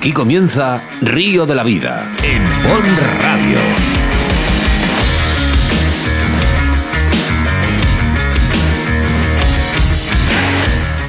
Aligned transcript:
Aquí 0.00 0.14
comienza 0.14 0.82
Río 1.02 1.44
de 1.44 1.54
la 1.54 1.62
Vida 1.62 2.16
en 2.22 2.42
Bon 2.66 2.82
Radio. 3.20 3.58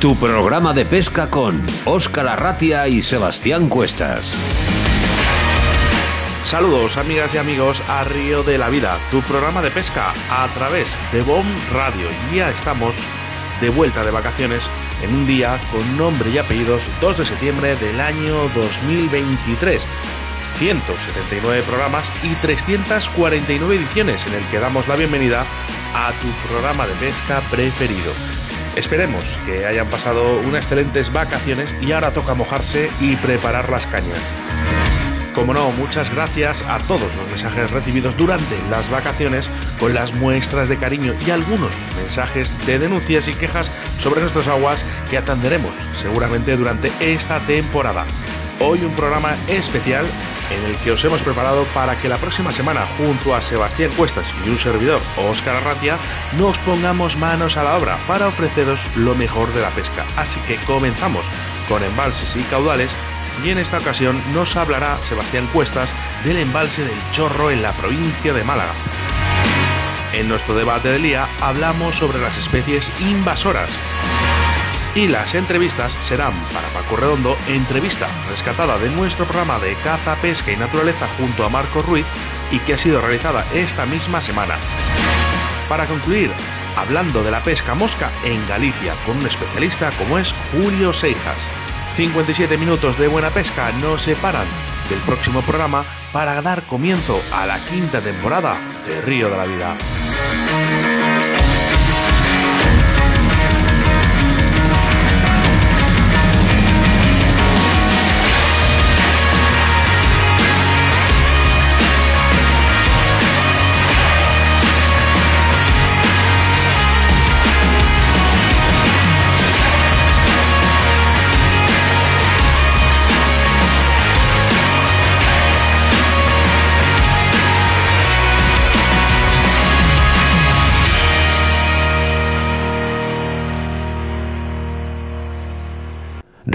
Tu 0.01 0.13
programa 0.17 0.73
de 0.73 0.83
pesca 0.83 1.29
con 1.29 1.65
Óscar 1.85 2.27
Arratia 2.27 2.89
y 2.89 3.01
Sebastián 3.01 3.69
Cuestas. 3.69 4.33
Saludos 6.43 6.97
amigas 6.97 7.33
y 7.33 7.37
amigos 7.37 7.81
a 7.87 8.03
Río 8.03 8.43
de 8.43 8.57
la 8.57 8.67
Vida, 8.67 8.97
tu 9.09 9.21
programa 9.21 9.61
de 9.61 9.71
pesca 9.71 10.11
a 10.29 10.49
través 10.49 10.97
de 11.13 11.21
BOM 11.21 11.45
Radio. 11.71 12.09
Ya 12.35 12.49
estamos 12.49 12.97
de 13.61 13.69
vuelta 13.69 14.03
de 14.03 14.11
vacaciones 14.11 14.69
en 15.01 15.13
un 15.13 15.25
día 15.25 15.59
con 15.71 15.97
nombre 15.97 16.29
y 16.29 16.37
apellidos 16.37 16.89
2 17.01 17.17
de 17.17 17.25
septiembre 17.25 17.75
del 17.75 17.99
año 17.99 18.49
2023. 18.55 19.85
179 20.57 21.63
programas 21.63 22.11
y 22.23 22.35
349 22.35 23.75
ediciones 23.75 24.25
en 24.27 24.33
el 24.33 24.43
que 24.45 24.59
damos 24.59 24.87
la 24.87 24.95
bienvenida 24.95 25.45
a 25.95 26.11
tu 26.13 26.27
programa 26.47 26.85
de 26.87 26.93
pesca 26.95 27.41
preferido. 27.49 28.13
Esperemos 28.75 29.39
que 29.45 29.65
hayan 29.65 29.89
pasado 29.89 30.39
unas 30.39 30.63
excelentes 30.63 31.11
vacaciones 31.11 31.75
y 31.81 31.91
ahora 31.91 32.11
toca 32.11 32.35
mojarse 32.35 32.89
y 33.01 33.15
preparar 33.17 33.69
las 33.69 33.87
cañas. 33.87 34.19
Como 35.33 35.53
no, 35.53 35.71
muchas 35.71 36.13
gracias 36.13 36.61
a 36.67 36.77
todos 36.79 37.15
los 37.15 37.27
mensajes 37.27 37.71
recibidos 37.71 38.17
durante 38.17 38.57
las 38.69 38.89
vacaciones 38.89 39.49
con 39.79 39.93
las 39.93 40.13
muestras 40.13 40.67
de 40.67 40.77
cariño 40.77 41.13
y 41.25 41.31
algunos 41.31 41.71
mensajes 41.95 42.53
de 42.65 42.79
denuncias 42.79 43.29
y 43.29 43.33
quejas 43.33 43.71
sobre 43.97 44.19
nuestras 44.19 44.47
aguas 44.47 44.85
que 45.09 45.17
atenderemos 45.17 45.73
seguramente 45.95 46.57
durante 46.57 46.91
esta 46.99 47.39
temporada. 47.39 48.05
Hoy 48.59 48.83
un 48.83 48.93
programa 48.93 49.37
especial 49.47 50.05
en 50.51 50.69
el 50.69 50.75
que 50.77 50.91
os 50.91 51.03
hemos 51.05 51.21
preparado 51.21 51.63
para 51.73 51.95
que 51.99 52.09
la 52.09 52.17
próxima 52.17 52.51
semana, 52.51 52.85
junto 52.97 53.33
a 53.33 53.41
Sebastián 53.41 53.89
Cuestas 53.95 54.33
y 54.45 54.49
un 54.49 54.57
servidor, 54.57 54.99
Óscar 55.29 55.55
Arratia, 55.55 55.97
nos 56.37 56.59
pongamos 56.59 57.15
manos 57.17 57.55
a 57.55 57.63
la 57.63 57.77
obra 57.77 57.97
para 58.05 58.27
ofreceros 58.27 58.85
lo 58.97 59.15
mejor 59.15 59.51
de 59.53 59.61
la 59.61 59.69
pesca. 59.69 60.05
Así 60.17 60.41
que 60.41 60.57
comenzamos 60.65 61.25
con 61.69 61.83
embalses 61.83 62.35
y 62.35 62.43
caudales 62.43 62.91
y 63.43 63.49
en 63.49 63.57
esta 63.57 63.77
ocasión 63.77 64.21
nos 64.33 64.55
hablará 64.55 64.97
Sebastián 65.03 65.47
Cuestas 65.51 65.93
del 66.23 66.37
embalse 66.37 66.83
del 66.83 66.97
Chorro 67.11 67.51
en 67.51 67.61
la 67.61 67.71
provincia 67.73 68.33
de 68.33 68.43
Málaga. 68.43 68.73
En 70.13 70.27
nuestro 70.27 70.55
debate 70.55 70.89
del 70.89 71.03
día 71.03 71.27
hablamos 71.39 71.95
sobre 71.95 72.19
las 72.19 72.37
especies 72.37 72.91
invasoras. 72.99 73.69
Y 74.93 75.07
las 75.07 75.35
entrevistas 75.35 75.95
serán 76.03 76.33
para 76.53 76.67
Paco 76.69 76.97
Redondo, 76.97 77.37
entrevista 77.47 78.07
rescatada 78.29 78.77
de 78.77 78.89
nuestro 78.89 79.25
programa 79.25 79.57
de 79.59 79.75
caza, 79.75 80.15
pesca 80.17 80.51
y 80.51 80.57
naturaleza 80.57 81.07
junto 81.17 81.45
a 81.45 81.49
Marco 81.49 81.81
Ruiz 81.81 82.05
y 82.51 82.59
que 82.59 82.73
ha 82.73 82.77
sido 82.77 82.99
realizada 82.99 83.45
esta 83.53 83.85
misma 83.85 84.19
semana. 84.19 84.55
Para 85.69 85.85
concluir, 85.85 86.29
hablando 86.75 87.23
de 87.23 87.31
la 87.31 87.41
pesca 87.41 87.73
mosca 87.73 88.11
en 88.25 88.45
Galicia 88.47 88.93
con 89.05 89.17
un 89.17 89.25
especialista 89.25 89.91
como 89.91 90.17
es 90.17 90.35
Julio 90.51 90.91
Seijas. 90.91 91.37
57 91.93 92.57
minutos 92.57 92.97
de 92.97 93.07
buena 93.07 93.29
pesca 93.29 93.71
nos 93.73 94.03
separan 94.03 94.47
del 94.89 94.99
próximo 94.99 95.41
programa 95.41 95.83
para 96.13 96.41
dar 96.41 96.63
comienzo 96.63 97.21
a 97.33 97.45
la 97.45 97.59
quinta 97.65 98.01
temporada 98.01 98.57
de 98.87 99.01
Río 99.01 99.29
de 99.29 99.37
la 99.37 99.45
Vida. 99.45 99.77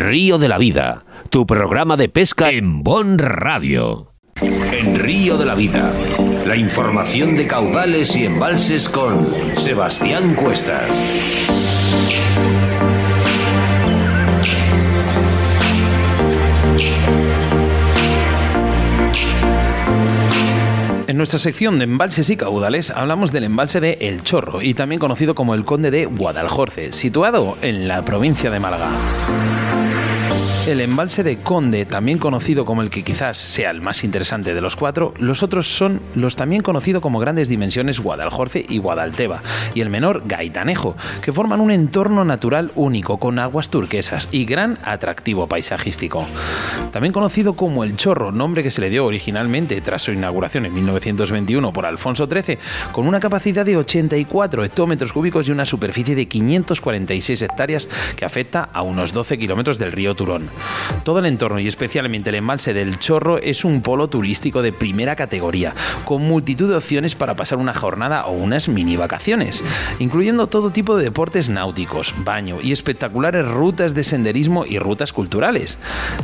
Río 0.09 0.39
de 0.39 0.47
la 0.47 0.57
Vida, 0.57 1.05
tu 1.31 1.47
programa 1.47 1.97
de 1.97 2.09
pesca 2.09 2.53
en 2.53 2.85
Bon 2.85 3.19
Radio. 3.19 4.13
En 4.41 5.01
Río 5.01 5.37
de 5.37 5.45
la 5.45 5.57
Vida, 5.57 5.93
la 6.47 6.55
información 6.55 7.35
de 7.35 7.49
caudales 7.49 8.15
y 8.15 8.25
embalses 8.25 8.89
con 8.89 9.35
Sebastián 9.57 10.37
Cuestas. 10.37 10.93
En 21.09 21.17
nuestra 21.17 21.41
sección 21.41 21.79
de 21.79 21.85
embalses 21.85 22.31
y 22.31 22.37
caudales 22.37 22.93
hablamos 22.93 23.33
del 23.33 23.43
embalse 23.43 23.81
de 23.81 23.99
El 24.03 24.23
Chorro 24.23 24.63
y 24.63 24.75
también 24.75 25.01
conocido 25.01 25.35
como 25.35 25.55
el 25.55 25.65
Conde 25.65 25.91
de 25.91 26.07
Guadalhorce, 26.07 26.93
situado 26.93 27.59
en 27.61 27.89
la 27.89 28.05
provincia 28.05 28.53
de 28.53 28.61
Málaga. 28.61 28.89
El 30.67 30.81
embalse 30.81 31.23
de 31.23 31.39
Conde, 31.39 31.85
también 31.85 32.19
conocido 32.19 32.65
como 32.65 32.83
el 32.83 32.91
que 32.91 33.05
quizás 33.05 33.39
sea 33.39 33.71
el 33.71 33.81
más 33.81 34.03
interesante 34.03 34.53
de 34.53 34.61
los 34.61 34.75
cuatro, 34.75 35.15
los 35.17 35.45
otros 35.45 35.69
son 35.69 36.01
los 36.17 36.35
también 36.35 36.63
conocidos 36.63 37.01
como 37.01 37.21
grandes 37.21 37.49
dimensiones 37.49 38.01
Guadalhorce 38.01 38.67
y 38.69 38.79
Guadalteba, 38.79 39.43
y 39.75 39.81
el 39.81 39.91
menor 39.91 40.25
Gaitanejo, 40.27 40.97
que 41.23 41.33
forman 41.33 41.61
un 41.61 41.71
entorno 41.71 42.25
natural 42.25 42.73
único 42.75 43.19
con 43.19 43.39
aguas 43.39 43.71
turquesas 43.71 44.29
y 44.33 44.45
gran 44.45 44.77
atractivo 44.83 45.47
paisajístico. 45.47 46.27
También 46.91 47.13
conocido 47.13 47.55
como 47.55 47.85
el 47.85 47.97
Chorro, 47.97 48.33
nombre 48.33 48.65
que 48.65 48.73
se 48.73 48.81
le 48.81 48.91
dio 48.91 49.07
originalmente 49.07 49.81
tras 49.83 50.03
su 50.03 50.11
inauguración 50.11 50.67
en 50.67 50.75
1921 50.75 51.73
por 51.73 51.87
Alfonso 51.87 52.27
XIII, 52.27 52.59
con 52.91 53.07
una 53.07 53.21
capacidad 53.21 53.65
de 53.65 53.77
84 53.77 54.65
hectómetros 54.65 55.13
cúbicos 55.13 55.47
y 55.47 55.53
una 55.53 55.65
superficie 55.65 56.17
de 56.17 56.27
546 56.27 57.43
hectáreas 57.43 57.89
que 58.17 58.25
afecta 58.25 58.69
a 58.73 58.83
unos 58.83 59.13
12 59.13 59.39
kilómetros 59.39 59.79
del 59.79 59.93
río 59.93 60.17
Turón. 60.17 60.56
Todo 61.05 61.19
el 61.19 61.27
entorno 61.27 61.61
y 61.61 61.69
especialmente 61.69 62.31
el 62.31 62.37
embalse 62.37 62.75
del 62.75 62.99
Chorro 62.99 63.39
es 63.39 63.65
un 63.65 63.83
polo 63.83 64.09
turístico 64.09 64.63
de 64.63 64.73
primera 64.73 65.17
categoría, 65.17 65.75
con 66.05 66.23
multitud 66.23 66.69
de 66.69 66.77
opciones 66.77 67.15
para 67.15 67.35
pasar 67.35 67.59
una 67.59 67.75
jornada 67.75 68.27
o 68.27 68.33
unas 68.33 68.69
mini 68.69 68.97
vacaciones, 68.97 69.63
incluyendo 69.99 70.47
todo 70.49 70.71
tipo 70.71 70.97
de 70.97 71.05
deportes 71.05 71.49
náuticos, 71.49 72.15
baño 72.25 72.59
y 72.63 72.73
espectaculares 72.73 73.47
rutas 73.47 73.95
de 73.95 74.05
senderismo 74.05 74.65
y 74.67 74.79
rutas 74.79 75.13
culturales. 75.13 75.79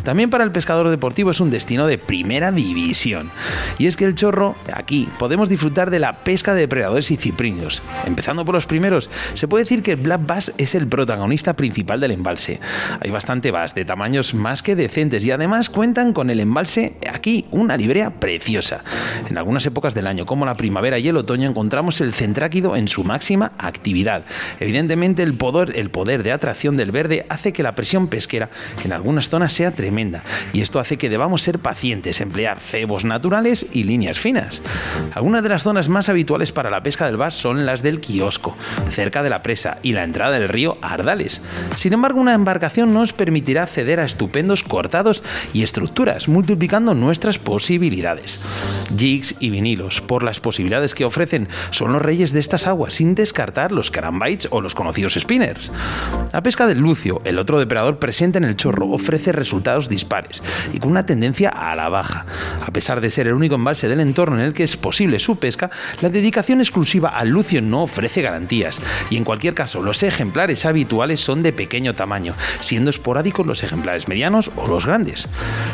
También 0.04 0.30
para 0.30 0.44
el 0.44 0.52
pescador 0.52 0.88
deportivo 0.88 1.30
es 1.30 1.40
un 1.40 1.50
destino 1.50 1.86
de 1.86 1.98
primera 1.98 2.52
división. 2.52 3.30
Y 3.78 3.86
es 3.86 3.96
que 3.96 4.04
el 4.04 4.14
Chorro, 4.14 4.54
aquí, 4.72 5.08
podemos 5.18 5.48
disfrutar 5.48 5.90
de 5.90 5.98
la 5.98 6.12
pesca 6.12 6.54
de 6.54 6.60
depredadores 6.60 7.10
y 7.10 7.16
ciprinos. 7.16 7.82
Empezando 8.06 8.44
por 8.44 8.54
los 8.54 8.66
primeros, 8.66 9.10
se 9.34 9.48
puede 9.48 9.64
decir 9.64 9.82
que 9.82 9.92
el 9.92 10.00
Black 10.00 10.26
Bass 10.26 10.52
es 10.58 10.74
el 10.74 10.86
protagonista 10.86 11.54
principal 11.54 12.00
del 12.00 12.12
embalse. 12.12 12.60
Hay 13.00 13.10
bastante 13.10 13.50
bass 13.50 13.74
de 13.74 13.84
tamaños 13.84 14.21
más 14.34 14.62
que 14.62 14.76
decentes 14.76 15.24
y 15.24 15.30
además 15.30 15.68
cuentan 15.68 16.12
con 16.12 16.30
el 16.30 16.40
embalse 16.40 16.94
aquí, 17.10 17.46
una 17.50 17.76
librea 17.76 18.10
preciosa. 18.10 18.84
En 19.28 19.36
algunas 19.36 19.66
épocas 19.66 19.94
del 19.94 20.06
año, 20.06 20.26
como 20.26 20.46
la 20.46 20.56
primavera 20.56 20.98
y 20.98 21.08
el 21.08 21.16
otoño, 21.16 21.48
encontramos 21.48 22.00
el 22.00 22.12
centráquido 22.12 22.76
en 22.76 22.88
su 22.88 23.04
máxima 23.04 23.52
actividad. 23.58 24.24
Evidentemente, 24.60 25.22
el 25.22 25.34
poder, 25.34 25.72
el 25.76 25.90
poder 25.90 26.22
de 26.22 26.32
atracción 26.32 26.76
del 26.76 26.92
verde 26.92 27.26
hace 27.28 27.52
que 27.52 27.62
la 27.62 27.74
presión 27.74 28.08
pesquera 28.08 28.50
en 28.84 28.92
algunas 28.92 29.28
zonas 29.28 29.52
sea 29.52 29.70
tremenda 29.72 30.22
y 30.52 30.60
esto 30.60 30.78
hace 30.78 30.96
que 30.96 31.08
debamos 31.08 31.42
ser 31.42 31.58
pacientes, 31.58 32.20
emplear 32.20 32.60
cebos 32.60 33.04
naturales 33.04 33.66
y 33.72 33.84
líneas 33.84 34.18
finas. 34.18 34.62
Algunas 35.14 35.42
de 35.42 35.48
las 35.48 35.62
zonas 35.62 35.88
más 35.88 36.08
habituales 36.08 36.52
para 36.52 36.70
la 36.70 36.82
pesca 36.82 37.06
del 37.06 37.16
bass 37.16 37.34
son 37.34 37.66
las 37.66 37.82
del 37.82 38.00
kiosco, 38.00 38.56
cerca 38.88 39.22
de 39.22 39.30
la 39.30 39.42
presa 39.42 39.78
y 39.82 39.92
la 39.92 40.04
entrada 40.04 40.38
del 40.38 40.48
río 40.48 40.78
Ardales. 40.82 41.40
Sin 41.74 41.92
embargo, 41.92 42.20
una 42.20 42.34
embarcación 42.34 42.92
nos 42.92 43.12
permitirá 43.12 43.64
acceder 43.64 44.00
a 44.00 44.04
estupendos 44.12 44.62
cortados 44.62 45.22
y 45.52 45.62
estructuras, 45.62 46.28
multiplicando 46.28 46.94
nuestras 46.94 47.38
posibilidades. 47.38 48.40
Jigs 48.96 49.36
y 49.40 49.50
vinilos, 49.50 50.00
por 50.00 50.22
las 50.22 50.40
posibilidades 50.40 50.94
que 50.94 51.04
ofrecen, 51.04 51.48
son 51.70 51.92
los 51.92 52.02
reyes 52.02 52.32
de 52.32 52.40
estas 52.40 52.66
aguas, 52.66 52.94
sin 52.94 53.14
descartar 53.14 53.72
los 53.72 53.90
carambites 53.90 54.48
o 54.50 54.60
los 54.60 54.74
conocidos 54.74 55.14
spinners. 55.14 55.72
La 56.32 56.42
pesca 56.42 56.66
del 56.66 56.78
lucio, 56.78 57.22
el 57.24 57.38
otro 57.38 57.58
depredador 57.58 57.98
presente 57.98 58.38
en 58.38 58.44
el 58.44 58.56
chorro, 58.56 58.90
ofrece 58.90 59.32
resultados 59.32 59.88
dispares 59.88 60.42
y 60.72 60.78
con 60.78 60.90
una 60.90 61.06
tendencia 61.06 61.48
a 61.48 61.74
la 61.74 61.88
baja. 61.88 62.26
A 62.66 62.70
pesar 62.70 63.00
de 63.00 63.10
ser 63.10 63.26
el 63.26 63.34
único 63.34 63.54
embalse 63.54 63.88
del 63.88 64.00
entorno 64.00 64.38
en 64.38 64.44
el 64.44 64.52
que 64.52 64.62
es 64.62 64.76
posible 64.76 65.18
su 65.18 65.38
pesca, 65.38 65.70
la 66.00 66.10
dedicación 66.10 66.60
exclusiva 66.60 67.10
al 67.10 67.30
lucio 67.30 67.62
no 67.62 67.82
ofrece 67.82 68.22
garantías 68.22 68.80
y 69.10 69.16
en 69.16 69.24
cualquier 69.24 69.54
caso 69.54 69.82
los 69.82 70.02
ejemplares 70.02 70.66
habituales 70.66 71.20
son 71.20 71.42
de 71.42 71.52
pequeño 71.52 71.94
tamaño, 71.94 72.34
siendo 72.60 72.90
esporádicos 72.90 73.46
los 73.46 73.62
ejemplares 73.62 73.91
ejemplares 73.92 74.08
medianos 74.08 74.50
o 74.56 74.66
los 74.66 74.86
grandes. 74.86 75.28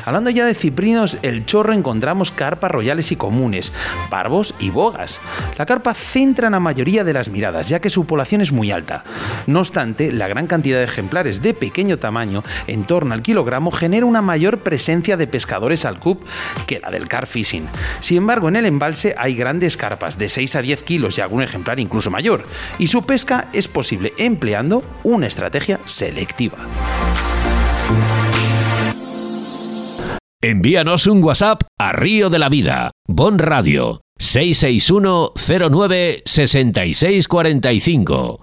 Hablando 0.05 0.31
ya 0.31 0.45
de 0.45 0.55
ciprinos, 0.55 1.19
el 1.23 1.47
chorro 1.47 1.73
encontramos 1.73 2.31
carpas 2.31 2.71
royales 2.71 3.13
y 3.13 3.17
comunes, 3.17 3.73
barbos 4.11 4.55
y 4.59 4.71
bogas. 4.71 5.21
La 5.57 5.67
carpa 5.67 5.95
centra 5.95 6.51
la 6.51 6.61
mayoría 6.61 7.05
de 7.05 7.13
las 7.13 7.29
miradas, 7.29 7.69
ya 7.69 7.81
que 7.81 7.91
su 7.91 8.07
población 8.07 8.41
es 8.41 8.53
muy 8.53 8.71
alta. 8.71 9.05
No 9.47 9.61
obstante, 9.61 10.13
la 10.13 10.29
gran 10.29 10.47
cantidad 10.47 10.79
de 10.79 10.85
ejemplares 10.85 11.43
de 11.43 11.55
pequeño 11.55 11.99
tamaño, 11.99 12.43
en 12.67 12.85
torno 12.85 13.15
al 13.15 13.23
kilogramo, 13.23 13.71
genera 13.71 14.07
una 14.07 14.23
mayor 14.23 14.59
presencia 14.59 15.17
de 15.17 15.27
pescadores 15.27 15.85
al 15.85 16.01
cup 16.01 16.25
que 16.67 16.81
la 16.81 16.91
del 16.91 17.09
car 17.09 17.27
fishing. 17.27 17.69
Sin 18.01 18.19
embargo, 18.19 18.49
en 18.49 18.57
el 18.57 18.67
embalse 18.67 19.15
hay 19.17 19.35
grandes 19.35 19.77
carpas 19.77 20.19
de 20.19 20.29
6 20.29 20.57
a 20.57 20.63
10 20.63 20.83
kilos 20.83 21.19
y 21.19 21.21
algún 21.21 21.43
ejemplar 21.43 21.79
incluso 21.79 22.11
mayor, 22.11 22.45
y 22.79 22.89
su 22.89 23.05
pesca 23.05 23.49
es 23.53 23.69
posible 23.69 24.15
empleando 24.19 24.83
una 25.05 25.27
estrategia 25.27 25.79
selectiva. 25.85 26.59
Envíanos 30.41 31.07
un 31.07 31.25
WhatsApp 31.25 31.63
a 31.79 31.93
Río 31.93 32.31
de 32.31 32.39
la 32.39 32.49
Vida, 32.49 32.93
Bon 33.07 33.39
Radio, 33.39 34.01
661 34.19 35.33
09 35.71 36.23
6645. 36.25 38.41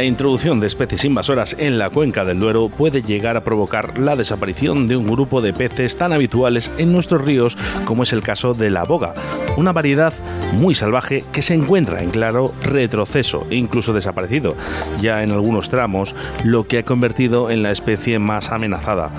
La 0.00 0.06
introducción 0.06 0.60
de 0.60 0.66
especies 0.66 1.04
invasoras 1.04 1.54
en 1.58 1.76
la 1.76 1.90
cuenca 1.90 2.24
del 2.24 2.40
Duero 2.40 2.70
puede 2.70 3.02
llegar 3.02 3.36
a 3.36 3.44
provocar 3.44 3.98
la 3.98 4.16
desaparición 4.16 4.88
de 4.88 4.96
un 4.96 5.06
grupo 5.06 5.42
de 5.42 5.52
peces 5.52 5.98
tan 5.98 6.14
habituales 6.14 6.70
en 6.78 6.90
nuestros 6.90 7.22
ríos 7.22 7.58
como 7.84 8.04
es 8.04 8.14
el 8.14 8.22
caso 8.22 8.54
de 8.54 8.70
la 8.70 8.84
boga, 8.84 9.12
una 9.58 9.74
variedad 9.74 10.14
muy 10.54 10.74
salvaje 10.74 11.22
que 11.34 11.42
se 11.42 11.52
encuentra 11.52 12.00
en 12.00 12.08
claro 12.08 12.54
retroceso 12.62 13.46
e 13.50 13.56
incluso 13.56 13.92
desaparecido, 13.92 14.56
ya 15.02 15.22
en 15.22 15.32
algunos 15.32 15.68
tramos, 15.68 16.16
lo 16.44 16.66
que 16.66 16.78
ha 16.78 16.82
convertido 16.82 17.50
en 17.50 17.62
la 17.62 17.70
especie 17.70 18.18
más 18.18 18.52
amenazada. 18.52 19.10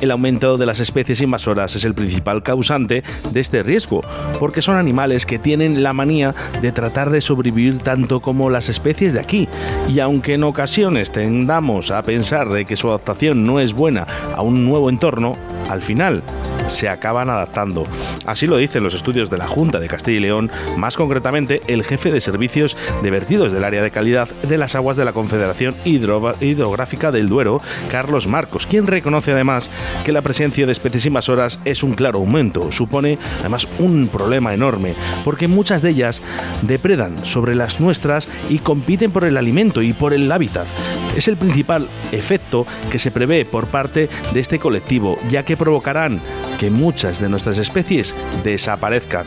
El 0.00 0.10
aumento 0.10 0.56
de 0.56 0.66
las 0.66 0.80
especies 0.80 1.20
invasoras 1.20 1.76
es 1.76 1.84
el 1.84 1.94
principal 1.94 2.42
causante 2.42 3.04
de 3.32 3.40
este 3.40 3.62
riesgo, 3.62 4.00
porque 4.38 4.62
son 4.62 4.76
animales 4.76 5.26
que 5.26 5.38
tienen 5.38 5.82
la 5.82 5.92
manía 5.92 6.34
de 6.62 6.72
tratar 6.72 7.10
de 7.10 7.20
sobrevivir 7.20 7.78
tanto 7.78 8.20
como 8.20 8.48
las 8.48 8.68
especies 8.68 9.12
de 9.12 9.20
aquí, 9.20 9.48
y 9.88 10.00
aunque 10.00 10.34
en 10.34 10.44
ocasiones 10.44 11.12
tendamos 11.12 11.90
a 11.90 12.02
pensar 12.02 12.48
de 12.48 12.64
que 12.64 12.76
su 12.76 12.88
adaptación 12.88 13.44
no 13.44 13.60
es 13.60 13.74
buena 13.74 14.06
a 14.34 14.42
un 14.42 14.64
nuevo 14.64 14.88
entorno, 14.88 15.36
al 15.70 15.82
final 15.82 16.22
se 16.68 16.88
acaban 16.88 17.30
adaptando. 17.30 17.84
Así 18.26 18.46
lo 18.46 18.56
dicen 18.56 18.82
los 18.82 18.94
estudios 18.94 19.30
de 19.30 19.38
la 19.38 19.46
Junta 19.46 19.80
de 19.80 19.88
Castilla 19.88 20.18
y 20.18 20.20
León, 20.20 20.50
más 20.76 20.96
concretamente 20.96 21.62
el 21.66 21.84
jefe 21.84 22.12
de 22.12 22.20
servicios 22.20 22.76
de 23.02 23.10
vertidos 23.10 23.52
del 23.52 23.64
área 23.64 23.82
de 23.82 23.90
calidad 23.90 24.28
de 24.28 24.58
las 24.58 24.74
aguas 24.74 24.96
de 24.96 25.04
la 25.04 25.12
Confederación 25.12 25.74
Hidrográfica 25.84 27.10
del 27.10 27.28
Duero, 27.28 27.60
Carlos 27.90 28.26
Marcos, 28.26 28.66
quien 28.66 28.86
reconoce 28.86 29.32
además 29.32 29.70
que 30.04 30.12
la 30.12 30.22
presencia 30.22 30.66
de 30.66 30.72
especies 30.72 31.06
invasoras 31.06 31.58
es 31.64 31.82
un 31.82 31.94
claro 31.94 32.18
aumento. 32.18 32.70
Supone 32.70 33.18
además 33.40 33.66
un 33.78 34.08
problema 34.08 34.54
enorme, 34.54 34.94
porque 35.24 35.48
muchas 35.48 35.82
de 35.82 35.90
ellas 35.90 36.22
depredan 36.62 37.24
sobre 37.24 37.54
las 37.54 37.80
nuestras 37.80 38.28
y 38.48 38.58
compiten 38.58 39.10
por 39.10 39.24
el 39.24 39.36
alimento 39.36 39.82
y 39.82 39.92
por 39.92 40.14
el 40.14 40.30
hábitat. 40.30 40.66
Es 41.16 41.28
el 41.28 41.36
principal 41.36 41.88
efecto 42.12 42.66
que 42.90 42.98
se 42.98 43.10
prevé 43.10 43.44
por 43.44 43.66
parte 43.66 44.08
de 44.32 44.40
este 44.40 44.58
colectivo, 44.58 45.16
ya 45.28 45.44
que 45.44 45.56
provocarán 45.56 46.20
que 46.58 46.70
muchas 46.70 47.20
de 47.20 47.28
nuestras 47.28 47.58
especies 47.58 48.14
desaparezcan. 48.44 49.26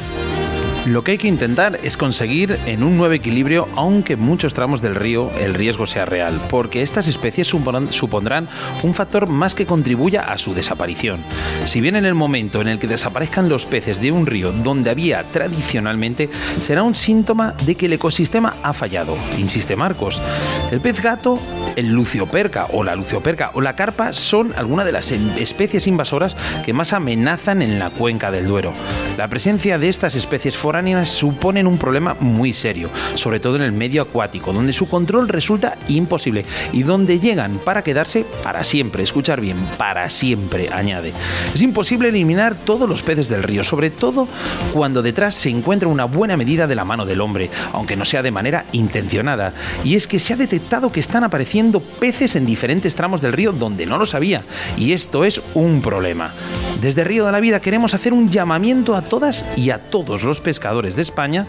Lo 0.85 1.01
que 1.01 1.11
hay 1.11 1.17
que 1.17 1.29
intentar 1.29 1.79
es 1.81 1.95
conseguir 1.95 2.59
en 2.65 2.83
un 2.83 2.97
nuevo 2.97 3.13
equilibrio, 3.13 3.69
aunque 3.77 4.13
en 4.13 4.19
muchos 4.19 4.53
tramos 4.53 4.81
del 4.81 4.95
río 4.95 5.31
el 5.39 5.53
riesgo 5.53 5.85
sea 5.85 6.03
real, 6.03 6.37
porque 6.49 6.81
estas 6.81 7.07
especies 7.07 7.47
supondrán 7.47 8.49
un 8.83 8.93
factor 8.93 9.29
más 9.29 9.55
que 9.55 9.65
contribuya 9.65 10.23
a 10.23 10.37
su 10.37 10.53
desaparición. 10.53 11.23
Si 11.65 11.79
bien 11.79 11.95
en 11.95 12.03
el 12.03 12.15
momento 12.15 12.59
en 12.59 12.67
el 12.67 12.79
que 12.79 12.87
desaparezcan 12.87 13.47
los 13.47 13.65
peces 13.65 14.01
de 14.01 14.11
un 14.11 14.25
río 14.25 14.51
donde 14.51 14.89
había 14.89 15.23
tradicionalmente, 15.23 16.29
será 16.59 16.83
un 16.83 16.95
síntoma 16.95 17.55
de 17.65 17.75
que 17.75 17.85
el 17.85 17.93
ecosistema 17.93 18.57
ha 18.61 18.73
fallado, 18.73 19.15
insiste 19.37 19.77
Marcos. 19.77 20.21
El 20.69 20.81
pez 20.81 21.01
gato, 21.01 21.39
el 21.77 21.93
lucioperca 21.93 22.67
o 22.73 22.83
la 22.83 22.95
lucioperca 22.95 23.51
o 23.53 23.61
la 23.61 23.77
carpa 23.77 24.11
son 24.11 24.53
algunas 24.57 24.85
de 24.85 24.91
las 24.91 25.13
especies 25.13 25.87
invasoras 25.87 26.35
que 26.65 26.73
más 26.73 26.91
amenazan 26.91 27.61
en 27.61 27.79
la 27.79 27.89
cuenca 27.89 28.31
del 28.31 28.47
Duero. 28.47 28.73
La 29.17 29.29
presencia 29.29 29.77
de 29.77 29.87
estas 29.87 30.15
especies 30.15 30.57
suponen 31.05 31.67
un 31.67 31.77
problema 31.77 32.15
muy 32.19 32.51
serio, 32.51 32.89
sobre 33.13 33.39
todo 33.39 33.57
en 33.57 33.61
el 33.61 33.71
medio 33.71 34.01
acuático, 34.01 34.51
donde 34.51 34.73
su 34.73 34.87
control 34.87 35.29
resulta 35.29 35.77
imposible 35.87 36.45
y 36.71 36.81
donde 36.81 37.19
llegan 37.19 37.59
para 37.63 37.83
quedarse 37.83 38.25
para 38.41 38.63
siempre. 38.63 39.03
Escuchar 39.03 39.39
bien, 39.39 39.57
para 39.77 40.09
siempre, 40.09 40.69
añade. 40.71 41.13
Es 41.53 41.61
imposible 41.61 42.09
eliminar 42.09 42.55
todos 42.55 42.89
los 42.89 43.03
peces 43.03 43.29
del 43.29 43.43
río, 43.43 43.63
sobre 43.63 43.91
todo 43.91 44.27
cuando 44.73 45.03
detrás 45.03 45.35
se 45.35 45.49
encuentra 45.49 45.89
una 45.89 46.05
buena 46.05 46.37
medida 46.37 46.65
de 46.65 46.75
la 46.75 46.85
mano 46.85 47.05
del 47.05 47.21
hombre, 47.21 47.51
aunque 47.71 47.95
no 47.95 48.03
sea 48.03 48.23
de 48.23 48.31
manera 48.31 48.65
intencionada. 48.71 49.53
Y 49.83 49.95
es 49.95 50.07
que 50.07 50.19
se 50.19 50.33
ha 50.33 50.37
detectado 50.37 50.91
que 50.91 51.01
están 51.01 51.23
apareciendo 51.23 51.81
peces 51.81 52.35
en 52.35 52.47
diferentes 52.47 52.95
tramos 52.95 53.21
del 53.21 53.33
río 53.33 53.51
donde 53.51 53.85
no 53.85 53.99
lo 53.99 54.07
sabía, 54.07 54.41
y 54.75 54.93
esto 54.93 55.23
es 55.23 55.39
un 55.53 55.83
problema. 55.83 56.33
Desde 56.81 57.03
Río 57.03 57.25
de 57.25 57.31
la 57.31 57.39
Vida 57.39 57.61
queremos 57.61 57.93
hacer 57.93 58.11
un 58.11 58.27
llamamiento 58.27 58.95
a 58.95 59.03
todas 59.03 59.45
y 59.55 59.69
a 59.69 59.77
todos 59.77 60.23
los 60.23 60.41
pescadores 60.41 60.62
de 60.63 61.01
España 61.01 61.45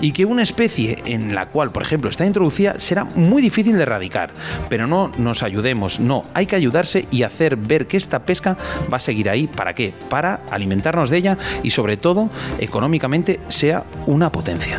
y 0.00 0.12
que 0.12 0.24
una 0.24 0.42
especie 0.42 1.02
en 1.06 1.34
la 1.34 1.46
cual, 1.46 1.70
por 1.70 1.82
ejemplo, 1.82 2.08
está 2.08 2.24
introducida 2.24 2.78
será 2.78 3.04
muy 3.04 3.42
difícil 3.42 3.76
de 3.76 3.82
erradicar. 3.82 4.30
Pero 4.68 4.86
no 4.86 5.10
nos 5.18 5.42
ayudemos, 5.42 5.98
no, 5.98 6.22
hay 6.34 6.46
que 6.46 6.54
ayudarse 6.54 7.06
y 7.10 7.24
hacer 7.24 7.56
ver 7.56 7.88
que 7.88 7.96
esta 7.96 8.20
pesca 8.20 8.56
va 8.92 8.98
a 8.98 9.00
seguir 9.00 9.28
ahí. 9.28 9.48
¿Para 9.48 9.74
qué? 9.74 9.92
Para 10.08 10.40
alimentarnos 10.52 11.10
de 11.10 11.16
ella 11.16 11.38
y 11.64 11.70
sobre 11.70 11.96
todo 11.96 12.30
económicamente 12.60 13.40
sea 13.48 13.84
una 14.06 14.30
potencia. 14.30 14.78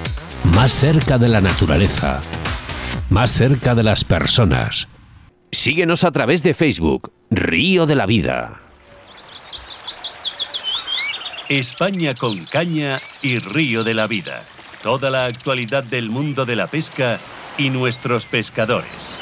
más 0.43 0.73
cerca 0.73 1.17
de 1.17 1.29
la 1.29 1.41
naturaleza, 1.41 2.19
más 3.09 3.31
cerca 3.31 3.75
de 3.75 3.83
las 3.83 4.03
personas. 4.03 4.87
Síguenos 5.51 6.03
a 6.03 6.11
través 6.11 6.43
de 6.43 6.53
Facebook, 6.53 7.11
Río 7.29 7.85
de 7.85 7.95
la 7.95 8.05
Vida. 8.05 8.59
España 11.49 12.15
con 12.15 12.45
caña 12.45 12.97
y 13.21 13.39
Río 13.39 13.83
de 13.83 13.93
la 13.93 14.07
Vida. 14.07 14.41
Toda 14.81 15.09
la 15.09 15.25
actualidad 15.25 15.83
del 15.83 16.09
mundo 16.09 16.45
de 16.45 16.55
la 16.55 16.67
pesca 16.67 17.19
y 17.57 17.69
nuestros 17.69 18.25
pescadores. 18.25 19.19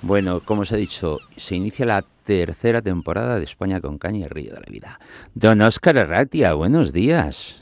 Bueno, 0.00 0.40
como 0.40 0.62
os 0.62 0.72
he 0.72 0.76
dicho, 0.76 1.18
se 1.36 1.56
inicia 1.56 1.84
la 1.84 2.04
tercera 2.24 2.80
temporada 2.80 3.38
de 3.38 3.44
España 3.44 3.80
con 3.80 3.98
Caña 3.98 4.26
y 4.26 4.28
Río 4.28 4.54
de 4.54 4.60
la 4.60 4.70
Vida. 4.70 5.00
Don 5.34 5.60
Óscar 5.60 5.98
Arratia, 5.98 6.54
buenos 6.54 6.92
días. 6.92 7.61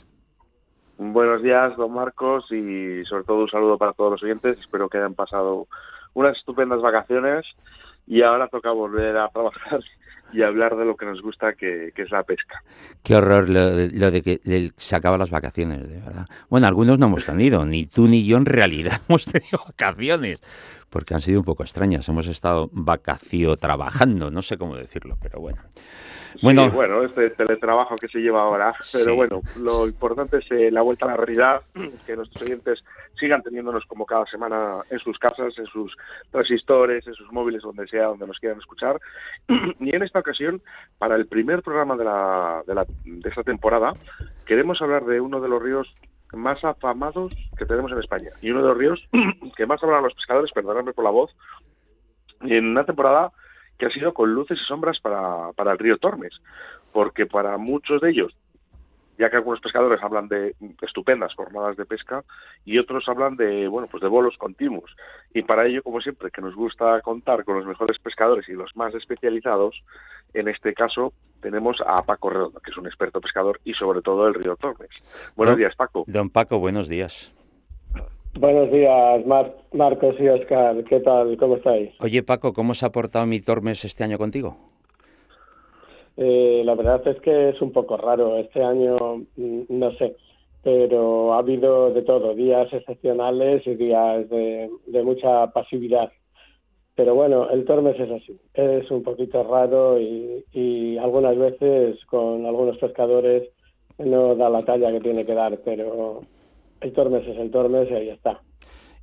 Buenos 0.97 1.41
días, 1.41 1.75
don 1.77 1.93
Marcos, 1.93 2.51
y 2.51 3.03
sobre 3.05 3.23
todo 3.23 3.39
un 3.41 3.49
saludo 3.49 3.77
para 3.77 3.93
todos 3.93 4.11
los 4.11 4.23
oyentes. 4.23 4.59
Espero 4.59 4.89
que 4.89 4.97
hayan 4.97 5.15
pasado 5.15 5.67
unas 6.13 6.37
estupendas 6.37 6.81
vacaciones 6.81 7.45
y 8.07 8.21
ahora 8.21 8.47
toca 8.47 8.71
volver 8.71 9.17
a 9.17 9.29
trabajar 9.29 9.81
y 10.33 10.41
hablar 10.43 10.75
de 10.75 10.85
lo 10.85 10.95
que 10.95 11.05
nos 11.05 11.21
gusta, 11.21 11.53
que, 11.53 11.91
es 11.95 12.11
la 12.11 12.23
pesca. 12.23 12.63
Qué 13.03 13.15
horror 13.15 13.49
lo, 13.49 14.11
de 14.11 14.21
que 14.21 14.71
se 14.75 14.95
acaban 14.95 15.19
las 15.19 15.31
vacaciones, 15.31 15.89
de 15.89 15.99
verdad. 15.99 16.25
Bueno, 16.49 16.67
algunos 16.67 16.99
no 16.99 17.07
hemos 17.07 17.25
tenido, 17.25 17.65
ni 17.65 17.85
tú 17.85 18.07
ni 18.07 18.25
yo 18.25 18.37
en 18.37 18.45
realidad 18.45 19.01
hemos 19.09 19.25
tenido 19.25 19.59
vacaciones, 19.65 20.39
porque 20.91 21.13
han 21.13 21.21
sido 21.21 21.39
un 21.39 21.45
poco 21.45 21.63
extrañas. 21.63 22.07
Hemos 22.09 22.27
estado 22.27 22.69
vacacio 22.73 23.55
trabajando, 23.55 24.29
no 24.29 24.41
sé 24.41 24.57
cómo 24.57 24.75
decirlo, 24.75 25.17
pero 25.19 25.39
bueno. 25.39 25.61
Bueno, 26.41 26.69
bueno, 26.69 27.03
este 27.03 27.29
teletrabajo 27.31 27.95
que 27.95 28.07
se 28.07 28.19
lleva 28.19 28.41
ahora, 28.43 28.73
pero 28.93 29.15
bueno, 29.15 29.41
lo 29.57 29.87
importante 29.87 30.37
es 30.37 30.51
eh, 30.51 30.71
la 30.71 30.81
vuelta 30.81 31.05
a 31.05 31.09
la 31.09 31.17
realidad, 31.17 31.61
que 32.05 32.15
nuestros 32.15 32.43
oyentes 32.43 32.83
sigan 33.19 33.41
teniéndonos 33.41 33.85
como 33.85 34.05
cada 34.05 34.25
semana 34.25 34.81
en 34.89 34.99
sus 34.99 35.17
casas, 35.17 35.57
en 35.57 35.65
sus 35.65 35.95
transistores, 36.29 37.05
en 37.07 37.13
sus 37.13 37.31
móviles, 37.31 37.61
donde 37.61 37.87
sea, 37.87 38.07
donde 38.07 38.27
nos 38.27 38.39
quieran 38.39 38.59
escuchar. 38.59 38.99
Y 39.79 39.95
en 39.95 40.03
esta 40.03 40.19
ocasión, 40.19 40.61
para 40.97 41.15
el 41.15 41.25
primer 41.25 41.63
programa 41.63 41.95
de, 41.95 42.05
la, 42.05 42.63
de, 42.67 42.75
la, 42.75 42.85
de 43.03 43.29
esta 43.29 43.43
temporada, 43.43 43.93
queremos 44.45 44.81
hablar 44.81 45.05
de 45.05 45.19
uno 45.19 45.41
de 45.41 45.49
los 45.49 45.61
ríos 45.61 45.87
más 46.33 46.63
afamados 46.63 47.33
que 47.57 47.65
tenemos 47.65 47.91
en 47.91 47.99
España. 47.99 48.31
Y 48.41 48.51
uno 48.51 48.61
de 48.61 48.67
los 48.69 48.77
ríos 48.77 49.07
que 49.57 49.65
más 49.65 49.83
hablan 49.83 50.03
los 50.03 50.13
pescadores, 50.13 50.51
perdonadme 50.51 50.93
por 50.93 51.03
la 51.03 51.11
voz, 51.11 51.35
en 52.41 52.67
una 52.67 52.85
temporada 52.85 53.31
que 53.77 53.87
ha 53.87 53.91
sido 53.91 54.13
con 54.13 54.33
luces 54.33 54.59
y 54.61 54.65
sombras 54.65 54.99
para, 54.99 55.51
para 55.53 55.71
el 55.71 55.79
río 55.79 55.97
Tormes, 55.97 56.33
porque 56.93 57.25
para 57.25 57.57
muchos 57.57 58.01
de 58.01 58.11
ellos, 58.11 58.35
ya 59.17 59.29
que 59.29 59.35
algunos 59.35 59.59
pescadores 59.59 60.01
hablan 60.01 60.27
de 60.27 60.55
estupendas 60.81 61.33
jornadas 61.35 61.77
de 61.77 61.85
pesca 61.85 62.23
y 62.65 62.79
otros 62.79 63.07
hablan 63.07 63.35
de 63.35 63.67
bueno 63.67 63.87
pues 63.89 64.01
de 64.01 64.09
bolos 64.09 64.37
continuos. 64.37 64.95
Y 65.33 65.43
para 65.43 65.67
ello 65.67 65.83
como 65.83 66.01
siempre 66.01 66.31
que 66.31 66.41
nos 66.41 66.55
gusta 66.55 67.01
contar 67.01 67.43
con 67.43 67.55
los 67.55 67.65
mejores 67.65 67.99
pescadores 67.99 68.47
y 68.49 68.53
los 68.53 68.75
más 68.75 68.93
especializados 68.95 69.83
en 70.33 70.47
este 70.47 70.73
caso 70.73 71.13
tenemos 71.41 71.77
a 71.85 72.03
Paco 72.03 72.29
Redondo 72.29 72.59
que 72.59 72.71
es 72.71 72.77
un 72.77 72.87
experto 72.87 73.19
pescador 73.19 73.59
y 73.65 73.73
sobre 73.73 74.01
todo 74.01 74.27
el 74.27 74.33
río 74.33 74.55
Tormes 74.55 74.89
buenos 75.35 75.57
días 75.57 75.75
Paco 75.75 76.03
don 76.07 76.29
Paco 76.29 76.59
buenos 76.59 76.87
días 76.87 77.33
Buenos 78.39 78.71
días, 78.71 79.25
Marcos 79.73 80.15
y 80.17 80.29
Oscar. 80.29 80.81
¿Qué 80.85 81.01
tal? 81.01 81.35
¿Cómo 81.37 81.57
estáis? 81.57 81.91
Oye, 81.99 82.23
Paco, 82.23 82.53
¿cómo 82.53 82.73
se 82.73 82.85
ha 82.85 82.89
portado 82.89 83.25
mi 83.25 83.41
Tormes 83.41 83.83
este 83.83 84.05
año 84.05 84.17
contigo? 84.17 84.55
Eh, 86.15 86.61
la 86.63 86.75
verdad 86.75 87.05
es 87.07 87.19
que 87.21 87.49
es 87.49 87.61
un 87.61 87.71
poco 87.71 87.97
raro. 87.97 88.37
Este 88.37 88.63
año, 88.63 89.25
mm, 89.35 89.63
no 89.67 89.91
sé, 89.97 90.15
pero 90.63 91.33
ha 91.33 91.39
habido 91.39 91.91
de 91.91 92.03
todo, 92.03 92.33
días 92.35 92.71
excepcionales 92.71 93.65
y 93.65 93.75
días 93.75 94.29
de, 94.29 94.69
mucha 95.03 95.47
pasividad. 95.51 96.11
Pero 96.95 97.15
bueno, 97.15 97.49
el 97.49 97.65
Tormes 97.65 97.99
es 97.99 98.11
así, 98.11 98.39
es 98.53 98.91
un 98.91 99.01
poquito 99.01 99.43
raro 99.43 99.99
y, 99.99 100.97
algunas 100.97 101.37
veces 101.37 102.03
con 102.05 102.45
algunos 102.45 102.77
pescadores 102.77 103.49
no 103.97 104.35
da 104.35 104.49
la 104.49 104.61
talla 104.61 104.91
que 104.91 104.99
tiene 104.99 105.25
que 105.25 105.33
dar, 105.33 105.57
pero 105.63 106.21
el 106.81 106.93
Tormes 106.93 107.27
es 107.27 107.37
el 107.37 107.49
Tormes 107.49 107.89
y 107.89 107.93
ahí 107.93 108.09
está. 108.09 108.41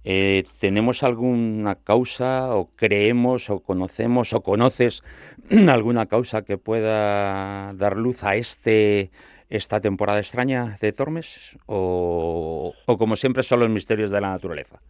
Eh, 0.05 0.45
¿Tenemos 0.61 1.03
alguna 1.03 1.75
causa 1.75 2.57
o 2.57 2.71
creemos 2.77 3.51
o 3.51 3.61
conocemos 3.61 4.33
o 4.33 4.43
conoces 4.43 5.03
alguna 5.69 6.07
causa 6.07 6.45
que 6.45 6.57
pueda 6.57 7.73
dar 7.75 7.97
luz 7.97 8.23
a 8.23 8.37
este 8.37 9.11
esta 9.51 9.81
temporada 9.81 10.19
extraña 10.19 10.77
de 10.81 10.93
Tormes 10.93 11.59
o, 11.67 12.75
como 12.87 13.17
siempre 13.17 13.43
son 13.43 13.61
los 13.61 13.71
misterios 13.71 14.11
de 14.11 14.21
la 14.21 14.29
naturaleza? 14.29 14.81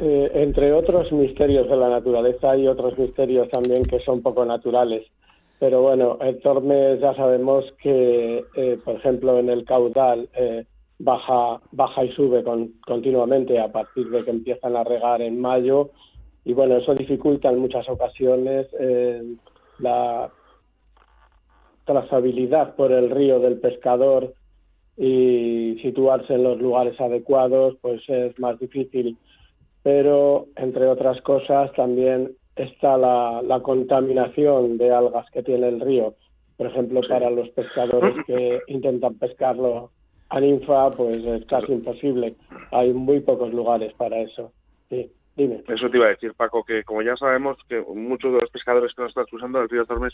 Eh, 0.00 0.30
entre 0.34 0.72
otros 0.72 1.10
misterios 1.12 1.68
de 1.68 1.76
la 1.76 1.88
naturaleza 1.88 2.52
hay 2.52 2.68
otros 2.68 2.98
misterios 2.98 3.48
también 3.50 3.82
que 3.84 4.00
son 4.00 4.22
poco 4.22 4.44
naturales. 4.44 5.04
Pero 5.58 5.82
bueno, 5.82 6.18
el 6.20 6.38
Tormes 6.40 7.00
ya 7.00 7.14
sabemos 7.14 7.64
que, 7.82 8.44
eh, 8.54 8.78
por 8.84 8.94
ejemplo, 8.96 9.38
en 9.38 9.48
el 9.48 9.64
caudal 9.64 10.28
baja, 10.98 11.60
baja 11.72 12.04
y 12.04 12.12
sube 12.12 12.44
continuamente 12.86 13.58
a 13.60 13.70
partir 13.70 14.08
de 14.10 14.24
que 14.24 14.30
empiezan 14.30 14.76
a 14.76 14.84
regar 14.84 15.22
en 15.22 15.40
mayo 15.40 15.90
y 16.44 16.54
bueno, 16.54 16.76
eso 16.76 16.94
dificulta 16.94 17.50
en 17.50 17.58
muchas 17.58 17.88
ocasiones 17.88 18.66
eh, 18.80 19.22
la 19.78 20.30
trazabilidad 21.84 22.74
por 22.74 22.92
el 22.92 23.10
río 23.10 23.38
del 23.38 23.60
pescador 23.60 24.34
y 24.96 25.78
situarse 25.82 26.34
en 26.34 26.42
los 26.42 26.60
lugares 26.60 27.00
adecuados 27.00 27.76
pues 27.80 28.02
es 28.08 28.38
más 28.38 28.58
difícil 28.58 29.16
pero 29.88 30.48
entre 30.56 30.86
otras 30.86 31.18
cosas 31.22 31.72
también 31.72 32.32
está 32.56 32.98
la, 32.98 33.40
la 33.42 33.60
contaminación 33.60 34.76
de 34.76 34.92
algas 34.92 35.24
que 35.30 35.42
tiene 35.42 35.68
el 35.68 35.80
río 35.80 36.14
por 36.58 36.66
ejemplo 36.66 37.00
para 37.08 37.30
los 37.30 37.48
pescadores 37.48 38.14
que 38.26 38.60
intentan 38.68 39.14
pescarlo 39.14 39.90
a 40.28 40.40
ninfa 40.40 40.90
pues 40.90 41.24
es 41.24 41.46
casi 41.46 41.72
imposible. 41.72 42.34
Hay 42.70 42.92
muy 42.92 43.20
pocos 43.20 43.50
lugares 43.54 43.94
para 43.94 44.18
eso. 44.18 44.52
Sí, 44.90 45.10
dime. 45.36 45.62
Eso 45.66 45.88
te 45.88 45.96
iba 45.96 46.04
a 46.04 46.10
decir, 46.10 46.34
Paco, 46.34 46.64
que 46.64 46.84
como 46.84 47.00
ya 47.00 47.16
sabemos 47.16 47.56
que 47.66 47.80
muchos 47.80 48.34
de 48.34 48.40
los 48.40 48.50
pescadores 48.50 48.92
que 48.94 49.00
nos 49.00 49.08
están 49.08 49.24
usando, 49.32 49.62
el 49.62 49.70
río 49.70 49.86
Tormes 49.86 50.12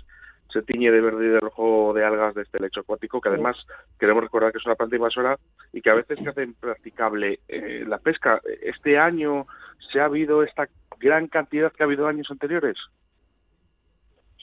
se 0.52 0.62
tiñe 0.62 0.92
de 0.92 1.00
verde 1.00 1.24
y 1.24 1.30
de 1.30 1.40
rojo 1.40 1.92
de 1.94 2.04
algas 2.04 2.36
de 2.36 2.42
este 2.42 2.60
lecho 2.60 2.80
acuático, 2.80 3.20
que 3.20 3.30
además 3.30 3.56
queremos 3.98 4.22
recordar 4.22 4.52
que 4.52 4.58
es 4.58 4.66
una 4.66 4.76
planta 4.76 4.94
invasora 4.94 5.36
y 5.72 5.80
que 5.80 5.90
a 5.90 5.94
veces 5.94 6.20
se 6.22 6.28
hace 6.28 6.44
impracticable 6.44 7.40
eh, 7.48 7.84
la 7.88 7.98
pesca. 7.98 8.40
¿Este 8.62 8.98
año 8.98 9.46
se 9.92 10.00
ha 10.00 10.06
habido 10.06 10.42
esta 10.42 10.68
gran 10.98 11.28
cantidad 11.28 11.72
que 11.72 11.82
ha 11.82 11.86
habido 11.86 12.06
años 12.06 12.30
anteriores? 12.30 12.76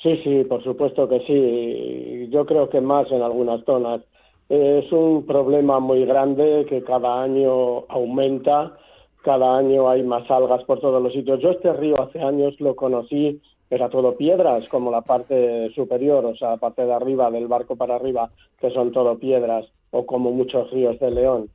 Sí, 0.02 0.20
sí, 0.24 0.44
por 0.46 0.64
supuesto 0.64 1.08
que 1.08 1.20
sí. 1.22 2.28
Yo 2.32 2.46
creo 2.46 2.70
que 2.70 2.82
más 2.82 3.12
en 3.12 3.22
algunas 3.22 3.64
zonas 3.66 4.02
es 4.50 4.92
un 4.92 5.26
problema 5.26 5.80
muy 5.80 6.06
grande 6.06 6.66
que 6.68 6.84
cada 6.84 7.22
año 7.22 7.86
aumenta, 7.88 8.78
cada 9.24 9.58
año 9.58 9.90
hay 9.90 10.04
más 10.04 10.30
algas 10.30 10.64
por 10.64 10.80
todos 10.80 11.02
los 11.02 11.14
sitios. 11.14 11.40
Yo 11.40 11.52
este 11.52 11.72
río 11.74 12.02
hace 12.02 12.20
años 12.20 12.60
lo 12.60 12.76
conocí, 12.76 13.40
era 13.70 13.90
todo 13.90 14.18
piedras, 14.18 14.68
como 14.68 14.92
la 14.92 15.02
parte 15.02 15.70
superior, 15.74 16.26
o 16.26 16.36
sea, 16.36 16.50
la 16.52 16.58
parte 16.58 16.86
de 16.86 16.92
arriba, 16.92 17.32
del 17.32 17.48
barco 17.48 17.76
para 17.76 17.96
arriba, 17.96 18.30
que 18.60 18.72
son 18.72 18.92
todo 18.92 19.18
piedras, 19.18 19.66
o 19.92 20.06
como 20.06 20.32
muchos 20.32 20.70
ríos 20.72 21.00
de 21.00 21.12
León. 21.12 21.50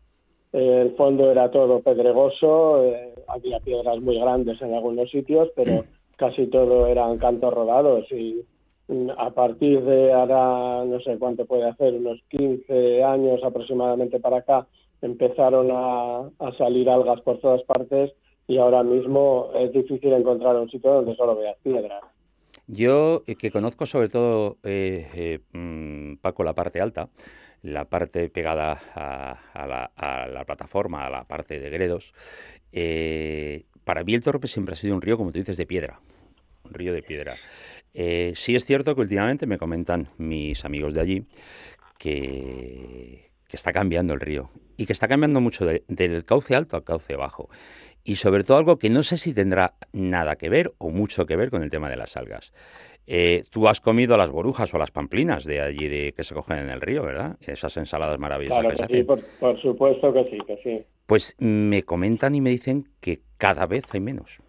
El 0.56 0.94
fondo 0.96 1.30
era 1.30 1.50
todo 1.50 1.80
pedregoso, 1.80 2.82
eh, 2.82 3.14
había 3.28 3.60
piedras 3.60 4.00
muy 4.00 4.18
grandes 4.18 4.60
en 4.62 4.74
algunos 4.74 5.10
sitios, 5.10 5.50
pero 5.54 5.84
casi 6.16 6.46
todo 6.46 6.86
eran 6.86 7.18
cantos 7.18 7.52
rodados 7.52 8.10
y 8.10 8.42
a 9.18 9.30
partir 9.30 9.82
de 9.82 10.12
ahora, 10.12 10.84
no 10.84 11.00
sé 11.00 11.18
cuánto 11.18 11.44
puede 11.44 11.68
hacer, 11.68 11.94
unos 11.94 12.20
15 12.28 13.02
años 13.02 13.40
aproximadamente 13.42 14.20
para 14.20 14.38
acá, 14.38 14.66
empezaron 15.02 15.68
a, 15.72 16.30
salir 16.56 16.88
algas 16.88 17.20
por 17.22 17.38
todas 17.40 17.62
partes 17.64 18.12
y 18.46 18.58
ahora 18.58 18.82
mismo 18.82 19.50
es 19.56 19.72
difícil 19.72 20.12
encontrar 20.12 20.56
un 20.56 20.70
sitio 20.70 20.92
donde 20.92 21.16
solo 21.16 21.36
veas 21.36 21.56
piedra. 21.62 22.00
Yo, 22.68 23.22
eh, 23.26 23.36
que 23.36 23.50
conozco 23.50 23.86
sobre 23.86 24.08
todo, 24.08 24.56
eh, 24.64 25.06
eh, 25.14 25.40
mm, 25.52 26.16
Paco, 26.16 26.44
la 26.44 26.54
parte 26.54 26.80
alta, 26.80 27.08
la 27.66 27.84
parte 27.84 28.28
pegada 28.30 28.80
a, 28.94 29.66
la, 29.66 30.44
plataforma, 30.44 31.06
a 31.06 31.10
la 31.10 31.24
parte 31.24 31.58
de 31.60 31.70
Gredos, 31.70 32.14
para 33.84 34.04
mí 34.04 34.14
el 34.14 34.22
Torpe 34.22 34.48
siempre 34.48 34.74
ha 34.74 34.76
sido 34.76 34.94
un 34.94 35.02
río, 35.02 35.16
como 35.16 35.32
tú 35.32 35.38
dices, 35.38 35.56
de 35.56 35.66
piedra 35.66 36.00
un 36.66 36.74
río 36.74 36.92
de 36.92 37.02
piedra. 37.02 37.36
Eh, 37.94 38.32
sí 38.34 38.56
es 38.56 38.64
cierto 38.64 38.94
que 38.94 39.00
últimamente 39.00 39.46
me 39.46 39.58
comentan 39.58 40.08
mis 40.18 40.64
amigos 40.64 40.94
de 40.94 41.00
allí 41.00 41.26
que, 41.98 43.30
está 43.50 43.72
cambiando 43.72 44.12
el 44.12 44.20
río 44.20 44.50
y 44.76 44.84
que 44.84 44.92
está 44.92 45.08
cambiando 45.08 45.40
mucho 45.40 45.64
del 45.64 46.24
cauce 46.26 46.54
alto 46.54 46.76
al 46.76 46.84
cauce 46.84 47.16
bajo. 47.16 47.48
Y 48.04 48.16
sobre 48.16 48.44
todo 48.44 48.58
algo 48.58 48.78
que 48.78 48.90
no 48.90 49.02
sé 49.02 49.16
si 49.16 49.32
tendrá 49.32 49.76
nada 49.92 50.36
que 50.36 50.50
ver 50.50 50.74
o 50.76 50.90
mucho 50.90 51.24
que 51.24 51.36
ver 51.36 51.50
con 51.50 51.62
el 51.62 51.70
tema 51.70 51.88
de 51.88 51.96
las 51.96 52.18
algas. 52.18 52.52
Eh, 53.06 53.44
tú 53.50 53.68
has 53.68 53.80
comido 53.80 54.16
las 54.16 54.30
borujas 54.30 54.72
o 54.74 54.78
las 54.78 54.90
pamplinas 54.90 55.44
de 55.44 55.60
allí 55.60 55.86
de, 55.88 56.12
que 56.12 56.24
se 56.24 56.34
cogen 56.34 56.58
en 56.58 56.70
el 56.70 56.80
río, 56.80 57.04
¿verdad? 57.04 57.36
Esas 57.40 57.76
ensaladas 57.76 58.18
maravillosas 58.18 58.88
que, 58.88 58.98
sí, 58.98 59.04
por 59.04 59.60
supuesto 59.62 60.12
que 60.12 60.24
sí, 60.24 60.38
que 60.46 60.56
sí. 60.56 60.84
Pues 61.06 61.36
me 61.38 61.84
comentan 61.84 62.34
y 62.34 62.40
me 62.40 62.50
dicen 62.50 62.88
que 63.00 63.20
cada 63.38 63.66
vez 63.66 63.84
hay 63.92 64.00
menos. 64.00 64.42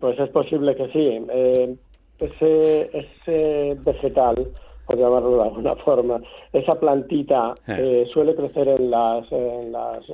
Pues 0.00 0.18
es 0.18 0.28
posible 0.30 0.76
que 0.76 0.88
sí. 0.88 1.26
Eh, 1.30 1.76
ese, 2.18 2.90
ese 2.92 3.76
vegetal, 3.80 4.52
por 4.86 4.98
llamarlo 4.98 5.36
de 5.36 5.42
alguna 5.42 5.76
forma, 5.84 6.20
esa 6.52 6.78
plantita 6.78 7.54
eh. 7.66 8.02
Eh, 8.04 8.10
suele 8.12 8.34
crecer 8.34 8.68
en 8.68 8.90
las, 8.90 9.30
en 9.32 9.72
las 9.72 10.04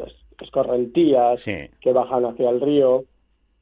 escorrentías 0.40 1.44
que 1.44 1.92
bajan 1.92 2.26
hacia 2.26 2.50
el 2.50 2.60
río 2.60 3.04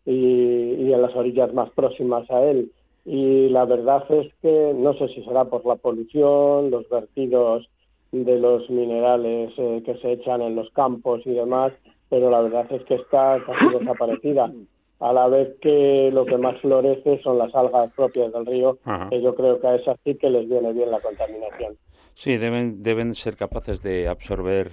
y, 0.05 0.13
y, 0.13 0.93
en 0.93 1.03
las 1.03 1.15
orillas 1.15 1.53
más 1.55 1.71
próximas 1.71 2.31
a 2.31 2.45
él. 2.45 2.73
Y 3.05 3.49
la 3.49 3.65
verdad 3.65 4.05
es 4.11 4.33
que 4.43 4.73
no 4.77 4.95
sé 4.95 5.09
si 5.09 5.23
será 5.25 5.45
por 5.45 5.67
la 5.67 5.77
polución, 5.77 6.71
los 6.71 6.89
vertidos 6.89 7.69
de 8.13 8.39
los 8.39 8.69
minerales 8.69 9.53
eh, 9.57 9.83
que 9.85 9.97
se 9.97 10.13
echan 10.13 10.43
en 10.43 10.55
los 10.55 10.71
campos 10.71 11.23
y 11.25 11.33
demás, 11.33 11.73
pero 12.11 12.31
la 12.31 12.43
verdad 12.43 12.67
es 12.71 12.83
que 12.85 12.95
está 12.95 13.43
casi 13.45 13.79
desaparecida. 13.79 14.53
A 15.01 15.13
la 15.13 15.27
vez 15.27 15.57
que 15.61 16.11
lo 16.13 16.25
que 16.25 16.37
más 16.37 16.61
florece 16.61 17.21
son 17.25 17.39
las 17.39 17.53
algas 17.55 17.91
propias 17.97 18.33
del 18.33 18.47
río, 18.47 18.79
que 19.11 19.21
yo 19.21 19.35
creo 19.35 19.61
que 19.61 19.67
a 19.67 19.75
esas 19.75 19.99
sí 20.05 20.15
que 20.15 20.31
les 20.31 20.49
viene 20.49 20.73
bien 20.73 20.93
la 20.93 21.01
contaminación. 21.01 21.77
Sí, 22.15 22.37
deben, 22.37 22.85
deben 22.85 23.15
ser 23.15 23.37
capaces 23.37 23.83
de 23.83 24.07
absorber 24.07 24.71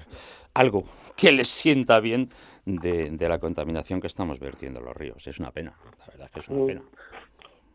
algo 0.53 0.83
que 1.15 1.31
les 1.31 1.47
sienta 1.47 1.99
bien 1.99 2.29
de, 2.65 3.11
de 3.11 3.29
la 3.29 3.39
contaminación 3.39 4.01
que 4.01 4.07
estamos 4.07 4.39
vertiendo 4.39 4.79
en 4.79 4.85
los 4.85 4.95
ríos. 4.95 5.25
Es 5.27 5.39
una 5.39 5.51
pena, 5.51 5.73
la 5.99 6.05
verdad 6.07 6.25
es 6.27 6.31
que 6.31 6.39
es 6.39 6.49
una 6.49 6.63
mm. 6.63 6.67
pena. 6.67 6.81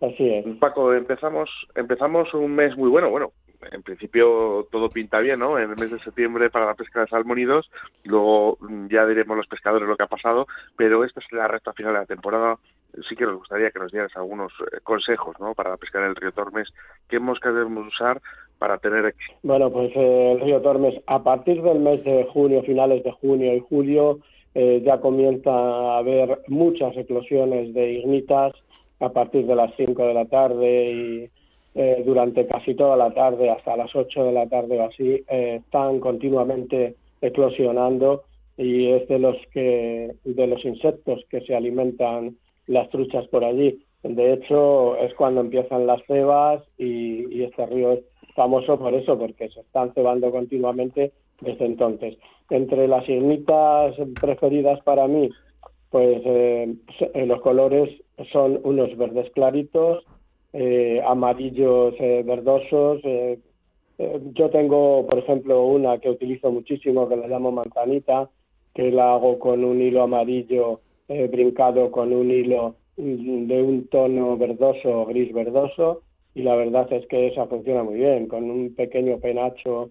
Así 0.00 0.29
es. 0.29 0.45
Paco, 0.57 0.93
empezamos, 0.93 1.49
empezamos 1.75 2.33
un 2.35 2.55
mes 2.55 2.76
muy 2.76 2.91
bueno, 2.91 3.11
bueno, 3.11 3.33
en 3.73 3.83
principio 3.83 4.67
todo 4.71 4.88
pinta 4.88 5.19
bien, 5.19 5.38
¿no? 5.38 5.59
En 5.59 5.71
el 5.71 5.76
mes 5.76 5.91
de 5.91 5.99
septiembre 6.00 6.50
para 6.50 6.67
la 6.67 6.75
pesca 6.75 7.00
de 7.00 7.07
salmónidos, 7.07 7.71
luego 8.05 8.59
mm, 8.61 8.88
ya 8.88 9.07
diremos 9.07 9.37
los 9.37 9.47
pescadores 9.47 9.88
lo 9.88 9.97
que 9.97 10.03
ha 10.03 10.09
pasado, 10.09 10.47
pero 10.76 11.05
esta 11.05 11.21
es 11.21 11.33
la 11.33 11.49
recta 11.49 11.73
final 11.73 11.95
de 11.95 12.00
la 12.00 12.07
temporada. 12.07 12.59
Sí 13.09 13.17
que 13.17 13.25
nos 13.25 13.38
gustaría 13.38 13.71
que 13.71 13.81
nos 13.81 13.91
dieras 13.91 14.12
algunos 14.14 14.53
eh, 14.61 14.79
consejos, 14.83 15.37
¿no? 15.41 15.55
Para 15.55 15.71
la 15.71 15.76
pesca 15.76 16.00
del 16.00 16.14
río 16.14 16.33
Tormes, 16.33 16.69
qué 17.09 17.19
moscas 17.19 17.55
debemos 17.55 17.87
usar 17.88 18.21
para 18.59 18.79
tener 18.79 19.05
éxito. 19.07 19.35
Bueno, 19.43 19.71
pues 19.71 19.91
eh, 19.97 20.33
el 20.33 20.41
río 20.41 20.61
Tormes, 20.61 20.95
a 21.07 21.23
partir 21.23 21.62
del 21.62 21.81
mes 21.81 22.05
de 22.05 22.25
junio, 22.33 22.62
finales 22.62 23.03
de 23.03 23.12
junio 23.12 23.55
y 23.55 23.61
julio, 23.61 24.21
eh, 24.54 24.82
ya 24.84 25.00
comienza 25.00 25.50
a 25.50 25.99
haber 25.99 26.40
muchas 26.49 26.96
eclosiones 26.96 27.75
de 27.75 27.94
ignitas 27.94 28.52
a 29.00 29.08
partir 29.11 29.46
de 29.46 29.56
las 29.56 29.75
5 29.76 30.06
de 30.06 30.14
la 30.14 30.26
tarde 30.26 30.92
y 30.92 31.30
eh, 31.75 32.02
durante 32.06 32.46
casi 32.46 32.75
toda 32.75 32.96
la 32.96 33.12
tarde, 33.12 33.50
hasta 33.50 33.76
las 33.76 33.94
8 33.94 34.25
de 34.25 34.32
la 34.32 34.49
tarde 34.49 34.78
o 34.78 34.84
así, 34.84 35.25
eh, 35.28 35.61
están 35.64 35.99
continuamente 35.99 36.94
eclosionando 37.20 38.23
y 38.56 38.90
es 38.90 39.08
de 39.08 39.18
los 39.18 39.37
que 39.52 40.14
de 40.25 40.46
los 40.46 40.64
insectos 40.64 41.25
que 41.28 41.40
se 41.40 41.56
alimentan 41.56 42.37
las 42.68 42.88
truchas 42.90 43.26
por 43.26 43.44
allí. 43.44 43.82
De 44.04 44.34
hecho, 44.34 44.96
es 44.99 45.12
cuando 45.14 45.40
empiezan 45.40 45.87
las 45.87 46.00
cebas 46.06 46.62
y, 46.78 47.34
y 47.34 47.42
este 47.42 47.66
río 47.66 47.92
es 47.92 48.04
famoso 48.37 48.78
por 48.78 48.94
eso, 48.94 49.18
porque 49.18 49.49
se 49.49 49.61
están 49.61 49.92
cebando 49.94 50.30
continuamente 50.30 51.12
desde 51.40 51.64
entonces. 51.64 52.16
Entre 52.50 52.86
las 52.88 53.08
ignitas 53.08 53.94
preferidas 54.20 54.80
para 54.82 55.08
mí, 55.08 55.30
pues 55.90 56.22
eh, 56.24 56.74
los 57.26 57.40
colores 57.40 57.90
son 58.32 58.60
unos 58.64 58.96
verdes 58.96 59.30
claritos, 59.32 60.04
eh, 60.52 61.02
amarillos 61.04 61.94
eh, 61.98 62.22
verdosos. 62.24 63.00
Eh, 63.02 63.40
yo 64.34 64.50
tengo, 64.50 65.04
por 65.04 65.18
ejemplo, 65.18 65.66
una 65.66 65.98
que 65.98 66.10
utilizo 66.10 66.52
muchísimo 66.52 67.08
que 67.08 67.16
la 67.16 67.26
llamo 67.26 67.50
manzanita, 67.50 68.30
que 68.72 68.92
la 68.92 69.14
hago 69.14 69.38
con 69.40 69.64
un 69.64 69.80
hilo 69.80 70.02
amarillo 70.02 70.80
brincado 71.06 71.90
con 71.90 72.12
un 72.12 72.30
hilo 72.30 72.76
de 72.96 73.62
un 73.62 73.88
tono 73.88 74.36
verdoso, 74.38 75.04
gris 75.06 75.32
verdoso, 75.34 76.02
y 76.34 76.42
la 76.42 76.56
verdad 76.56 76.90
es 76.92 77.06
que 77.08 77.26
esa 77.26 77.46
funciona 77.46 77.82
muy 77.82 77.96
bien, 77.96 78.26
con 78.26 78.50
un 78.50 78.74
pequeño 78.74 79.18
penacho, 79.18 79.90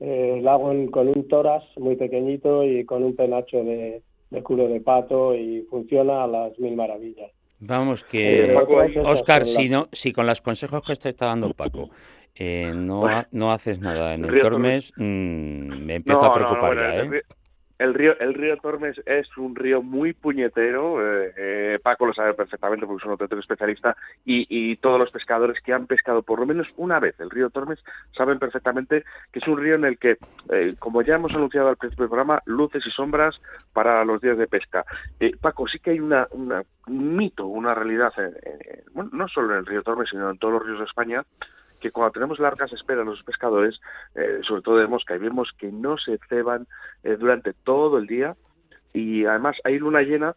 la 0.00 0.52
hago 0.52 0.72
con 0.90 1.08
un 1.08 1.28
toras 1.28 1.62
muy 1.76 1.96
pequeñito 1.96 2.64
y 2.64 2.84
con 2.84 3.04
un 3.04 3.14
penacho 3.14 3.62
de, 3.62 4.02
de 4.30 4.42
culo 4.42 4.68
de 4.68 4.80
pato 4.80 5.34
y 5.34 5.62
funciona 5.68 6.24
a 6.24 6.26
las 6.26 6.58
mil 6.58 6.74
maravillas. 6.74 7.30
Vamos, 7.60 8.04
que 8.04 8.56
Oscar, 9.04 9.44
si, 9.44 9.68
no, 9.68 9.88
si 9.92 10.12
con 10.12 10.26
los 10.26 10.40
consejos 10.40 10.82
que 10.86 10.96
te 10.96 11.10
está 11.10 11.26
dando 11.26 11.52
Paco 11.52 11.90
eh, 12.34 12.72
no, 12.74 13.04
no 13.32 13.52
haces 13.52 13.80
nada 13.80 14.14
en 14.14 14.24
el 14.24 14.40
Tormes, 14.40 14.92
mm, 14.96 15.84
me 15.84 15.96
empiezo 15.96 16.24
a 16.24 16.32
preocupar 16.32 16.74
ya, 16.76 17.02
¿eh? 17.02 17.22
El 17.80 17.94
río, 17.94 18.14
el 18.20 18.34
río 18.34 18.58
Tormes 18.58 19.00
es 19.06 19.34
un 19.38 19.56
río 19.56 19.82
muy 19.82 20.12
puñetero, 20.12 21.00
eh, 21.00 21.32
eh, 21.34 21.78
Paco 21.82 22.04
lo 22.04 22.12
sabe 22.12 22.34
perfectamente 22.34 22.86
porque 22.86 23.00
es 23.00 23.06
un 23.06 23.12
otro 23.12 23.38
especialista, 23.40 23.96
y, 24.24 24.76
todos 24.76 24.98
los 24.98 25.10
pescadores 25.10 25.60
que 25.62 25.72
han 25.72 25.86
pescado 25.86 26.22
por 26.22 26.38
lo 26.40 26.46
menos 26.46 26.68
una 26.76 27.00
vez 27.00 27.18
el 27.20 27.30
río 27.30 27.50
Tormes 27.50 27.78
saben 28.16 28.38
perfectamente 28.38 29.04
que 29.32 29.38
es 29.38 29.48
un 29.48 29.58
río 29.58 29.74
en 29.74 29.84
el 29.84 29.98
que, 29.98 30.16
eh, 30.50 30.74
como 30.78 31.02
ya 31.02 31.14
hemos 31.14 31.34
anunciado 31.34 31.68
al 31.68 31.76
principio 31.76 32.04
del 32.04 32.10
programa, 32.10 32.42
luces 32.44 32.86
y 32.86 32.90
sombras 32.90 33.40
para 33.72 34.04
los 34.04 34.20
días 34.20 34.38
de 34.38 34.46
pesca. 34.46 34.84
Paco, 35.40 35.66
sí 35.66 35.78
que 35.78 35.90
hay 35.90 36.00
una, 36.00 36.26
un 36.32 37.16
mito, 37.16 37.46
una 37.46 37.74
realidad, 37.74 38.12
bueno, 38.92 39.10
no 39.12 39.28
solo 39.28 39.52
en 39.52 39.60
el 39.60 39.66
río 39.66 39.82
Tormes, 39.82 40.08
sino 40.10 40.30
en 40.30 40.38
todos 40.38 40.54
los 40.54 40.66
ríos 40.66 40.78
de 40.78 40.84
España, 40.84 41.24
que 41.80 41.90
cuando 41.90 42.12
tenemos 42.12 42.38
largas 42.38 42.72
esperas 42.72 43.06
los 43.06 43.22
pescadores, 43.22 43.80
eh, 44.14 44.40
sobre 44.46 44.62
todo 44.62 44.76
de 44.76 44.86
mosca, 44.86 45.16
y 45.16 45.18
vemos 45.18 45.50
que 45.58 45.72
no 45.72 45.96
se 45.98 46.18
ceban 46.28 46.66
eh, 47.02 47.16
durante 47.18 47.52
todo 47.52 47.98
el 47.98 48.06
día 48.06 48.36
y 48.92 49.24
además 49.24 49.56
hay 49.64 49.78
luna 49.78 50.02
llena, 50.02 50.34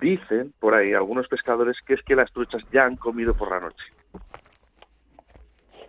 dicen 0.00 0.52
por 0.60 0.74
ahí 0.74 0.92
algunos 0.92 1.28
pescadores 1.28 1.76
que 1.86 1.94
es 1.94 2.02
que 2.02 2.16
las 2.16 2.32
truchas 2.32 2.62
ya 2.72 2.84
han 2.84 2.96
comido 2.96 3.34
por 3.34 3.50
la 3.50 3.60
noche. 3.60 3.84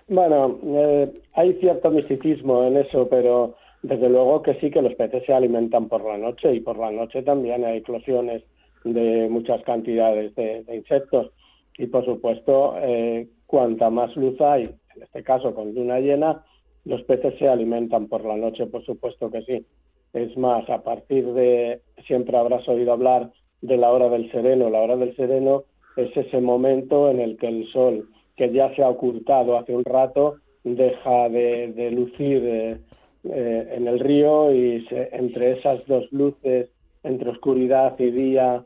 Bueno, 0.08 0.60
eh, 0.64 1.22
hay 1.34 1.54
cierto 1.56 1.90
misticismo 1.90 2.64
en 2.66 2.78
eso, 2.78 3.08
pero 3.10 3.56
desde 3.82 4.10
luego 4.10 4.42
que 4.42 4.56
sí 4.56 4.70
que 4.70 4.82
los 4.82 4.94
peces 4.96 5.24
se 5.26 5.34
alimentan 5.34 5.88
por 5.88 6.04
la 6.04 6.18
noche 6.18 6.54
y 6.54 6.60
por 6.60 6.78
la 6.78 6.92
noche 6.92 7.24
también 7.24 7.66
hay 7.66 7.78
eclosiones 7.78 8.44
de 8.84 9.28
muchas 9.30 9.64
cantidades 9.64 10.36
de, 10.36 10.64
insectos 10.74 11.32
y 11.78 11.88
por 11.88 12.06
supuesto 12.06 12.76
eh, 12.82 13.28
cuanta 13.48 13.90
más 13.90 14.16
luz 14.16 14.40
hay 14.42 14.70
en 14.96 15.04
este 15.04 15.24
caso 15.24 15.54
con 15.54 15.74
luna 15.74 16.00
llena, 16.00 16.44
los 16.86 17.02
peces 17.04 17.34
se 17.40 17.48
alimentan 17.48 18.08
por 18.08 18.24
la 18.26 18.38
noche, 18.38 18.68
por 18.68 18.86
supuesto 18.86 19.32
que 19.32 19.42
sí. 19.42 19.66
Es 20.14 20.38
más, 20.38 20.70
a 20.70 20.82
partir 20.84 21.26
de, 21.34 21.82
siempre 22.08 22.38
habrás 22.38 22.68
oído 22.70 22.94
hablar 22.94 23.32
de 23.62 23.78
la 23.78 23.92
hora 23.92 24.10
del 24.10 24.32
sereno. 24.32 24.70
La 24.70 24.82
hora 24.82 24.96
del 24.96 25.16
sereno 25.16 25.64
es 25.98 26.16
ese 26.16 26.40
momento 26.42 27.10
en 27.10 27.20
el 27.20 27.38
que 27.38 27.48
el 27.48 27.68
sol, 27.72 28.08
que 28.38 28.52
ya 28.52 28.74
se 28.76 28.84
ha 28.84 28.90
ocultado 28.90 29.58
hace 29.58 29.76
un 29.76 29.84
rato, 29.84 30.36
deja 30.64 31.30
de, 31.30 31.92
lucir 31.92 32.42
eh, 32.46 32.78
eh, 33.24 33.74
en 33.76 33.88
el 33.88 34.00
río 34.00 34.54
y 34.54 34.86
entre 35.12 35.60
esas 35.60 35.86
dos 35.88 36.12
luces, 36.12 36.70
entre 37.04 37.30
oscuridad 37.30 37.98
y 38.00 38.12
día, 38.12 38.64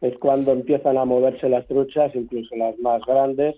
es 0.00 0.16
cuando 0.18 0.52
empiezan 0.52 0.96
a 0.96 1.04
moverse 1.04 1.48
las 1.48 1.66
truchas, 1.66 2.14
incluso 2.14 2.56
las 2.56 2.78
más 2.78 3.02
grandes, 3.04 3.56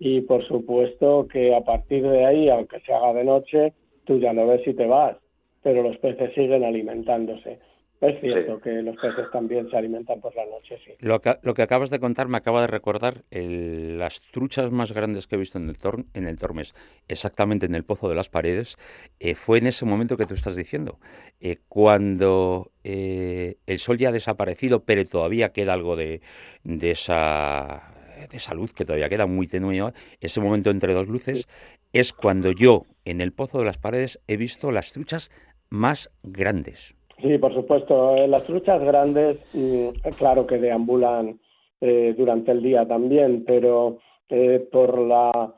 y 0.00 0.22
por 0.22 0.44
supuesto 0.48 1.28
que 1.28 1.54
a 1.54 1.60
partir 1.60 2.02
de 2.02 2.24
ahí, 2.24 2.48
aunque 2.48 2.80
se 2.80 2.92
haga 2.92 3.12
de 3.12 3.22
noche, 3.22 3.74
tú 4.04 4.18
ya 4.18 4.32
no 4.32 4.46
ves 4.46 4.62
si 4.64 4.72
te 4.72 4.86
vas, 4.86 5.16
pero 5.62 5.82
los 5.82 5.98
peces 5.98 6.32
siguen 6.34 6.64
alimentándose. 6.64 7.58
Es 8.00 8.18
cierto 8.22 8.58
que 8.60 8.70
los 8.80 8.96
peces 8.96 9.26
también 9.30 9.68
se 9.68 9.76
alimentan 9.76 10.22
por 10.22 10.34
la 10.34 10.46
noche, 10.46 10.78
sí. 10.86 10.92
Lo 11.00 11.20
que, 11.20 11.36
lo 11.42 11.52
que 11.52 11.60
acabas 11.60 11.90
de 11.90 12.00
contar 12.00 12.28
me 12.28 12.38
acaba 12.38 12.62
de 12.62 12.66
recordar 12.66 13.24
las 13.30 14.22
truchas 14.22 14.72
más 14.72 14.92
grandes 14.92 15.26
que 15.26 15.34
he 15.34 15.38
visto 15.38 15.58
en 15.58 15.68
el, 15.68 15.76
en 16.14 16.26
el 16.26 16.38
Tormes, 16.38 16.74
exactamente 17.06 17.66
en 17.66 17.74
el 17.74 17.84
Pozo 17.84 18.08
de 18.08 18.14
las 18.14 18.30
Paredes, 18.30 18.78
eh, 19.18 19.34
fue 19.34 19.58
en 19.58 19.66
ese 19.66 19.84
momento 19.84 20.16
que 20.16 20.24
tú 20.24 20.32
estás 20.32 20.56
diciendo, 20.56 20.98
eh, 21.42 21.58
cuando 21.68 22.70
eh, 22.84 23.56
el 23.66 23.78
sol 23.78 23.98
ya 23.98 24.08
ha 24.08 24.12
desaparecido, 24.12 24.82
pero 24.84 25.04
todavía 25.04 25.52
queda 25.52 25.74
algo 25.74 25.94
de, 25.94 26.22
de 26.64 26.92
esa 26.92 27.89
de 28.26 28.38
salud 28.38 28.70
que 28.70 28.84
todavía 28.84 29.08
queda 29.08 29.26
muy 29.26 29.46
tenue, 29.46 29.92
ese 30.20 30.40
momento 30.40 30.70
entre 30.70 30.94
dos 30.94 31.08
luces, 31.08 31.48
es 31.92 32.12
cuando 32.12 32.52
yo 32.52 32.84
en 33.04 33.20
el 33.20 33.32
Pozo 33.32 33.58
de 33.58 33.64
las 33.64 33.78
Paredes 33.78 34.20
he 34.26 34.36
visto 34.36 34.70
las 34.70 34.92
truchas 34.92 35.30
más 35.70 36.10
grandes. 36.22 36.94
Sí, 37.22 37.38
por 37.38 37.54
supuesto. 37.54 38.16
Eh, 38.16 38.28
las 38.28 38.44
truchas 38.44 38.82
grandes, 38.82 39.38
mm, 39.52 39.88
claro 40.18 40.46
que 40.46 40.58
deambulan 40.58 41.38
eh, 41.80 42.14
durante 42.16 42.52
el 42.52 42.62
día 42.62 42.86
también, 42.86 43.44
pero 43.46 43.98
eh, 44.28 44.66
por 44.70 44.98
la 44.98 45.54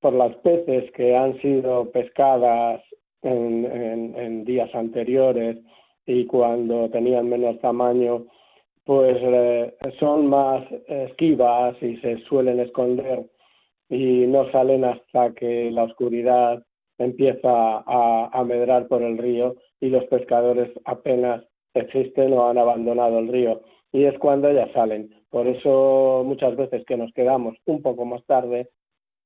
por 0.00 0.14
las 0.14 0.34
peces 0.36 0.90
que 0.92 1.14
han 1.14 1.38
sido 1.42 1.90
pescadas 1.90 2.80
en 3.22 4.44
días 4.44 4.72
anteriores 4.74 5.58
y 6.06 6.24
cuando 6.26 6.88
tenían 6.88 7.28
menos 7.28 7.60
tamaño, 7.60 8.26
pues 8.90 9.18
eh, 9.20 9.72
son 10.00 10.26
más 10.26 10.66
esquivas 10.88 11.80
y 11.80 11.96
se 11.98 12.18
suelen 12.24 12.58
esconder 12.58 13.24
y 13.88 14.26
no 14.26 14.50
salen 14.50 14.84
hasta 14.84 15.32
que 15.32 15.70
la 15.70 15.84
oscuridad 15.84 16.60
empieza 16.98 17.84
a, 17.86 18.30
a 18.32 18.42
medrar 18.42 18.88
por 18.88 19.04
el 19.04 19.16
río 19.16 19.54
y 19.78 19.90
los 19.90 20.02
pescadores 20.06 20.72
apenas 20.86 21.44
existen 21.72 22.32
o 22.32 22.48
han 22.48 22.58
abandonado 22.58 23.20
el 23.20 23.28
río 23.28 23.60
y 23.92 24.06
es 24.06 24.18
cuando 24.18 24.50
ya 24.50 24.66
salen. 24.72 25.14
Por 25.30 25.46
eso 25.46 26.24
muchas 26.26 26.56
veces 26.56 26.84
que 26.84 26.96
nos 26.96 27.12
quedamos 27.12 27.54
un 27.66 27.82
poco 27.82 28.04
más 28.04 28.24
tarde, 28.26 28.70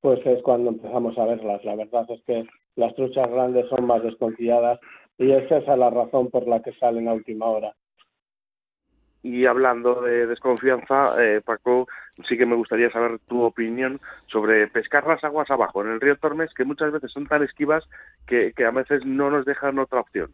pues 0.03 0.20
es 0.27 0.42
cuando 0.42 0.72
empezamos 0.72 1.16
a 1.16 1.24
verlas. 1.24 1.64
La 1.64 1.74
verdad 1.74 2.05
es 2.11 2.22
que 2.24 2.44
las 2.77 2.94
truchas 2.96 3.31
grandes 3.31 3.66
son 3.70 3.87
más 3.87 4.03
desconfiadas 4.03 4.79
y 5.16 5.31
esa 5.31 5.57
es 5.57 5.66
la 5.66 5.88
razón 5.88 6.29
por 6.29 6.46
la 6.46 6.61
que 6.61 6.74
salen 6.74 7.09
a 7.09 7.14
última 7.14 7.46
hora. 7.46 7.74
Y 9.24 9.46
hablando 9.46 10.02
de 10.02 10.26
desconfianza, 10.26 11.14
eh, 11.18 11.40
Paco, 11.40 11.88
sí 12.28 12.37
que 12.37 12.44
me 12.44 12.56
gustaría 12.56 12.90
saber 12.90 13.18
tu 13.26 13.42
opinión 13.42 13.98
sobre 14.26 14.68
pescar 14.68 15.06
las 15.06 15.24
aguas 15.24 15.50
abajo 15.50 15.82
en 15.82 15.92
el 15.92 16.00
río 16.02 16.18
Tormes, 16.18 16.52
que 16.52 16.66
muchas 16.66 16.92
veces 16.92 17.10
son 17.10 17.26
tan 17.26 17.42
esquivas 17.42 17.82
que, 18.26 18.52
que 18.52 18.66
a 18.66 18.70
veces 18.70 19.00
no 19.06 19.30
nos 19.30 19.46
dejan 19.46 19.78
otra 19.78 20.00
opción. 20.00 20.30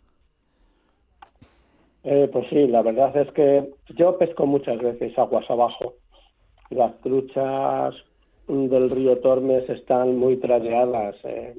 Eh, 2.03 2.29
pues 2.33 2.48
sí, 2.50 2.66
la 2.66 2.83
verdad 2.83 3.16
es 3.16 3.31
que 3.31 3.70
yo 3.90 4.18
pesco 4.18 4.44
muchas 4.44 4.79
veces 4.79 5.16
aguas 5.16 5.48
abajo. 5.48 5.94
Las 6.70 7.00
truchas 7.00 7.94
del 8.48 8.90
río 8.90 9.18
Tormes 9.18 9.70
están 9.70 10.16
muy 10.16 10.37
trajeadas, 10.38 11.14
eh, 11.22 11.55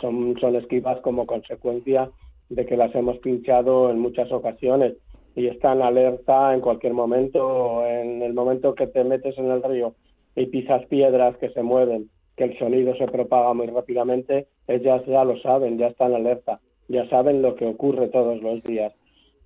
son, 0.00 0.36
son 0.40 0.56
esquivas 0.56 1.00
como 1.02 1.24
consecuencia 1.24 2.10
de 2.48 2.66
que 2.66 2.76
las 2.76 2.92
hemos 2.96 3.18
pinchado 3.18 3.90
en 3.90 4.00
muchas 4.00 4.32
ocasiones 4.32 4.94
y 5.34 5.46
están 5.46 5.82
alerta 5.82 6.54
en 6.54 6.60
cualquier 6.60 6.92
momento, 6.92 7.86
en 7.86 8.22
el 8.22 8.34
momento 8.34 8.74
que 8.74 8.86
te 8.86 9.04
metes 9.04 9.36
en 9.38 9.50
el 9.50 9.62
río 9.62 9.94
y 10.36 10.46
pisas 10.46 10.84
piedras 10.86 11.36
que 11.38 11.50
se 11.50 11.62
mueven, 11.62 12.10
que 12.36 12.44
el 12.44 12.58
sonido 12.58 12.94
se 12.96 13.06
propaga 13.06 13.54
muy 13.54 13.66
rápidamente, 13.66 14.46
ellas 14.66 15.02
ya 15.06 15.24
lo 15.24 15.38
saben, 15.38 15.78
ya 15.78 15.88
están 15.88 16.14
alerta, 16.14 16.60
ya 16.88 17.08
saben 17.08 17.42
lo 17.42 17.54
que 17.54 17.66
ocurre 17.66 18.08
todos 18.08 18.42
los 18.42 18.62
días 18.62 18.92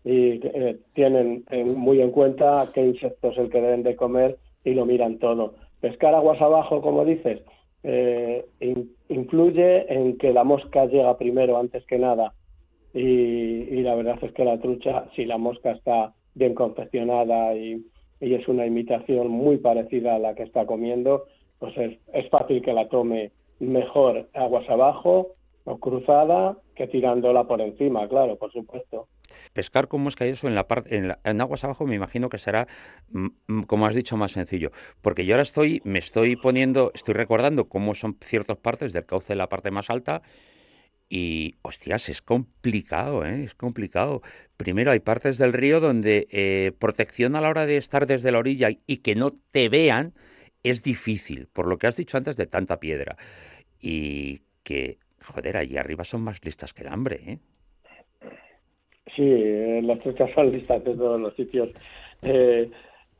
y 0.04 0.40
eh, 0.44 0.78
tienen 0.94 1.44
muy 1.76 2.00
en 2.00 2.12
cuenta 2.12 2.70
qué 2.72 2.86
insecto 2.86 3.30
es 3.30 3.38
el 3.38 3.50
que 3.50 3.60
deben 3.60 3.82
de 3.82 3.96
comer 3.96 4.38
y 4.64 4.72
lo 4.74 4.86
miran 4.86 5.18
todo. 5.18 5.54
Pescar 5.80 6.14
aguas 6.14 6.40
abajo, 6.40 6.80
como 6.80 7.04
dices, 7.04 7.40
eh, 7.82 8.46
influye 9.08 9.92
en 9.92 10.16
que 10.16 10.32
la 10.32 10.44
mosca 10.44 10.86
llega 10.86 11.18
primero 11.18 11.58
antes 11.58 11.84
que 11.86 11.98
nada 11.98 12.32
y, 12.98 13.82
la 13.82 13.94
verdad 13.94 14.18
es 14.22 14.32
que 14.32 14.44
la 14.44 14.58
trucha, 14.58 15.04
si 15.14 15.26
la 15.26 15.36
mosca 15.36 15.72
está 15.72 16.14
bien 16.34 16.54
confeccionada 16.54 17.54
y, 17.54 17.84
es 18.20 18.48
una 18.48 18.64
imitación 18.64 19.28
muy 19.28 19.58
parecida 19.58 20.14
a 20.14 20.18
la 20.18 20.34
que 20.34 20.44
está 20.44 20.64
comiendo, 20.64 21.24
pues 21.58 21.76
es, 21.76 21.98
es 22.14 22.30
fácil 22.30 22.62
que 22.62 22.72
la 22.72 22.88
tome 22.88 23.30
mejor 23.60 24.30
aguas 24.32 24.66
abajo 24.70 25.34
o 25.64 25.78
cruzada 25.78 26.56
que 26.74 26.86
tirándola 26.86 27.44
por 27.44 27.60
encima, 27.60 28.08
claro, 28.08 28.36
por 28.36 28.50
supuesto. 28.52 29.08
Pescar 29.52 29.86
con 29.86 30.00
mosca 30.00 30.26
y 30.26 30.30
eso 30.30 30.48
en 30.48 30.54
la 30.54 30.66
parte 30.66 30.96
en, 30.96 31.12
en, 31.24 31.40
aguas 31.42 31.64
abajo 31.64 31.84
me 31.84 31.94
imagino 31.94 32.30
que 32.30 32.38
será 32.38 32.66
mm, 33.10 33.64
como 33.64 33.84
has 33.84 33.94
dicho 33.94 34.16
más 34.16 34.32
sencillo, 34.32 34.70
porque 35.02 35.26
yo 35.26 35.34
ahora 35.34 35.42
estoy 35.42 35.82
me 35.84 35.98
estoy 35.98 36.36
poniendo, 36.36 36.90
estoy 36.94 37.12
recordando 37.12 37.68
cómo 37.68 37.94
son 37.94 38.16
ciertas 38.22 38.56
partes 38.56 38.94
del 38.94 39.04
cauce 39.04 39.34
de 39.34 39.36
la 39.36 39.50
parte 39.50 39.70
más 39.70 39.90
alta 39.90 40.22
y, 41.08 41.54
hostias, 41.62 42.08
es 42.08 42.22
complicado, 42.22 43.24
¿eh? 43.24 43.44
es 43.44 43.54
complicado. 43.54 44.22
Primero, 44.56 44.90
hay 44.90 45.00
partes 45.00 45.38
del 45.38 45.52
río 45.52 45.80
donde 45.80 46.26
eh, 46.30 46.72
protección 46.78 47.36
a 47.36 47.40
la 47.40 47.48
hora 47.48 47.66
de 47.66 47.76
estar 47.76 48.06
desde 48.06 48.32
la 48.32 48.38
orilla 48.38 48.70
y 48.86 48.98
que 48.98 49.14
no 49.14 49.32
te 49.52 49.68
vean 49.68 50.14
es 50.62 50.82
difícil, 50.82 51.46
por 51.52 51.66
lo 51.68 51.78
que 51.78 51.86
has 51.86 51.96
dicho 51.96 52.16
antes 52.16 52.36
de 52.36 52.46
tanta 52.46 52.80
piedra. 52.80 53.16
Y 53.80 54.40
que, 54.64 54.98
joder, 55.22 55.56
allí 55.56 55.76
arriba 55.76 56.04
son 56.04 56.22
más 56.22 56.44
listas 56.44 56.72
que 56.72 56.82
el 56.82 56.88
hambre, 56.88 57.20
¿eh? 57.26 57.38
Sí, 59.14 59.22
eh, 59.22 59.80
las 59.82 60.00
truchas 60.00 60.30
son 60.34 60.50
listas 60.50 60.84
de 60.84 60.94
todos 60.94 61.20
los 61.20 61.34
sitios. 61.36 61.70
Eh, 62.22 62.70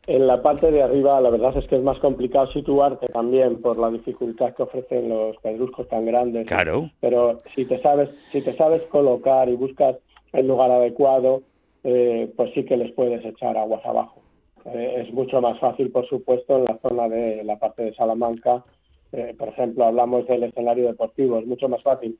en 0.07 0.27
la 0.27 0.41
parte 0.41 0.71
de 0.71 0.83
arriba, 0.83 1.21
la 1.21 1.31
verdad 1.31 1.57
es 1.57 1.67
que 1.67 1.77
es 1.77 1.83
más 1.83 1.99
complicado 1.99 2.51
situarte 2.53 3.09
también 3.09 3.61
por 3.61 3.77
la 3.77 3.91
dificultad 3.91 4.55
que 4.55 4.63
ofrecen 4.63 5.09
los 5.09 5.37
pedruscos 5.39 5.89
tan 5.89 6.07
grandes. 6.07 6.47
Claro. 6.47 6.91
Pero 7.01 7.39
si 7.55 7.65
te 7.65 7.81
sabes, 7.83 8.11
si 8.31 8.41
te 8.41 8.57
sabes 8.57 8.83
colocar 8.83 9.49
y 9.49 9.57
buscas 9.57 9.97
el 10.33 10.47
lugar 10.47 10.71
adecuado, 10.71 11.43
eh, 11.83 12.33
pues 12.37 12.53
sí 12.55 12.65
que 12.65 12.77
les 12.77 12.93
puedes 12.93 13.25
echar 13.25 13.57
aguas 13.57 13.85
abajo. 13.85 14.23
Eh, 14.67 15.05
es 15.07 15.13
mucho 15.13 15.41
más 15.41 15.59
fácil, 15.59 15.91
por 15.91 16.09
supuesto, 16.09 16.57
en 16.57 16.65
la 16.65 16.79
zona 16.79 17.09
de 17.09 17.43
la 17.43 17.59
parte 17.59 17.83
de 17.83 17.95
Salamanca. 17.95 18.65
Eh, 19.13 19.35
por 19.37 19.49
ejemplo, 19.49 19.85
hablamos 19.85 20.27
del 20.29 20.45
escenario 20.45 20.87
deportivo, 20.87 21.39
es 21.39 21.47
mucho 21.47 21.69
más 21.69 21.83
fácil. 21.83 22.17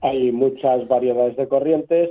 Hay 0.00 0.32
muchas 0.32 0.88
variedades 0.88 1.36
de 1.36 1.48
corrientes 1.48 2.10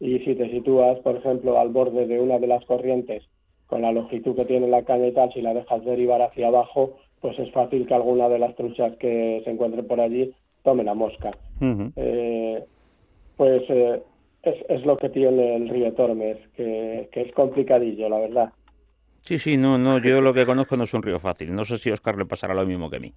y 0.00 0.18
si 0.20 0.34
te 0.34 0.50
sitúas, 0.50 0.98
por 1.00 1.16
ejemplo, 1.16 1.58
al 1.58 1.68
borde 1.68 2.06
de 2.06 2.20
una 2.20 2.38
de 2.38 2.46
las 2.48 2.64
corrientes 2.64 3.24
con 3.66 3.82
la 3.82 3.92
longitud 3.92 4.36
que 4.36 4.44
tiene 4.44 4.68
la 4.68 4.82
caña 4.82 5.06
y 5.06 5.12
tal, 5.12 5.32
si 5.32 5.40
la 5.40 5.54
dejas 5.54 5.84
derivar 5.84 6.22
hacia 6.22 6.48
abajo, 6.48 6.96
pues 7.20 7.38
es 7.38 7.50
fácil 7.52 7.86
que 7.86 7.94
alguna 7.94 8.28
de 8.28 8.38
las 8.38 8.54
truchas 8.54 8.96
que 8.96 9.40
se 9.44 9.50
encuentren 9.50 9.86
por 9.86 10.00
allí 10.00 10.34
tome 10.62 10.84
la 10.84 10.94
mosca. 10.94 11.30
Eh, 11.96 12.62
pues 13.36 13.62
eh, 13.68 14.02
es, 14.42 14.56
es, 14.68 14.84
lo 14.84 14.96
que 14.96 15.08
tiene 15.08 15.56
el 15.56 15.68
río 15.68 15.92
Tormes, 15.94 16.38
que, 16.56 17.08
que 17.12 17.22
es 17.22 17.32
complicadillo, 17.32 18.08
la 18.08 18.18
verdad. 18.18 18.52
Sí, 19.22 19.38
sí, 19.38 19.56
no, 19.56 19.78
no, 19.78 19.98
yo 19.98 20.20
lo 20.20 20.34
que 20.34 20.44
conozco 20.44 20.76
no 20.76 20.84
es 20.84 20.92
un 20.92 21.02
río 21.02 21.18
fácil. 21.18 21.54
No 21.54 21.64
sé 21.64 21.78
si 21.78 21.88
a 21.88 21.94
Oscar 21.94 22.18
le 22.18 22.26
pasará 22.26 22.52
lo 22.52 22.66
mismo 22.66 22.90
que 22.90 22.96
a 22.96 23.00
mí. 23.00 23.14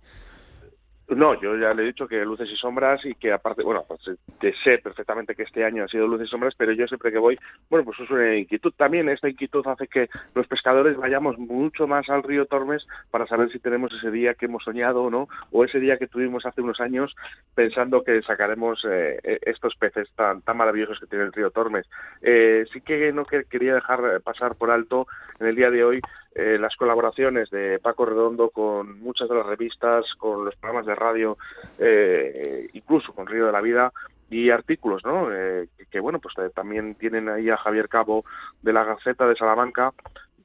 No, 1.10 1.40
yo 1.40 1.56
ya 1.56 1.74
le 1.74 1.84
he 1.84 1.86
dicho 1.86 2.06
que 2.06 2.26
luces 2.26 2.50
y 2.52 2.58
sombras 2.58 3.06
y 3.06 3.16
que 3.16 3.32
aparte, 3.32 3.64
bueno, 3.64 3.86
pues, 3.88 4.02
que 4.42 4.52
sé 4.64 4.78
perfectamente 4.80 5.36
que 5.36 5.44
este 5.44 5.64
año 5.64 5.86
ha 5.86 5.88
sido 5.88 6.06
luces 6.06 6.28
y 6.28 6.32
sombras, 6.32 6.54
pero 6.58 6.74
yo 6.74 6.86
siempre 6.86 7.14
que 7.14 7.18
voy, 7.18 7.40
bueno, 7.70 7.86
pues 7.86 7.98
es 8.02 8.10
una 8.10 8.36
inquietud. 8.36 8.74
También 8.76 9.08
esta 9.08 9.30
inquietud 9.30 9.66
hace 9.68 9.88
que 9.88 10.10
los 10.36 10.48
pescadores 10.48 10.98
vayamos 10.98 11.38
mucho 11.38 11.88
más 11.88 12.10
al 12.10 12.24
río 12.24 12.46
Tormes 12.46 12.86
para 13.10 13.26
saber 13.26 13.50
si 13.52 13.60
tenemos 13.60 13.94
ese 13.94 14.12
día 14.12 14.34
que 14.34 14.48
hemos 14.48 14.66
soñado 14.66 15.04
o 15.04 15.10
no, 15.10 15.30
o 15.52 15.64
ese 15.64 15.80
día 15.80 15.98
que 15.98 16.08
tuvimos 16.08 16.46
hace 16.46 16.62
unos 16.62 16.82
años 16.82 17.16
pensando 17.56 18.04
que 18.04 18.22
sacaremos 18.24 18.84
eh, 18.84 19.18
e, 19.24 19.40
estos 19.44 19.76
peces 19.78 20.10
tan, 20.14 20.42
tan 20.42 20.58
maravillosos 20.58 21.00
que 21.00 21.08
tiene 21.08 21.24
el 21.24 21.34
río 21.34 21.52
Tormes. 21.52 21.86
Eh, 22.22 22.66
sí 22.74 22.82
que 22.82 23.14
no 23.14 23.24
quería 23.26 23.76
dejar 23.76 24.22
pasar 24.22 24.56
por 24.56 24.72
alto 24.72 25.08
en 25.40 25.48
el 25.48 25.56
día 25.56 25.72
de 25.72 25.86
hoy 25.86 26.02
eh, 26.40 26.60
las 26.60 26.76
colaboraciones 26.76 27.50
de 27.50 27.80
Paco 27.80 28.06
Redondo 28.06 28.50
con 28.50 29.00
muchas 29.00 29.28
de 29.28 29.34
las 29.34 29.46
revistas, 29.48 30.06
con 30.20 30.46
los 30.46 30.56
programas 30.58 30.86
de 30.86 30.94
radio, 30.94 31.36
eh, 31.80 32.70
incluso 32.74 33.12
con 33.12 33.26
Río 33.26 33.48
de 33.48 33.52
la 33.52 33.60
Vida 33.60 33.92
y 34.30 34.52
artículos, 34.52 35.04
¿no? 35.04 35.34
Eh, 35.34 35.68
que, 35.90 36.00
bueno, 36.00 36.20
pues 36.20 36.36
también 36.54 36.94
tienen 36.94 37.28
ahí 37.28 37.50
a 37.50 37.58
Javier 37.58 37.90
Cabo 37.90 38.24
de 38.62 38.72
la 38.72 38.84
Gaceta 38.84 39.26
de 39.26 39.36
Salamanca 39.36 39.94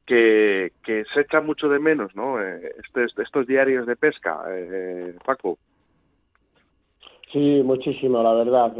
que, 0.07 0.73
se 0.87 1.21
echa 1.21 1.43
mucho 1.43 1.69
de 1.69 1.79
menos, 1.79 2.17
¿no? 2.17 2.41
Estos, 2.41 3.13
estos 3.19 3.47
diarios 3.47 3.87
de 3.87 3.97
pesca, 3.97 4.41
Paco. 5.27 5.59
Sí, 7.33 7.61
muchísimo, 7.63 8.23
la 8.23 8.33
verdad. 8.33 8.73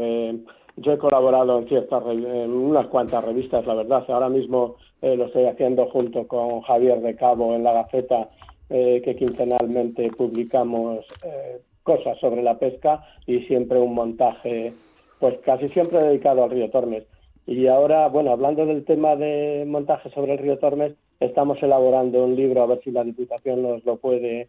yo 0.77 0.91
he 0.91 0.97
colaborado 0.97 1.59
en 1.59 1.67
ciertas, 1.67 2.03
en 2.07 2.51
unas 2.51 2.87
cuantas 2.87 3.23
revistas, 3.23 3.67
la 3.67 3.75
verdad. 3.75 4.03
Ahora 4.07 4.29
mismo 4.29 4.77
eh, 5.03 5.17
lo 5.17 5.25
estoy 5.25 5.47
haciendo 5.47 5.87
junto 5.87 6.25
con 6.29 6.61
Javier 6.61 7.01
de 7.01 7.13
Cabo 7.17 7.53
en 7.53 7.63
la 7.63 7.73
Gaceta, 7.73 8.29
eh, 8.69 9.01
que 9.03 9.17
quincenalmente 9.17 10.09
publicamos 10.11 11.05
eh, 11.25 11.59
cosas 11.83 12.17
sobre 12.19 12.41
la 12.41 12.57
pesca 12.57 13.03
y 13.27 13.41
siempre 13.41 13.79
un 13.79 13.95
montaje, 13.95 14.71
pues 15.19 15.39
casi 15.39 15.67
siempre 15.67 15.99
dedicado 15.99 16.45
al 16.45 16.51
río 16.51 16.69
Tormes. 16.69 17.03
Y 17.45 17.67
ahora, 17.67 18.07
bueno, 18.07 18.31
hablando 18.31 18.65
del 18.65 18.85
tema 18.85 19.17
de 19.17 19.65
montaje 19.67 20.09
sobre 20.11 20.31
el 20.31 20.37
río 20.37 20.57
Tormes, 20.57 20.93
estamos 21.19 21.61
elaborando 21.61 22.23
un 22.23 22.37
libro, 22.37 22.63
a 22.63 22.67
ver 22.67 22.79
si 22.81 22.91
la 22.91 23.03
Diputación 23.03 23.61
nos 23.61 23.83
lo 23.83 23.97
puede 23.97 24.47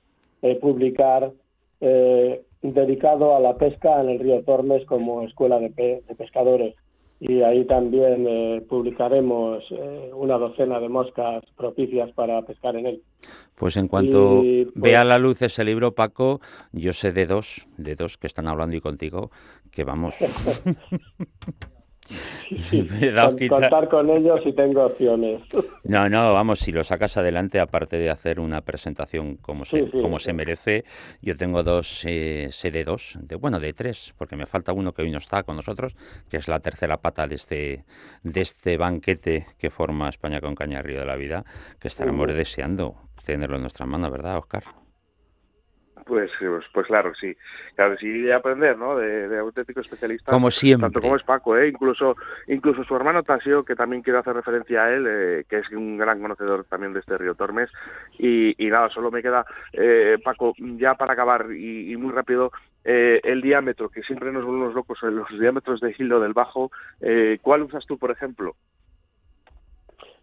publicar, 0.61 1.33
dedicado 2.63 3.35
a 3.35 3.41
la 3.41 3.57
pesca 3.57 4.01
en 4.01 4.11
el 4.11 4.21
río 4.21 4.45
Tormes 4.45 4.85
como 4.85 5.23
escuela 5.23 5.59
de 5.59 6.05
pescadores 6.17 6.77
y 7.21 7.43
ahí 7.43 7.65
también 7.65 8.27
eh, 8.29 8.63
publicaremos 8.69 9.65
eh, 9.71 10.11
una 10.15 10.37
docena 10.37 10.81
de 10.81 10.89
moscas 10.89 11.45
propicias 11.57 12.11
para 12.13 12.43
pescar 12.43 12.77
en 12.77 12.87
él. 12.87 13.03
Pues 13.55 13.77
en 13.77 13.89
cuanto 13.89 14.41
pues 14.41 14.69
vea 14.75 15.05
la 15.05 15.19
luz 15.19 15.41
ese 15.43 15.65
libro, 15.65 15.95
Paco, 15.95 16.41
yo 16.73 16.93
sé 16.93 17.13
de 17.13 17.27
dos, 17.27 17.69
de 17.77 17.95
dos 17.95 18.19
que 18.19 18.27
están 18.27 18.49
hablando 18.49 18.77
y 18.77 18.81
contigo, 18.81 19.31
que 19.71 19.85
vamos. 19.85 20.15
contar 23.49 23.89
con 23.89 24.11
ellos 24.11 24.41
y 24.45 24.53
tengo 24.53 24.85
opciones. 24.85 25.43
No, 25.87 26.09
no, 26.09 26.33
vamos, 26.33 26.61
si 26.61 26.73
lo 26.73 26.83
sacas 26.83 27.19
adelante, 27.19 27.61
aparte 27.61 27.99
de 27.99 28.09
hacer 28.09 28.41
una 28.41 28.63
presentación 28.63 29.37
como 29.37 29.67
se, 29.67 29.91
como 29.91 30.19
se 30.19 30.33
merece, 30.33 30.85
yo 31.21 31.37
tengo 31.37 31.63
dos, 31.63 32.05
eh, 32.07 32.49
de 32.63 32.85
dos, 32.85 33.19
de, 33.21 33.37
bueno, 33.37 33.61
de 33.61 33.75
tres, 33.75 34.15
porque 34.17 34.35
me 34.35 34.47
falta 34.47 34.73
uno 34.73 34.93
que 34.93 35.03
hoy 35.03 35.11
no 35.11 35.19
está 35.19 35.43
con 35.43 35.57
nosotros, 35.57 35.95
que 36.31 36.39
es 36.39 36.49
la 36.49 36.61
tercera 36.61 36.97
pata 36.97 37.27
de 37.27 37.35
este, 37.35 37.85
de 38.23 38.41
este 38.41 38.79
banquete 38.79 39.47
que 39.59 39.69
forma 39.69 40.09
España 40.09 40.41
con 40.41 40.55
Caña 40.55 40.81
Río 40.81 41.01
de 41.01 41.07
la 41.07 41.17
Vida, 41.17 41.45
que 41.79 41.89
estaremos 41.89 42.27
deseando 42.29 42.95
tenerlo 43.27 43.57
en 43.57 43.63
nuestras 43.63 43.89
manos, 43.89 44.11
¿verdad, 44.11 44.39
Oscar? 44.39 44.65
Pues, 46.05 46.31
pues, 46.39 46.65
pues, 46.73 46.87
claro, 46.87 47.13
sí. 47.15 47.35
Claro, 47.75 47.97
sí 47.99 48.31
aprender, 48.31 48.77
¿no? 48.77 48.97
De, 48.97 49.39
auténtico 49.39 49.81
especialista. 49.81 50.31
Como 50.31 50.51
siempre. 50.51 50.87
Tanto 50.87 51.01
como 51.01 51.17
es 51.17 51.23
Paco, 51.23 51.57
¿eh? 51.57 51.69
Incluso, 51.69 52.17
incluso 52.49 52.85
su 52.85 52.95
hermano 52.95 53.23
Tasio, 53.23 53.65
que 53.65 53.75
también 53.75 54.03
quiero 54.03 54.19
hacer 54.19 54.35
referencia 54.35 54.85
a 54.85 54.93
él, 54.93 55.07
eh, 55.09 55.45
que 55.49 55.59
es 55.59 55.71
un 55.71 55.97
gran 55.97 56.21
conocedor 56.21 56.65
también 56.65 56.93
de 56.93 57.01
este 57.01 57.17
río 57.17 57.35
Tormes. 57.35 57.71
Y, 58.19 58.55
nada, 58.59 58.91
solo 58.91 59.11
me 59.11 59.23
queda, 59.23 59.45
eh, 59.73 60.19
Paco, 60.23 60.55
ya 60.59 60.95
para 60.95 61.15
acabar 61.15 61.47
y, 61.53 61.97
muy 61.97 62.13
rápido, 62.13 62.53
eh, 62.85 63.21
el 63.25 63.41
diámetro, 63.41 63.89
que 63.89 64.03
siempre 64.03 64.31
nos 64.31 64.45
volvemos 64.45 64.75
locos 64.75 64.99
en 65.03 65.17
los 65.17 65.29
diámetros 65.39 65.81
de 65.81 65.95
hilo 65.99 66.21
del 66.21 66.35
bajo. 66.35 66.71
¿Cuál 67.41 67.63
usas 67.63 67.87
tú, 67.87 67.99
por 67.99 68.11
ejemplo? 68.11 68.55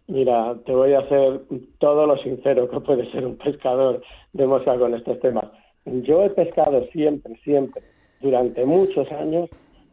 Mira, 0.08 0.56
te 0.66 0.72
voy 0.72 0.92
a 0.94 1.00
hacer 1.00 1.40
todo 1.78 2.06
lo 2.06 2.16
sincero 2.18 2.68
que 2.68 2.80
puede 2.80 3.10
ser 3.12 3.24
un 3.24 3.36
pescador 3.36 4.02
de 4.32 4.46
mosca 4.46 4.76
con 4.76 4.94
estos 4.94 5.18
temas. 5.20 5.46
Yo 5.84 6.24
he 6.24 6.30
pescado 6.30 6.86
siempre, 6.92 7.36
siempre, 7.42 7.82
durante 8.20 8.64
muchos 8.64 9.10
años, 9.12 9.50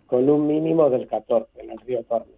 con 0.07 0.29
un 0.29 0.47
mínimo 0.47 0.89
del 0.89 1.07
14 1.07 1.47
en 1.61 1.71
el 1.71 1.79
río 1.79 2.03
Tormes. 2.03 2.35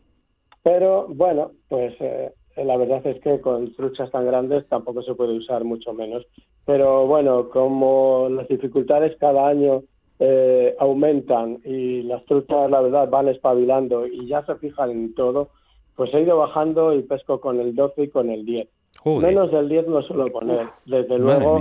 Pero 0.63 1.07
bueno, 1.07 1.51
pues 1.69 1.93
eh, 1.99 2.31
la 2.57 2.77
verdad 2.77 3.05
es 3.07 3.19
que 3.21 3.41
con 3.41 3.73
truchas 3.75 4.11
tan 4.11 4.25
grandes 4.25 4.67
tampoco 4.67 5.01
se 5.01 5.15
puede 5.15 5.33
usar 5.33 5.63
mucho 5.63 5.93
menos. 5.93 6.25
Pero 6.65 7.07
bueno, 7.07 7.49
como 7.49 8.27
las 8.29 8.47
dificultades 8.47 9.15
cada 9.17 9.47
año 9.47 9.83
eh, 10.19 10.75
aumentan 10.79 11.59
y 11.65 12.03
las 12.03 12.23
truchas, 12.25 12.69
la 12.69 12.81
verdad, 12.81 13.09
van 13.09 13.27
espabilando 13.27 14.05
y 14.05 14.27
ya 14.27 14.45
se 14.45 14.55
fijan 14.55 14.91
en 14.91 15.15
todo, 15.15 15.49
pues 15.95 16.13
he 16.13 16.21
ido 16.21 16.37
bajando 16.37 16.93
y 16.93 17.01
pesco 17.03 17.41
con 17.41 17.59
el 17.59 17.75
12 17.75 18.03
y 18.03 18.07
con 18.09 18.29
el 18.29 18.45
10. 18.45 18.67
Menos 19.05 19.51
del 19.51 19.67
10 19.67 19.87
no 19.87 20.01
suelo 20.03 20.27
poner. 20.27 20.67
Desde 20.85 21.17
luego 21.17 21.59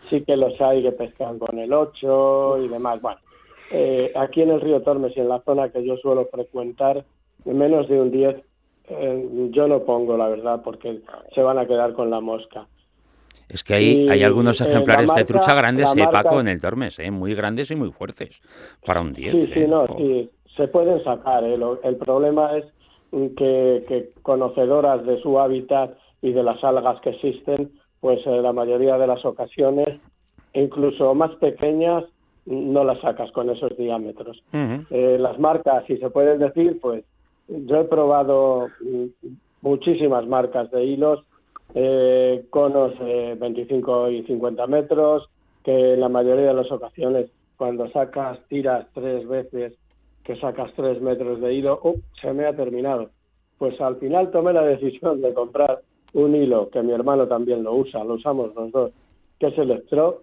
sí 0.00 0.24
que 0.24 0.36
los 0.36 0.60
hay 0.60 0.82
que 0.82 0.92
pescan 0.92 1.38
con 1.38 1.58
el 1.58 1.72
8 1.72 2.58
y 2.64 2.68
demás. 2.68 3.00
Bueno, 3.02 3.18
eh, 3.70 4.12
aquí 4.16 4.42
en 4.42 4.50
el 4.50 4.60
río 4.60 4.82
Tormes 4.82 5.16
y 5.16 5.20
en 5.20 5.28
la 5.28 5.40
zona 5.40 5.70
que 5.70 5.84
yo 5.84 5.96
suelo 5.96 6.28
frecuentar, 6.32 7.04
menos 7.44 7.88
de 7.88 8.00
un 8.00 8.10
10 8.10 8.36
eh, 8.90 9.48
yo 9.50 9.68
no 9.68 9.82
pongo, 9.82 10.16
la 10.16 10.28
verdad, 10.28 10.62
porque 10.64 11.00
se 11.34 11.42
van 11.42 11.58
a 11.58 11.66
quedar 11.66 11.92
con 11.92 12.10
la 12.10 12.20
mosca. 12.20 12.66
Es 13.48 13.62
que 13.64 13.74
hay, 13.74 14.08
hay 14.08 14.22
algunos 14.22 14.60
ejemplares 14.60 15.12
de 15.14 15.24
trucha 15.24 15.54
grandes, 15.54 15.94
eh, 15.96 16.06
Paco, 16.10 16.40
en 16.40 16.48
el 16.48 16.60
Tormes, 16.60 16.98
eh, 16.98 17.10
muy 17.10 17.34
grandes 17.34 17.70
y 17.70 17.76
muy 17.76 17.90
fuertes, 17.90 18.40
para 18.84 19.00
un 19.00 19.12
10. 19.12 19.32
Sí, 19.32 19.50
sí, 19.54 19.60
no, 19.66 19.86
sí, 19.96 20.30
se 20.56 20.68
pueden 20.68 21.02
sacar. 21.02 21.44
el 21.44 21.96
problema 21.96 22.56
es 22.56 22.64
que, 23.36 24.10
conocedoras 24.22 25.04
de 25.06 25.20
su 25.22 25.38
hábitat 25.38 25.96
y 26.20 26.32
de 26.32 26.42
las 26.42 26.62
algas 26.62 27.00
que 27.00 27.10
existen, 27.10 27.72
pues 28.00 28.24
en 28.26 28.42
la 28.42 28.52
mayoría 28.52 28.96
de 28.98 29.06
las 29.06 29.24
ocasiones, 29.24 30.00
incluso 30.52 31.14
más 31.14 31.34
pequeñas, 31.36 32.04
no 32.46 32.84
las 32.84 33.00
sacas 33.00 33.30
con 33.32 33.50
esos 33.50 33.76
diámetros. 33.76 34.42
Eh, 34.52 35.16
las 35.20 35.38
marcas, 35.38 35.84
si 35.86 35.98
se 35.98 36.10
puede 36.10 36.38
decir, 36.38 36.78
pues 36.80 37.04
yo 37.48 37.80
he 37.80 37.84
probado 37.84 38.68
muchísimas 39.60 40.26
marcas 40.26 40.70
de 40.70 40.84
hilos, 40.84 41.24
eh, 41.74 42.46
conos 42.50 42.98
de 42.98 43.34
25 43.34 44.10
y 44.10 44.22
50 44.24 44.66
metros, 44.66 45.28
que 45.62 45.94
en 45.94 46.00
la 46.00 46.08
mayoría 46.08 46.46
de 46.46 46.54
las 46.54 46.72
ocasiones, 46.72 47.30
cuando 47.56 47.90
sacas, 47.90 48.38
tiras 48.48 48.86
tres 48.94 49.26
veces 49.28 49.74
que 50.24 50.36
sacas 50.36 50.70
tres 50.76 51.00
metros 51.00 51.40
de 51.40 51.54
hilo, 51.54 51.80
¡uh! 51.82 52.00
se 52.20 52.32
me 52.32 52.44
ha 52.46 52.54
terminado. 52.54 53.10
Pues 53.58 53.80
al 53.80 53.96
final 53.96 54.30
tomé 54.30 54.52
la 54.52 54.62
decisión 54.62 55.20
de 55.20 55.34
comprar 55.34 55.80
un 56.12 56.34
hilo, 56.34 56.70
que 56.70 56.82
mi 56.82 56.92
hermano 56.92 57.26
también 57.26 57.62
lo 57.62 57.74
usa, 57.74 58.04
lo 58.04 58.14
usamos 58.14 58.54
los 58.54 58.70
dos, 58.72 58.92
que 59.38 59.48
es 59.48 59.58
el 59.58 59.82
Stro, 59.84 60.22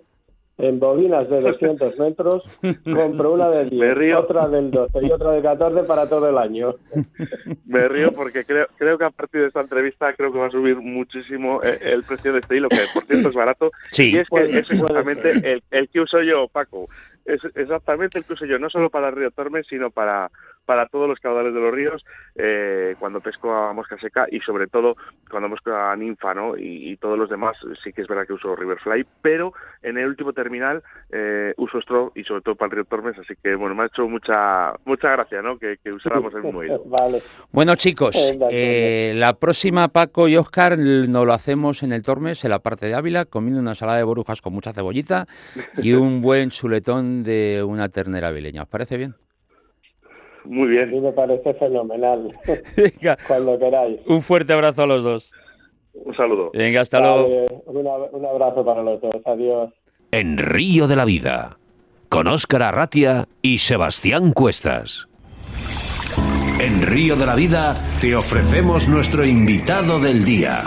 en 0.58 0.80
bobinas 0.80 1.30
de 1.30 1.42
200 1.42 2.00
metros, 2.00 2.44
compro 2.84 3.34
una 3.34 3.50
del 3.50 3.70
10, 3.70 4.16
otra 4.16 4.48
del 4.48 4.72
12 4.72 5.00
y 5.06 5.12
otra 5.12 5.32
del 5.32 5.44
14 5.44 5.84
para 5.84 6.08
todo 6.08 6.30
el 6.30 6.38
año. 6.38 6.76
Me 7.66 7.88
río 7.88 8.12
porque 8.14 8.46
creo, 8.46 8.68
creo 8.78 8.98
que 8.98 9.06
a 9.06 9.10
partir 9.10 9.42
de 9.42 9.48
esta 9.48 9.62
entrevista 9.62 10.14
creo 10.14 10.32
que 10.32 10.40
va 10.40 10.48
a 10.48 10.52
subir 10.52 10.78
muchísimo 10.78 11.62
eh, 11.62 11.80
el 11.82 12.04
precio 12.04 12.32
de 12.34 12.40
este 12.40 12.58
hilo, 12.58 12.70
que 12.70 12.78
por 12.94 13.06
cierto 13.06 13.30
es 13.30 13.36
barato. 13.36 13.72
Sí. 13.92 14.12
Y 14.14 14.18
es 14.18 14.30
que 14.30 14.44
es 14.44 14.70
exactamente 14.72 15.32
el, 15.32 15.64
el 15.72 15.90
que 15.90 16.00
uso 16.00 16.22
yo, 16.22 16.48
Paco 16.48 16.88
es 17.26 17.42
exactamente 17.56 18.20
el 18.20 18.26
que 18.26 18.34
uso 18.34 18.46
yo, 18.46 18.60
no 18.60 18.70
solo 18.70 18.90
para 18.90 19.10
el 19.10 19.16
río 19.16 19.32
Tormes, 19.32 19.66
sino 19.68 19.90
para, 19.90 20.30
para 20.66 20.88
todos 20.88 21.08
los 21.08 21.20
caudales 21.20 21.54
de 21.54 21.60
los 21.60 21.72
ríos, 21.72 22.06
eh, 22.36 22.96
cuando 23.00 23.22
pesco 23.22 23.54
a 23.54 23.74
mosca 23.74 23.98
seca 24.00 24.28
y 24.30 24.40
sobre 24.42 24.68
todo 24.68 24.96
cuando 25.30 25.50
pesco 25.50 25.72
a 25.74 25.96
ninfa, 25.96 26.34
¿no? 26.34 26.58
Y, 26.58 26.96
todos 26.96 27.20
los 27.20 27.30
demás, 27.30 27.58
sí 27.84 27.92
que 27.92 28.02
es 28.02 28.08
verdad 28.08 28.26
que 28.26 28.34
uso 28.34 28.56
Riverfly, 28.56 29.06
pero 29.22 29.54
en 29.84 29.98
el 29.98 30.08
último 30.08 30.32
terminal 30.32 30.82
eh, 31.12 31.54
uso 31.58 31.82
Straw 31.82 32.12
y 32.16 32.24
sobre 32.24 32.42
todo 32.42 32.56
para 32.56 32.68
el 32.68 32.76
río 32.78 32.86
Tormes, 32.86 33.18
así 33.20 33.34
que 33.44 33.54
bueno, 33.54 33.76
me 33.76 33.84
ha 33.84 33.88
hecho 33.88 34.08
mucha 34.08 34.74
mucha 34.86 35.12
gracia, 35.12 35.42
¿no? 35.42 35.60
Que, 35.60 35.78
usáramos 35.92 36.34
el 36.34 36.44
mismo 36.44 36.64
hilo. 36.64 36.82
Vale. 36.86 37.22
Bueno 37.52 37.76
chicos, 37.76 38.16
eh, 38.50 39.14
la 39.16 39.34
próxima 39.34 39.90
Paco 39.90 40.28
y 40.28 40.38
Oscar 40.38 40.78
nos 40.78 41.26
lo 41.26 41.34
hacemos 41.34 41.84
en 41.84 41.92
el 41.92 42.02
Tormes, 42.02 42.44
en 42.46 42.52
la 42.52 42.60
parte 42.60 42.86
de 42.86 42.96
Ávila, 42.96 43.26
comiendo 43.26 43.60
una 43.60 43.76
salada 43.76 43.98
de 43.98 44.04
borujas 44.04 44.42
con 44.42 44.54
mucha 44.54 44.74
cebollita 44.74 45.28
y 45.78 45.94
un 45.94 46.22
buen 46.22 46.50
chuletón 46.50 47.15
de 47.24 47.64
una 47.64 47.90
ternera 47.90 48.32
vileña. 48.32 48.64
¿Os 48.64 48.68
parece 48.68 48.98
bien? 48.98 49.16
Muy 50.46 50.70
bien. 50.70 50.90
A 50.90 50.92
mí 50.92 51.00
me 51.00 51.12
parece 51.12 51.54
fenomenal. 51.56 52.32
Cuando 53.28 53.58
queráis. 53.58 54.00
Un 54.08 54.22
fuerte 54.22 54.54
abrazo 54.54 54.84
a 54.84 54.88
los 54.88 55.04
dos. 55.04 55.34
Un 55.94 56.16
saludo. 56.16 56.52
Venga, 56.54 56.82
hasta 56.82 57.00
luego. 57.00 57.64
Un 57.66 58.26
abrazo 58.26 58.66
para 58.66 58.84
los 58.84 59.02
dos. 59.02 59.16
Adiós. 59.26 59.72
En 60.12 60.38
Río 60.38 60.88
de 60.88 60.96
la 60.96 61.06
Vida, 61.06 61.58
con 62.10 62.28
Óscar 62.28 62.64
Arratia 62.64 63.28
y 63.42 63.58
Sebastián 63.60 64.32
Cuestas. 64.32 65.08
En 66.60 66.84
Río 66.84 67.16
de 67.16 67.26
la 67.26 67.36
Vida 67.36 67.76
te 68.00 68.16
ofrecemos 68.16 68.88
nuestro 68.88 69.26
invitado 69.26 70.00
del 70.00 70.24
día. 70.24 70.62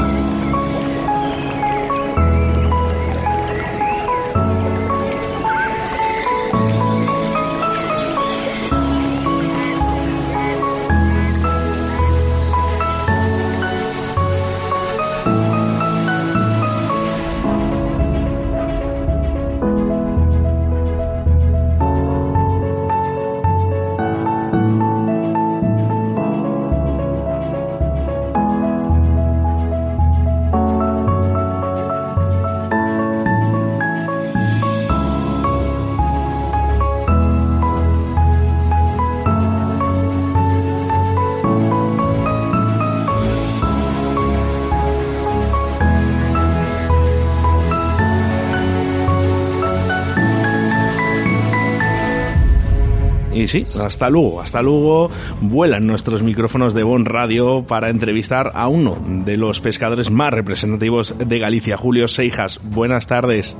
Sí, 53.48 53.66
hasta 53.82 54.10
luego, 54.10 54.40
hasta 54.40 54.62
luego 54.62 55.10
vuelan 55.40 55.86
nuestros 55.86 56.22
micrófonos 56.22 56.74
de 56.74 56.82
Bon 56.82 57.04
Radio 57.04 57.64
para 57.66 57.88
entrevistar 57.88 58.52
a 58.54 58.68
uno 58.68 59.02
de 59.24 59.36
los 59.36 59.60
pescadores 59.60 60.10
más 60.10 60.32
representativos 60.32 61.14
de 61.18 61.38
Galicia, 61.38 61.76
Julio 61.76 62.08
Seijas. 62.08 62.60
Buenas 62.62 63.06
tardes. 63.06 63.56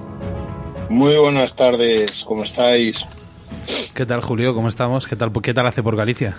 Muy 0.91 1.17
buenas 1.17 1.55
tardes, 1.55 2.25
¿cómo 2.25 2.43
estáis? 2.45 3.07
¿Qué 3.95 4.07
tal, 4.07 4.21
Julio? 4.21 4.55
¿Cómo 4.55 4.69
estamos? 4.69 5.07
¿Qué 5.07 5.17
tal, 5.17 5.33
qué 5.43 5.55
tal 5.55 5.67
hace 5.67 5.83
por 5.83 5.97
Galicia? 5.97 6.37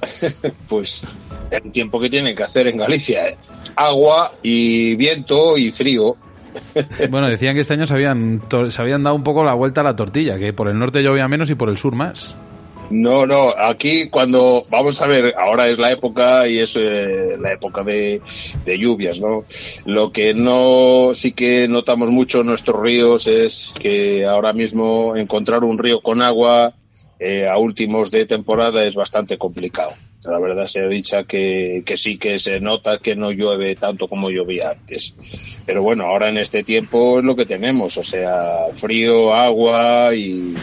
pues 0.68 1.04
el 1.50 1.70
tiempo 1.72 2.00
que 2.00 2.08
tienen 2.08 2.34
que 2.34 2.42
hacer 2.42 2.66
en 2.68 2.78
Galicia, 2.78 3.28
¿eh? 3.28 3.38
agua 3.76 4.32
y 4.42 4.96
viento 4.96 5.56
y 5.56 5.70
frío. 5.70 6.16
bueno, 7.10 7.28
decían 7.28 7.54
que 7.54 7.60
este 7.60 7.74
año 7.74 7.86
se 7.86 7.94
habían, 7.94 8.42
se 8.68 8.82
habían 8.82 9.02
dado 9.02 9.16
un 9.16 9.22
poco 9.22 9.44
la 9.44 9.54
vuelta 9.54 9.82
a 9.82 9.84
la 9.84 9.96
tortilla, 9.96 10.38
que 10.38 10.52
por 10.52 10.68
el 10.68 10.78
norte 10.78 11.02
llovía 11.02 11.28
menos 11.28 11.50
y 11.50 11.54
por 11.54 11.68
el 11.68 11.76
sur 11.76 11.94
más. 11.94 12.36
No, 12.90 13.24
no, 13.24 13.50
aquí 13.56 14.08
cuando, 14.08 14.64
vamos 14.68 15.00
a 15.00 15.06
ver, 15.06 15.34
ahora 15.38 15.68
es 15.68 15.78
la 15.78 15.92
época 15.92 16.48
y 16.48 16.58
es 16.58 16.74
eh, 16.76 17.36
la 17.38 17.52
época 17.52 17.84
de, 17.84 18.20
lluvias, 18.66 19.20
¿no? 19.20 19.44
Lo 19.84 20.10
que 20.10 20.34
no, 20.34 21.12
sí 21.14 21.30
que 21.30 21.68
notamos 21.68 22.10
mucho 22.10 22.40
en 22.40 22.48
nuestros 22.48 22.82
ríos 22.82 23.28
es 23.28 23.72
que 23.78 24.26
ahora 24.26 24.52
mismo 24.52 25.14
encontrar 25.16 25.62
un 25.62 25.78
río 25.78 26.00
con 26.00 26.20
agua 26.20 26.74
eh, 27.20 27.46
a 27.48 27.58
últimos 27.58 28.10
de 28.10 28.26
temporada 28.26 28.84
es 28.84 28.96
bastante 28.96 29.38
complicado. 29.38 29.92
La 30.24 30.38
verdad 30.38 30.66
sea 30.66 30.86
dicha 30.88 31.24
que, 31.24 31.82
que 31.84 31.96
sí 31.96 32.18
que 32.18 32.38
se 32.38 32.60
nota 32.60 32.98
que 32.98 33.16
no 33.16 33.30
llueve 33.30 33.74
tanto 33.74 34.06
como 34.06 34.30
llovía 34.30 34.70
antes. 34.72 35.14
Pero 35.64 35.82
bueno, 35.82 36.04
ahora 36.04 36.28
en 36.28 36.36
este 36.36 36.62
tiempo 36.62 37.18
es 37.18 37.24
lo 37.24 37.36
que 37.36 37.46
tenemos, 37.46 37.96
o 37.96 38.02
sea, 38.02 38.66
frío, 38.72 39.32
agua 39.32 40.14
y 40.14 40.54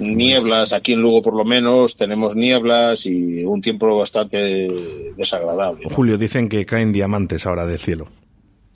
nieblas. 0.00 0.72
Aquí 0.72 0.92
en 0.92 1.00
Lugo 1.00 1.22
por 1.22 1.36
lo 1.36 1.44
menos 1.44 1.96
tenemos 1.96 2.36
nieblas 2.36 3.06
y 3.06 3.44
un 3.44 3.62
tiempo 3.62 3.96
bastante 3.96 4.68
desagradable. 5.16 5.88
Julio, 5.90 6.18
dicen 6.18 6.48
que 6.48 6.66
caen 6.66 6.92
diamantes 6.92 7.46
ahora 7.46 7.66
del 7.66 7.80
cielo. 7.80 8.08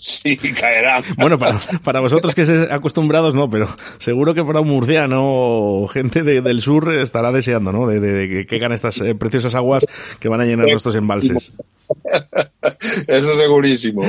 Sí, 0.00 0.34
caerá. 0.38 1.02
Bueno, 1.18 1.38
para, 1.38 1.58
para 1.84 2.00
vosotros 2.00 2.34
que 2.34 2.40
estéis 2.40 2.70
acostumbrados, 2.70 3.34
no, 3.34 3.50
pero 3.50 3.68
seguro 3.98 4.32
que 4.32 4.42
para 4.42 4.60
un 4.60 4.68
murciano 4.68 5.20
o 5.22 5.88
gente 5.88 6.22
de, 6.22 6.40
del 6.40 6.62
sur 6.62 6.90
estará 6.94 7.30
deseando, 7.32 7.70
¿no? 7.70 7.86
De, 7.86 8.00
de, 8.00 8.12
de 8.12 8.28
que 8.28 8.46
caigan 8.46 8.72
estas 8.72 8.98
eh, 9.02 9.14
preciosas 9.14 9.54
aguas 9.54 9.86
que 10.18 10.30
van 10.30 10.40
a 10.40 10.46
llenar 10.46 10.66
nuestros 10.70 10.94
embalses. 10.94 11.52
Eso 13.08 13.36
segurísimo. 13.36 14.02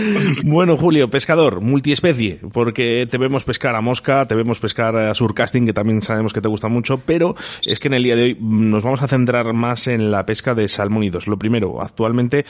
Bueno, 0.46 0.78
Julio, 0.78 1.10
pescador, 1.10 1.60
multiespecie, 1.60 2.40
porque 2.54 3.06
te 3.12 3.18
vemos 3.18 3.44
pescar 3.44 3.76
a 3.76 3.82
mosca, 3.82 4.26
te 4.28 4.36
vemos 4.36 4.60
pescar 4.60 4.96
a 4.96 5.14
surcasting, 5.14 5.66
que 5.66 5.74
también 5.74 6.02
sabemos 6.02 6.32
que 6.32 6.40
te 6.40 6.48
gusta 6.48 6.70
mucho, 6.70 7.00
pero 7.06 7.36
es 7.64 7.80
que 7.80 7.90
en 7.90 7.96
el 7.96 8.04
día 8.04 8.16
de 8.16 8.24
hoy 8.24 8.38
nos 8.40 8.86
vamos 8.86 9.02
a 9.02 9.10
centrar 9.10 9.52
más 9.52 9.88
en 9.88 10.10
la 10.10 10.26
pesca 10.26 10.56
de 10.56 10.70
salmónidos. 10.70 11.28
Lo 11.28 11.38
primero, 11.38 11.82
actualmente, 11.82 12.46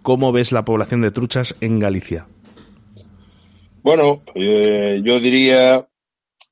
¿cómo 0.00 0.32
ves 0.32 0.50
la 0.50 0.64
población 0.64 1.02
de 1.02 1.10
truchas 1.10 1.56
en 1.60 1.78
Galicia? 1.78 2.26
Bueno, 3.86 4.24
eh, 4.34 5.00
yo 5.04 5.20
diría 5.20 5.88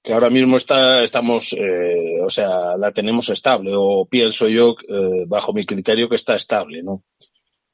que 0.04 0.12
ahora 0.12 0.30
mismo 0.30 0.56
está, 0.56 1.02
estamos, 1.02 1.52
eh, 1.52 2.20
o 2.24 2.30
sea, 2.30 2.76
la 2.78 2.92
tenemos 2.92 3.28
estable, 3.28 3.72
o 3.74 4.06
pienso 4.08 4.48
yo, 4.48 4.76
eh, 4.88 5.24
bajo 5.26 5.52
mi 5.52 5.66
criterio, 5.66 6.08
que 6.08 6.14
está 6.14 6.36
estable, 6.36 6.84
¿no? 6.84 7.02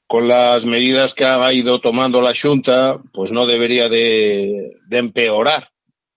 Con 0.07 0.29
las 0.29 0.65
medidas 0.65 1.13
que 1.13 1.27
ha 1.27 1.53
ido 1.53 1.79
tomando 1.79 2.23
la 2.23 2.33
Junta, 2.33 3.03
pues 3.13 3.33
no 3.33 3.45
debería 3.45 3.91
de, 3.91 4.73
empeorar, 4.91 5.69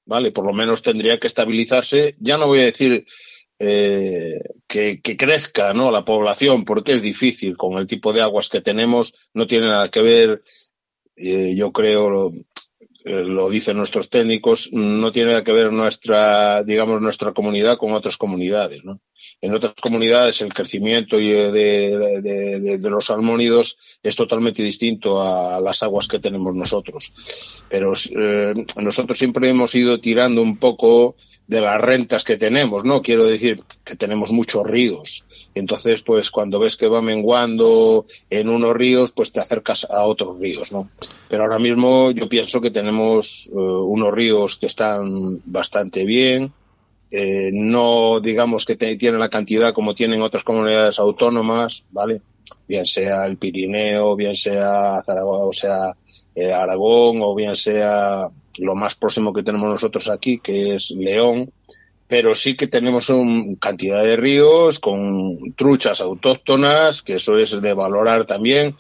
¿vale? 0.06 0.32
Por 0.32 0.46
lo 0.46 0.54
menos 0.54 0.82
tendría 0.82 1.20
que 1.20 1.28
estabilizarse. 1.28 2.16
Ya 2.22 2.38
no 2.38 2.48
voy 2.48 2.60
a 2.60 2.72
decir 2.72 3.06
eh, 3.60 4.40
que, 4.70 5.02
crezca 5.02 5.74
¿no? 5.74 5.92
la 5.92 6.06
población, 6.06 6.64
porque 6.64 6.94
es 6.94 7.02
difícil 7.02 7.58
con 7.58 7.78
el 7.78 7.88
tipo 7.88 8.14
de 8.14 8.22
aguas 8.22 8.48
que 8.48 8.62
tenemos, 8.62 9.30
no 9.34 9.48
tiene 9.48 9.66
nada 9.66 9.92
que 9.92 10.02
ver, 10.02 10.44
yo 11.18 11.74
creo, 11.74 12.32
lo 13.06 13.50
dicen 13.50 13.78
nuestros 13.78 14.10
técnicos, 14.10 14.70
no 14.72 15.12
tiene 15.12 15.30
nada 15.30 15.44
que 15.44 15.52
ver 15.52 15.72
nuestra, 15.72 16.64
digamos, 16.64 17.02
nuestra 17.02 17.34
comunidad 17.34 17.78
con 17.78 17.92
otras 17.94 18.18
comunidades, 18.18 18.84
¿no? 18.84 19.00
En 19.42 19.54
otras 19.54 19.74
comunidades 19.74 20.42
el 20.42 20.54
crecimiento 20.54 21.18
de, 21.18 21.52
de, 21.52 22.22
de, 22.22 22.78
de 22.78 22.90
los 22.90 23.06
salmónidos 23.06 23.78
es 24.02 24.16
totalmente 24.16 24.64
distinto 24.64 25.22
a, 25.22 25.60
las 25.62 25.84
aguas 25.84 26.08
que 26.08 26.20
tenemos 26.20 26.56
nosotros. 26.56 27.64
Pero 27.70 27.94
eh, 27.94 28.54
nosotros 28.82 29.18
siempre 29.18 29.50
hemos 29.50 29.74
ido 29.76 30.00
tirando 30.00 30.42
un 30.42 30.58
poco 30.58 31.16
de 31.48 31.62
las 31.62 31.80
rentas 31.80 32.24
que 32.24 32.38
tenemos, 32.38 32.84
¿no? 32.84 33.02
Quiero 33.02 33.26
decir 33.26 33.64
que 33.84 33.96
tenemos 33.96 34.32
muchos 34.32 34.66
ríos. 34.66 35.26
Entonces, 35.54 36.02
pues 36.02 36.32
cuando 36.32 36.60
ves 36.60 36.78
que 36.78 36.88
va 36.88 37.02
menguando 37.02 38.06
en 38.30 38.50
unos 38.50 38.76
ríos, 38.76 39.12
pues 39.12 39.32
te 39.32 39.40
acercas 39.40 39.86
a 39.90 40.06
otros 40.06 40.40
ríos, 40.40 40.72
¿no? 40.72 40.90
Pero 41.30 41.44
ahora 41.44 41.60
mismo 41.60 42.12
yo 42.12 42.30
pienso 42.30 42.62
que 42.62 42.72
tenemos 42.72 43.50
uh, 43.52 43.60
unos 43.60 44.12
ríos 44.14 44.58
que 44.58 44.68
están 44.68 45.42
bastante 45.46 46.06
bien, 46.06 46.54
eh, 47.16 47.52
no 47.54 48.20
digamos 48.20 48.66
que 48.66 48.76
te, 48.76 48.96
tienen 48.96 49.20
la 49.20 49.30
cantidad 49.30 49.72
como 49.72 49.94
tienen 49.94 50.24
otras 50.24 50.44
comunidades 50.44 50.98
autónomas, 50.98 51.84
¿vale? 51.92 52.22
Bien 52.68 52.88
sea 52.88 53.28
el 53.28 53.38
Pirineo, 53.38 54.16
bien 54.16 54.34
sea 54.36 55.04
Zaragoza, 55.06 55.46
o 55.46 55.54
sea, 55.54 55.96
eh, 56.36 56.52
Aragón, 56.52 57.22
o 57.22 57.36
bien 57.36 57.56
sea 57.56 58.28
lo 58.60 58.76
más 58.76 58.96
próximo 58.96 59.34
que 59.34 59.44
tenemos 59.44 59.70
nosotros 59.70 60.10
aquí, 60.10 60.40
que 60.40 60.76
es 60.76 60.92
León, 60.92 61.52
pero 62.08 62.36
sí 62.36 62.56
que 62.56 62.68
tenemos 62.68 63.10
una 63.10 63.56
cantidad 63.60 64.04
de 64.04 64.16
ríos 64.16 64.80
con 64.80 65.54
truchas 65.56 66.02
autóctonas, 66.02 67.02
que 67.02 67.16
eso 67.16 67.38
es 67.40 67.60
de 67.62 67.74
valorar 67.74 68.26
también, 68.26 68.76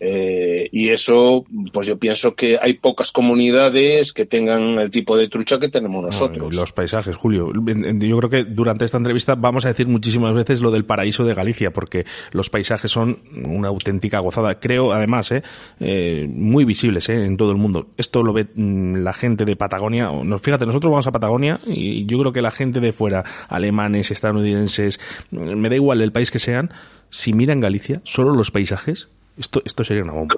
eh, 0.00 0.68
y 0.70 0.88
eso, 0.90 1.44
pues 1.72 1.86
yo 1.86 1.98
pienso 1.98 2.34
que 2.34 2.58
hay 2.60 2.74
pocas 2.74 3.10
comunidades 3.10 4.12
que 4.12 4.26
tengan 4.26 4.78
el 4.78 4.90
tipo 4.90 5.16
de 5.16 5.28
trucha 5.28 5.58
que 5.58 5.68
tenemos 5.68 6.04
nosotros. 6.04 6.54
los 6.54 6.72
paisajes, 6.72 7.16
Julio. 7.16 7.52
Yo 7.52 8.18
creo 8.18 8.30
que 8.30 8.44
durante 8.44 8.84
esta 8.84 8.98
entrevista 8.98 9.34
vamos 9.34 9.64
a 9.64 9.68
decir 9.68 9.88
muchísimas 9.88 10.34
veces 10.34 10.60
lo 10.60 10.70
del 10.70 10.84
paraíso 10.84 11.24
de 11.24 11.34
Galicia, 11.34 11.72
porque 11.72 12.06
los 12.32 12.50
paisajes 12.50 12.90
son 12.90 13.20
una 13.44 13.68
auténtica 13.68 14.20
gozada. 14.20 14.60
Creo, 14.60 14.92
además, 14.92 15.32
eh, 15.32 15.42
eh 15.80 16.26
muy 16.28 16.64
visibles 16.64 17.08
eh, 17.08 17.24
en 17.24 17.36
todo 17.36 17.50
el 17.50 17.56
mundo. 17.56 17.88
Esto 17.96 18.22
lo 18.22 18.32
ve 18.32 18.46
mm, 18.54 18.96
la 18.96 19.12
gente 19.12 19.44
de 19.44 19.56
Patagonia. 19.56 20.10
Fíjate, 20.40 20.66
nosotros 20.66 20.90
vamos 20.90 21.06
a 21.06 21.12
Patagonia 21.12 21.60
y 21.66 22.06
yo 22.06 22.18
creo 22.18 22.32
que 22.32 22.42
la 22.42 22.50
gente 22.50 22.80
de 22.80 22.92
fuera, 22.92 23.24
alemanes, 23.48 24.10
estadounidenses, 24.10 25.00
me 25.30 25.68
da 25.68 25.74
igual 25.74 26.00
el 26.02 26.12
país 26.12 26.30
que 26.30 26.38
sean, 26.38 26.70
si 27.10 27.32
miran 27.32 27.60
Galicia, 27.60 28.00
solo 28.04 28.34
los 28.34 28.50
paisajes, 28.50 29.08
esto, 29.38 29.62
esto 29.64 29.84
sería 29.84 30.02
una 30.02 30.12
bomba. 30.12 30.36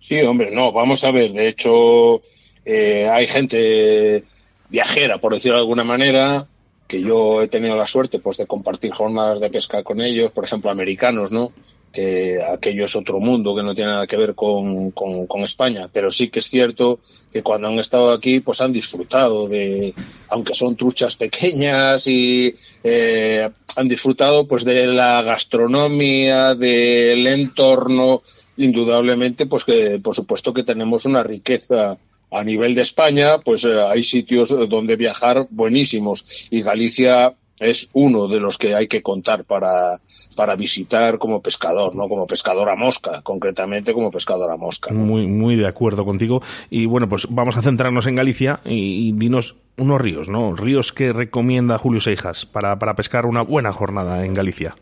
Sí, 0.00 0.20
hombre, 0.22 0.50
no, 0.50 0.72
vamos 0.72 1.02
a 1.04 1.10
ver. 1.10 1.32
De 1.32 1.48
hecho, 1.48 2.20
eh, 2.64 3.08
hay 3.08 3.26
gente 3.26 4.24
viajera, 4.68 5.18
por 5.18 5.34
decirlo 5.34 5.56
de 5.56 5.62
alguna 5.62 5.84
manera, 5.84 6.46
que 6.86 7.00
yo 7.00 7.42
he 7.42 7.48
tenido 7.48 7.76
la 7.76 7.86
suerte 7.86 8.18
pues 8.18 8.36
de 8.36 8.46
compartir 8.46 8.92
jornadas 8.92 9.40
de 9.40 9.50
pesca 9.50 9.82
con 9.82 10.00
ellos, 10.00 10.32
por 10.32 10.44
ejemplo, 10.44 10.70
americanos, 10.70 11.32
¿no? 11.32 11.52
Que 11.96 12.42
aquello 12.42 12.84
es 12.84 12.94
otro 12.94 13.20
mundo 13.20 13.56
que 13.56 13.62
no 13.62 13.74
tiene 13.74 13.92
nada 13.92 14.06
que 14.06 14.18
ver 14.18 14.34
con, 14.34 14.90
con, 14.90 15.40
España, 15.42 15.88
pero 15.90 16.10
sí 16.10 16.28
que 16.28 16.40
es 16.40 16.50
cierto 16.50 16.98
que 17.32 17.42
cuando 17.42 17.68
han 17.68 17.78
estado 17.78 18.12
aquí, 18.12 18.40
pues 18.40 18.60
han 18.60 18.70
disfrutado 18.70 19.48
de, 19.48 19.94
aunque 20.28 20.54
son 20.54 20.76
truchas 20.76 21.16
pequeñas 21.16 22.06
y 22.06 22.54
eh, 22.84 23.48
han 23.76 23.88
disfrutado 23.88 24.46
pues 24.46 24.66
de 24.66 24.88
la 24.88 25.22
gastronomía, 25.22 26.54
del 26.54 27.26
entorno, 27.26 28.20
indudablemente, 28.58 29.46
pues 29.46 29.64
que 29.64 29.98
por 29.98 30.14
supuesto 30.14 30.52
que 30.52 30.64
tenemos 30.64 31.06
una 31.06 31.22
riqueza 31.22 31.96
a 32.30 32.44
nivel 32.44 32.74
de 32.74 32.82
España, 32.82 33.38
pues 33.38 33.64
eh, 33.64 33.80
hay 33.80 34.02
sitios 34.02 34.50
donde 34.68 34.96
viajar 34.96 35.46
buenísimos. 35.48 36.48
Y 36.50 36.60
Galicia 36.60 37.34
es 37.58 37.88
uno 37.94 38.28
de 38.28 38.40
los 38.40 38.58
que 38.58 38.74
hay 38.74 38.86
que 38.86 39.02
contar 39.02 39.44
para, 39.44 40.00
para 40.34 40.56
visitar 40.56 41.18
como 41.18 41.40
pescador, 41.40 41.94
¿no? 41.94 42.08
Como 42.08 42.26
pescador 42.26 42.68
a 42.68 42.76
mosca, 42.76 43.22
concretamente 43.22 43.92
como 43.92 44.10
pescador 44.10 44.50
a 44.50 44.56
mosca. 44.56 44.92
Muy, 44.92 45.26
muy 45.26 45.56
de 45.56 45.66
acuerdo 45.66 46.04
contigo. 46.04 46.42
Y 46.70 46.86
bueno, 46.86 47.08
pues 47.08 47.26
vamos 47.30 47.56
a 47.56 47.62
centrarnos 47.62 48.06
en 48.06 48.16
Galicia 48.16 48.60
y, 48.64 49.08
y 49.08 49.12
dinos 49.12 49.56
unos 49.78 50.00
ríos, 50.00 50.28
¿no? 50.28 50.54
Ríos 50.54 50.92
que 50.92 51.12
recomienda 51.12 51.78
Julio 51.78 52.00
Seijas 52.00 52.46
para, 52.46 52.78
para 52.78 52.94
pescar 52.94 53.26
una 53.26 53.42
buena 53.42 53.72
jornada 53.72 54.24
en 54.24 54.34
Galicia. 54.34 54.76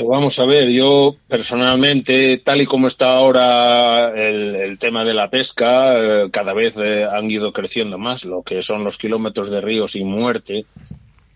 Vamos 0.00 0.38
a 0.38 0.46
ver, 0.46 0.70
yo 0.70 1.16
personalmente, 1.28 2.38
tal 2.38 2.62
y 2.62 2.66
como 2.66 2.86
está 2.86 3.14
ahora 3.14 4.12
el, 4.16 4.78
tema 4.78 5.04
de 5.04 5.12
la 5.12 5.28
pesca, 5.28 5.94
eh, 5.96 6.30
cada 6.30 6.54
vez 6.54 6.76
eh, 6.78 7.04
han 7.04 7.30
ido 7.30 7.52
creciendo 7.52 7.98
más 7.98 8.24
lo 8.24 8.42
que 8.42 8.62
son 8.62 8.84
los 8.84 8.96
kilómetros 8.96 9.50
de 9.50 9.60
río 9.60 9.86
sin 9.86 10.08
muerte, 10.08 10.64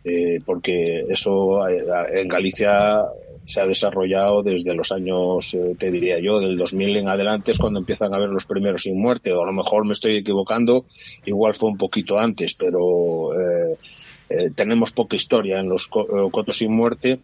eh, 0.08 0.38
porque 0.44 1.02
eso 1.08 1.66
eh, 1.68 1.84
en 2.14 2.28
Galicia 2.28 3.02
se 3.44 3.60
ha 3.60 3.66
desarrollado 3.66 4.44
desde 4.44 4.72
los 4.72 4.92
años, 4.92 5.52
eh, 5.54 5.74
te 5.76 5.90
diría 5.90 6.20
yo, 6.20 6.38
del 6.38 6.56
2000 6.56 6.98
en 6.98 7.08
adelante 7.08 7.50
es 7.50 7.58
cuando 7.58 7.80
empiezan 7.80 8.12
a 8.12 8.16
haber 8.16 8.28
los 8.28 8.46
primeros 8.46 8.82
sin 8.82 9.00
muerte, 9.00 9.32
o 9.32 9.42
a 9.42 9.46
lo 9.46 9.52
mejor 9.52 9.84
me 9.84 9.94
estoy 9.94 10.14
equivocando, 10.14 10.84
igual 11.24 11.54
fue 11.54 11.70
un 11.70 11.76
poquito 11.76 12.20
antes, 12.20 12.54
pero 12.54 13.30
tenemos 14.54 14.92
poca 14.92 15.16
historia 15.16 15.58
en 15.58 15.68
los 15.68 15.88
cotos 15.88 16.56
sin 16.56 16.72
muerte 16.72 17.18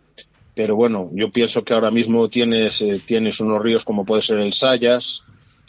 pero 0.54 0.76
bueno, 0.76 1.10
yo 1.12 1.30
pienso 1.30 1.64
que 1.64 1.74
ahora 1.74 1.90
mismo 1.90 2.28
tienes, 2.28 2.82
eh, 2.82 3.00
tienes 3.04 3.40
unos 3.40 3.62
ríos 3.62 3.84
como 3.84 4.04
puede 4.04 4.22
ser 4.22 4.38
el 4.38 4.52
Sayas, 4.52 5.22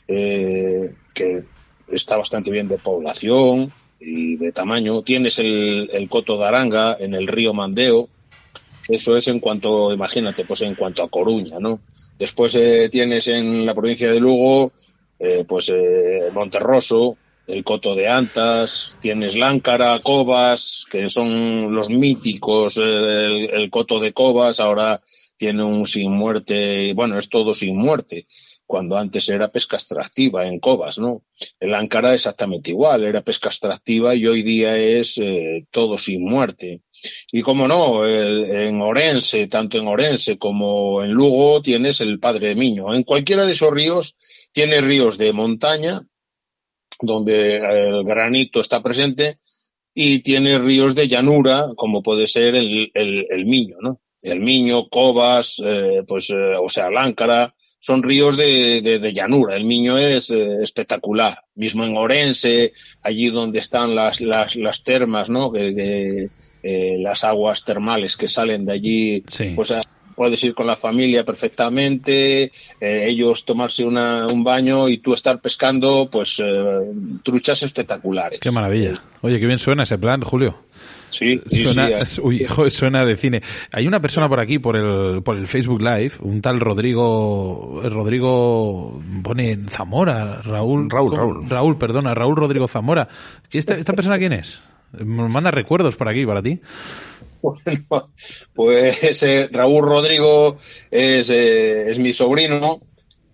eh, 0.08 0.94
que 1.14 1.44
está 1.88 2.18
bastante 2.18 2.52
bien 2.52 2.68
de 2.68 2.78
población 2.78 3.72
y 4.00 4.36
de 4.38 4.52
tamaño. 4.52 5.02
Tienes 5.04 5.40
el, 5.40 5.90
el 5.94 6.10
Coto 6.10 6.38
de 6.38 6.46
Aranga 6.46 6.98
en 7.00 7.14
el 7.14 7.28
río 7.28 7.54
Mandeo. 7.54 8.10
Eso 8.88 9.16
es 9.16 9.28
en 9.30 9.40
cuanto, 9.40 9.94
imagínate, 9.94 10.44
pues 10.44 10.62
en 10.62 10.76
cuanto 10.76 11.04
a 11.04 11.10
Coruña, 11.10 11.58
¿no? 11.60 11.80
Después 12.20 12.56
eh, 12.56 12.90
tienes 12.92 13.28
en 13.28 13.66
la 13.66 13.74
provincia 13.74 14.12
de 14.12 14.20
Lugo, 14.20 14.74
eh, 15.20 15.46
pues 15.48 15.70
eh, 15.70 16.30
Monterroso, 16.34 17.18
el 17.48 17.64
Coto 17.64 17.96
de 17.96 18.08
Antas, 18.08 18.98
tienes 19.02 19.36
Láncara, 19.36 20.00
Cobas, 20.00 20.86
que 20.90 21.10
son 21.10 21.74
los 21.74 21.90
míticos, 21.90 22.78
el, 22.78 23.50
el, 23.52 23.70
Coto 23.70 24.00
de 24.00 24.14
Cobas, 24.14 24.60
ahora 24.60 25.02
tiene 25.38 25.64
un 25.64 25.86
sin 25.86 26.14
muerte, 26.14 26.94
bueno, 26.94 27.18
es 27.18 27.28
todo 27.30 27.54
sin 27.54 27.78
muerte. 27.78 28.28
cuando 28.66 28.98
antes 28.98 29.28
era 29.30 29.52
pesca 29.52 29.76
extractiva 29.76 30.48
en 30.48 30.58
covas, 30.60 30.98
¿no? 30.98 31.22
El 31.60 31.76
Áncara 31.76 32.14
exactamente 32.14 32.72
igual, 32.72 33.04
era 33.04 33.22
pesca 33.22 33.50
extractiva 33.50 34.16
y 34.16 34.26
hoy 34.26 34.42
día 34.42 34.78
es 34.78 35.18
eh, 35.18 35.66
todo 35.70 35.98
sin 35.98 36.24
muerte. 36.24 36.82
Y 37.32 37.42
como 37.42 37.68
no, 37.68 38.08
en 38.08 38.82
Orense, 38.82 39.48
tanto 39.48 39.78
en 39.78 39.88
Orense 39.88 40.38
como 40.38 41.04
en 41.04 41.12
Lugo, 41.12 41.62
tienes 41.62 42.00
el 42.00 42.20
Padre 42.20 42.48
de 42.50 42.56
Miño. 42.56 42.94
En 42.94 43.04
cualquiera 43.04 43.46
de 43.46 43.52
esos 43.52 43.72
ríos, 43.72 44.16
tienes 44.54 44.84
ríos 44.84 45.18
de 45.18 45.34
montaña, 45.34 46.08
donde 47.02 47.58
el 47.58 48.04
granito 48.04 48.60
está 48.60 48.82
presente, 48.82 49.40
y 49.94 50.20
tiene 50.20 50.58
ríos 50.58 50.96
de 50.96 51.08
llanura, 51.08 51.68
como 51.76 52.02
puede 52.02 52.28
ser 52.28 52.56
el, 52.56 52.92
el, 52.94 53.46
Miño, 53.46 53.78
¿no? 53.82 54.02
El 54.22 54.40
Miño, 54.40 54.88
Cobas, 54.90 55.62
eh, 55.64 56.04
pues, 56.08 56.30
eh, 56.30 56.56
o 56.60 56.70
sea, 56.70 56.90
Láncara, 56.90 57.54
son 57.80 58.02
ríos 58.02 58.38
de, 58.38 58.82
de, 58.82 59.14
llanura. 59.14 59.56
El 59.56 59.66
Miño 59.66 59.98
es 59.98 60.32
eh, 60.32 60.62
espectacular. 60.62 61.42
Mismo 61.56 61.84
en 61.84 61.98
Orense, 61.98 62.72
allí 63.02 63.30
donde 63.30 63.60
están 63.60 63.94
las, 63.94 64.22
las, 64.22 64.56
las 64.56 64.84
termas, 64.84 65.30
¿no? 65.30 65.52
Que, 65.52 66.30
las 66.66 67.26
aguas 67.26 67.66
termales 67.66 68.16
que 68.16 68.30
salen 68.30 68.66
de 68.66 68.72
allí, 68.72 69.24
pues 69.54 69.74
puedes 70.16 70.44
ir 70.44 70.54
con 70.54 70.68
la 70.68 70.76
familia 70.76 71.24
perfectamente, 71.24 72.52
eh, 72.80 73.06
ellos 73.08 73.46
tomarse 73.46 73.86
una, 73.86 74.28
un 74.28 74.44
baño 74.44 74.90
y 74.90 74.98
tú 74.98 75.14
estar 75.14 75.40
pescando, 75.40 76.10
pues 76.12 76.42
eh, 76.44 76.92
truchas 77.24 77.64
espectaculares. 77.64 78.40
Qué 78.40 78.52
maravilla. 78.52 78.94
Oye, 79.22 79.40
qué 79.40 79.46
bien 79.46 79.60
suena 79.60 79.84
ese 79.84 79.98
plan, 79.98 80.22
Julio. 80.22 80.56
Sí, 81.14 81.40
suena, 81.46 81.90
uy, 82.24 82.48
suena 82.70 83.06
de 83.06 83.16
cine. 83.16 83.42
Hay 83.72 83.88
una 83.88 84.00
persona 84.00 84.28
por 84.28 84.40
aquí, 84.40 84.58
por 84.58 84.76
el, 84.76 85.22
por 85.22 85.38
el 85.38 85.46
Facebook 85.46 85.82
Live, 85.82 86.14
un 86.22 86.42
tal 86.42 86.60
Rodrigo, 86.60 87.82
Rodrigo 87.84 89.00
pone 89.22 89.58
Zamora, 89.70 90.42
Raúl, 90.42 90.90
Raúl, 90.90 91.16
Raúl, 91.16 91.50
Raúl, 91.50 91.78
perdona, 91.78 92.16
Raúl 92.16 92.36
Rodrigo 92.36 92.68
Zamora. 92.68 93.08
¿Esta, 93.52 93.76
esta 93.76 93.94
persona 93.94 94.18
quién 94.18 94.34
es? 94.34 94.62
Nos 94.92 95.32
manda 95.32 95.52
recuerdos 95.52 95.96
por 95.96 96.10
aquí, 96.10 96.26
para 96.26 96.42
ti. 96.42 96.60
pues 98.54 99.24
eh, 99.24 99.50
Raúl 99.52 99.86
Rodrigo 99.86 100.58
es, 100.90 101.30
eh, 101.30 101.90
es 101.90 102.00
mi 102.00 102.14
sobrino 102.14 102.82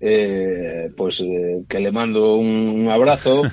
eh, 0.01 0.89
pues 0.95 1.19
eh, 1.19 1.63
que 1.67 1.79
le 1.79 1.91
mando 1.91 2.35
un, 2.35 2.87
abrazo. 2.89 3.43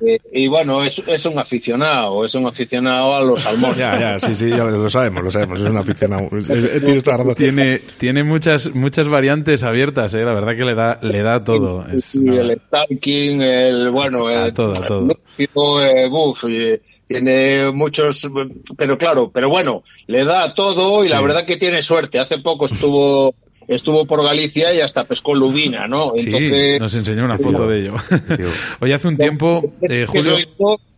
Eh, 0.00 0.18
y 0.32 0.48
bueno, 0.48 0.82
es, 0.84 1.02
es, 1.06 1.24
un 1.26 1.38
aficionado, 1.38 2.24
es 2.24 2.34
un 2.34 2.46
aficionado 2.46 3.14
a 3.14 3.20
los 3.22 3.42
salmones. 3.42 3.78
Ya, 3.78 3.98
ya, 3.98 4.20
sí, 4.20 4.34
sí, 4.34 4.50
ya 4.50 4.64
lo 4.64 4.88
sabemos, 4.88 5.24
lo 5.24 5.30
sabemos, 5.30 5.60
es 5.60 5.66
un 5.66 5.76
aficionado. 5.76 6.28
Tiene, 7.34 7.80
tiene 7.98 8.24
muchas, 8.24 8.74
muchas 8.74 9.08
variantes 9.08 9.62
abiertas, 9.62 10.12
la 10.14 10.32
verdad 10.32 10.56
que 10.56 10.64
le 10.64 10.74
da, 10.74 10.98
le 11.02 11.22
da 11.22 11.42
todo. 11.42 11.84
el 11.86 12.00
stalking, 12.02 13.42
el, 13.42 13.90
bueno, 13.90 14.30
el, 14.30 14.52
todo, 14.52 14.72
todo. 14.72 15.08
tiene 17.06 17.70
muchos, 17.72 18.30
pero 18.76 18.98
claro, 18.98 19.30
pero 19.32 19.48
bueno, 19.48 19.82
le 20.06 20.24
da 20.24 20.54
todo 20.54 21.04
y 21.04 21.08
la 21.08 21.20
verdad 21.20 21.44
que 21.44 21.56
tiene 21.56 21.82
suerte. 21.82 22.18
Hace 22.18 22.38
poco 22.38 22.66
estuvo 22.66 23.34
estuvo 23.68 24.06
por 24.06 24.24
Galicia 24.24 24.74
y 24.74 24.80
hasta 24.80 25.04
pescó 25.04 25.34
lubina, 25.34 25.86
¿no? 25.86 26.12
Entonces, 26.16 26.74
sí, 26.74 26.78
nos 26.80 26.94
enseñó 26.94 27.24
una 27.24 27.38
foto 27.38 27.68
de 27.68 27.80
ello. 27.80 27.94
Hoy 28.80 28.92
hace 28.92 29.08
un 29.08 29.16
tiempo, 29.16 29.74
eh, 29.82 30.06
Julio... 30.06 30.34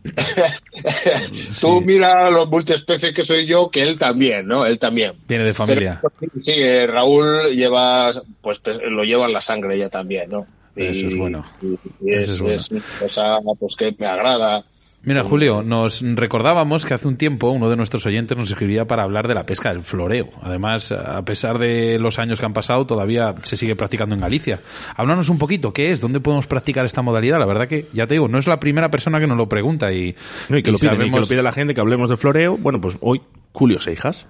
Tú 1.61 1.81
mira 1.81 2.31
los 2.31 2.49
multiespecies 2.49 3.13
que 3.13 3.23
soy 3.23 3.45
yo, 3.45 3.69
que 3.69 3.83
él 3.83 3.99
también, 3.99 4.47
¿no? 4.47 4.65
Él 4.65 4.79
también. 4.79 5.13
Viene 5.27 5.43
de 5.43 5.53
familia. 5.53 6.01
sí, 6.43 6.53
eh, 6.55 6.87
Raúl 6.87 7.51
lleva, 7.53 8.11
pues 8.41 8.61
lo 8.89 9.03
lleva 9.03 9.27
en 9.27 9.33
la 9.33 9.41
sangre 9.41 9.77
ya 9.77 9.89
también, 9.89 10.31
¿no? 10.31 10.47
Eso 10.75 11.07
es 11.07 11.17
bueno. 11.17 11.45
Y, 11.61 12.13
es, 12.13 12.41
es, 12.41 12.71
una 12.71 12.81
cosa 12.99 13.37
pues, 13.59 13.75
que 13.75 13.93
me 13.97 14.07
agrada. 14.07 14.63
Mira, 15.03 15.23
Julio, 15.23 15.63
nos 15.63 16.01
recordábamos 16.01 16.85
que 16.85 16.93
hace 16.93 17.07
un 17.07 17.17
tiempo 17.17 17.49
uno 17.49 17.71
de 17.71 17.75
nuestros 17.75 18.05
oyentes 18.05 18.37
nos 18.37 18.51
escribía 18.51 18.85
para 18.85 19.01
hablar 19.01 19.27
de 19.27 19.33
la 19.33 19.47
pesca 19.47 19.69
del 19.69 19.81
floreo. 19.81 20.29
Además, 20.43 20.91
a 20.91 21.25
pesar 21.25 21.57
de 21.57 21.97
los 21.97 22.19
años 22.19 22.39
que 22.39 22.45
han 22.45 22.53
pasado, 22.53 22.85
todavía 22.85 23.33
se 23.41 23.57
sigue 23.57 23.75
practicando 23.75 24.13
en 24.13 24.21
Galicia. 24.21 24.61
Háblanos 24.95 25.29
un 25.29 25.39
poquito, 25.39 25.73
¿qué 25.73 25.91
es? 25.91 26.01
¿Dónde 26.01 26.19
podemos 26.19 26.45
practicar 26.45 26.85
esta 26.85 27.01
modalidad? 27.01 27.39
La 27.39 27.47
verdad 27.47 27.67
que, 27.67 27.87
ya 27.93 28.05
te 28.05 28.13
digo, 28.13 28.27
no 28.27 28.37
es 28.37 28.45
la 28.45 28.59
primera 28.59 28.91
persona 28.91 29.19
que 29.19 29.25
nos 29.25 29.37
lo 29.37 29.49
pregunta 29.49 29.91
y, 29.91 30.13
que, 30.47 30.71
lo 30.71 30.77
pide, 30.77 30.95
que 30.95 31.19
lo 31.19 31.27
pide 31.27 31.41
la 31.41 31.51
gente 31.51 31.73
que 31.73 31.81
hablemos 31.81 32.07
de 32.07 32.17
floreo. 32.17 32.57
Bueno, 32.57 32.79
pues 32.79 32.97
hoy, 33.01 33.21
Julio 33.53 33.79
Seijas. 33.79 34.27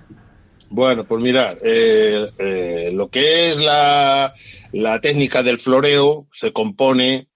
Bueno, 0.70 1.04
pues 1.04 1.22
mirar, 1.22 1.58
eh, 1.66 2.30
eh, 2.40 2.92
lo 2.94 3.10
que 3.10 3.50
es 3.52 3.60
la, 3.60 4.34
la 4.72 5.02
técnica 5.02 5.44
del 5.44 5.60
floreo 5.60 6.28
se 6.32 6.54
compone 6.54 7.28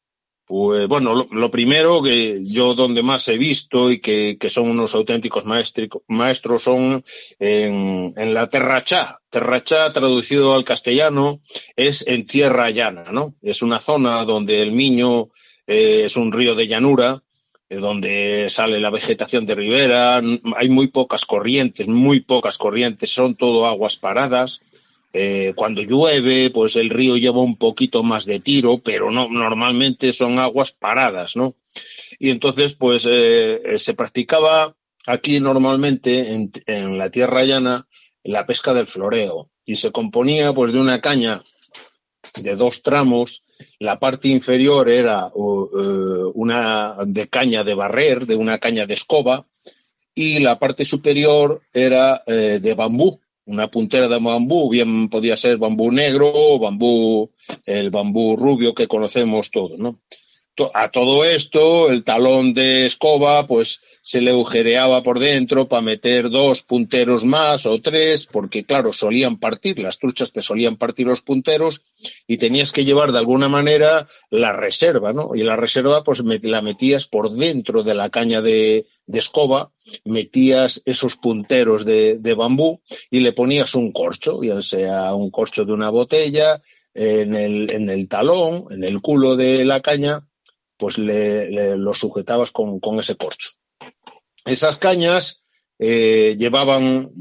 pues 0.45 0.87
bueno, 0.87 1.27
lo, 1.31 1.51
primero 1.51 2.03
que 2.03 2.41
yo 2.43 2.75
donde 2.75 3.01
más 3.01 3.27
he 3.29 3.37
visto 3.37 3.89
y 3.89 3.99
que, 3.99 4.37
son 4.47 4.69
unos 4.69 4.93
auténticos 4.93 5.43
maestros 5.45 6.63
son 6.63 7.03
en, 7.39 8.13
en 8.15 8.33
la 8.33 8.47
Terrachá. 8.47 9.21
Terrachá, 9.29 9.91
traducido 9.91 10.53
al 10.53 10.63
castellano, 10.63 11.41
es 11.75 12.05
en 12.07 12.25
tierra 12.25 12.69
llana, 12.69 13.11
¿no? 13.11 13.35
Es 13.41 13.63
una 13.63 13.81
zona 13.81 14.23
donde 14.23 14.61
el 14.61 14.71
Miño 14.71 15.29
eh, 15.65 16.03
es 16.05 16.15
un 16.15 16.31
río 16.31 16.53
de 16.53 16.67
llanura, 16.67 17.23
eh, 17.67 17.77
donde 17.77 18.45
sale 18.49 18.79
la 18.79 18.91
vegetación 18.91 19.47
de 19.47 19.55
ribera, 19.55 20.21
hay 20.55 20.69
muy 20.69 20.87
pocas 20.87 21.25
corrientes, 21.25 21.87
muy 21.87 22.19
pocas 22.19 22.59
corrientes, 22.59 23.09
son 23.09 23.35
todo 23.35 23.65
aguas 23.65 23.97
paradas 23.97 24.61
eh, 25.17 25.53
cuando 25.55 25.81
llueve, 25.81 26.49
pues 26.49 26.75
el 26.75 26.89
río 26.89 27.15
lleva 27.15 27.39
un 27.39 27.55
poquito 27.55 28.03
más 28.03 28.25
de 28.25 28.41
tiro, 28.41 28.79
pero 28.79 29.11
no, 29.11 29.29
normalmente 29.29 30.11
son 30.11 30.39
aguas 30.39 30.73
paradas, 30.73 31.37
¿no? 31.37 31.55
Y 32.19 32.31
entonces, 32.31 32.73
pues 32.73 33.05
eh, 33.09 33.61
eh, 33.63 33.77
se 33.77 33.93
practicaba 33.93 34.75
aquí 35.07 35.39
normalmente 35.39 36.33
en, 36.67 36.97
la 36.97 37.09
tierra 37.11 37.45
llana 37.45 37.87
la 38.25 38.45
pesca 38.45 38.73
del 38.73 38.87
floreo 38.87 39.49
y 39.63 39.77
se 39.77 39.93
componía 39.93 40.51
pues 40.51 40.73
de 40.73 40.81
una 40.81 40.99
caña 40.99 41.41
de 42.41 42.55
dos 42.57 42.81
tramos. 42.81 43.45
La 43.79 43.97
parte 43.99 44.27
inferior 44.27 44.89
era 44.89 45.31
una 45.33 46.97
de 47.05 47.29
caña 47.29 47.63
de 47.63 47.73
barrer, 47.73 48.25
de 48.25 48.35
una 48.35 48.57
caña 48.57 48.85
de 48.85 48.95
escoba, 48.95 49.47
y 50.13 50.39
la 50.39 50.59
parte 50.59 50.83
superior 50.83 51.61
era 51.71 52.21
de 52.25 52.73
bambú, 52.73 53.21
una 53.45 53.69
puntera 53.69 54.07
de 54.07 54.19
bambú, 54.19 54.69
bien 54.69 55.09
podía 55.09 55.37
ser 55.37 55.57
bambú 55.57 55.91
negro 55.91 56.59
bambú, 56.59 57.31
el 57.65 57.89
bambú 57.91 58.35
rubio 58.35 58.73
que 58.73 58.87
conocemos 58.87 59.51
todos, 59.51 59.77
¿no? 59.77 59.99
A 60.73 60.89
todo 60.89 61.25
esto, 61.25 61.89
el 61.89 62.05
talón 62.05 62.53
de 62.53 62.85
escoba, 62.85 63.45
pues 63.45 63.81
se 64.01 64.21
le 64.21 64.31
agujereaba 64.31 65.03
por 65.03 65.19
dentro 65.19 65.67
para 65.67 65.81
meter 65.81 66.29
dos 66.29 66.63
punteros 66.63 67.25
más 67.25 67.65
o 67.65 67.81
tres, 67.81 68.25
porque 68.25 68.63
claro, 68.63 68.93
solían 68.93 69.37
partir, 69.37 69.79
las 69.79 69.99
truchas 69.99 70.31
te 70.31 70.41
solían 70.41 70.77
partir 70.77 71.07
los 71.07 71.23
punteros 71.23 71.81
y 72.25 72.37
tenías 72.37 72.71
que 72.71 72.85
llevar 72.85 73.11
de 73.11 73.17
alguna 73.17 73.49
manera 73.49 74.07
la 74.29 74.53
reserva, 74.53 75.11
¿no? 75.11 75.31
Y 75.35 75.43
la 75.43 75.57
reserva, 75.57 76.03
pues 76.03 76.23
la 76.23 76.61
metías 76.61 77.05
por 77.05 77.31
dentro 77.31 77.83
de 77.83 77.95
la 77.95 78.09
caña 78.09 78.41
de, 78.41 78.85
escoba, 79.07 79.71
metías 80.05 80.81
esos 80.85 81.17
punteros 81.17 81.83
de, 81.83 82.35
bambú 82.37 82.79
y 83.11 83.19
le 83.19 83.33
ponías 83.33 83.75
un 83.75 83.91
corcho, 83.91 84.41
ya 84.41 84.61
sea 84.61 85.13
un 85.15 85.31
corcho 85.31 85.65
de 85.65 85.73
una 85.73 85.89
botella, 85.89 86.61
en 86.93 87.35
el, 87.35 87.69
en 87.73 87.89
el 87.89 88.07
talón, 88.07 88.67
en 88.69 88.85
el 88.85 89.01
culo 89.01 89.35
de 89.35 89.65
la 89.65 89.81
caña, 89.81 90.25
pues 90.77 90.97
le, 90.97 91.75
lo 91.77 91.93
sujetabas 91.93 92.51
con 92.51 92.99
ese 92.99 93.15
corcho. 93.15 93.51
Esas 94.45 94.77
cañas 94.77 95.41
eh, 95.79 96.35
llevaban 96.37 97.11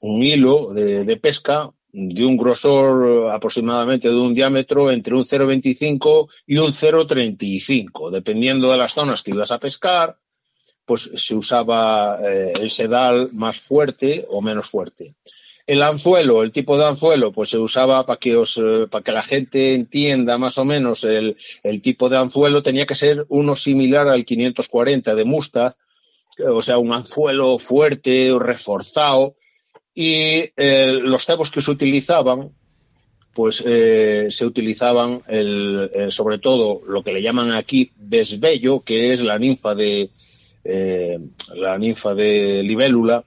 un 0.00 0.22
hilo 0.22 0.72
de, 0.72 1.16
pesca 1.16 1.70
de 1.90 2.24
un 2.24 2.36
grosor 2.36 3.30
aproximadamente 3.30 4.08
de 4.08 4.16
un 4.16 4.34
diámetro 4.34 4.90
entre 4.90 5.14
un 5.14 5.24
0,25 5.24 6.30
y 6.46 6.58
un 6.58 6.72
0,35. 6.72 8.10
Dependiendo 8.10 8.70
de 8.70 8.76
las 8.76 8.92
zonas 8.92 9.22
que 9.22 9.30
ibas 9.30 9.50
a 9.50 9.58
pescar, 9.58 10.18
pues 10.84 11.10
se 11.14 11.34
usaba 11.34 12.18
eh, 12.22 12.52
el 12.60 12.70
sedal 12.70 13.30
más 13.32 13.60
fuerte 13.60 14.26
o 14.28 14.42
menos 14.42 14.68
fuerte. 14.68 15.14
El 15.66 15.82
anzuelo, 15.82 16.42
el 16.42 16.52
tipo 16.52 16.76
de 16.76 16.84
anzuelo, 16.84 17.32
pues 17.32 17.48
se 17.48 17.58
usaba 17.58 18.04
para 18.04 18.18
que, 18.18 18.36
os, 18.36 18.58
eh, 18.58 18.86
para 18.90 19.02
que 19.02 19.12
la 19.12 19.22
gente 19.22 19.74
entienda 19.74 20.36
más 20.36 20.58
o 20.58 20.64
menos 20.64 21.04
el, 21.04 21.36
el 21.62 21.80
tipo 21.80 22.08
de 22.10 22.18
anzuelo, 22.18 22.62
tenía 22.62 22.84
que 22.84 22.94
ser 22.94 23.24
uno 23.28 23.56
similar 23.56 24.08
al 24.08 24.24
540 24.24 25.14
de 25.14 25.24
Mustad, 25.24 25.74
o 26.38 26.62
sea, 26.62 26.78
un 26.78 26.92
anzuelo 26.92 27.58
fuerte, 27.58 28.32
o 28.32 28.38
reforzado, 28.38 29.36
y 29.94 30.50
eh, 30.56 30.98
los 31.00 31.24
cebos 31.24 31.50
que 31.50 31.62
se 31.62 31.70
utilizaban, 31.70 32.50
pues 33.32 33.62
eh, 33.64 34.26
se 34.30 34.44
utilizaban 34.44 35.22
el, 35.28 35.90
eh, 35.94 36.10
sobre 36.10 36.38
todo 36.38 36.82
lo 36.86 37.02
que 37.02 37.12
le 37.12 37.22
llaman 37.22 37.52
aquí 37.52 37.92
besbello, 37.96 38.80
que 38.80 39.12
es 39.12 39.22
la 39.22 39.38
ninfa 39.38 39.74
de 39.74 40.10
la 41.54 41.76
ninfa 41.76 42.14
de 42.14 42.62
libélula, 42.62 43.24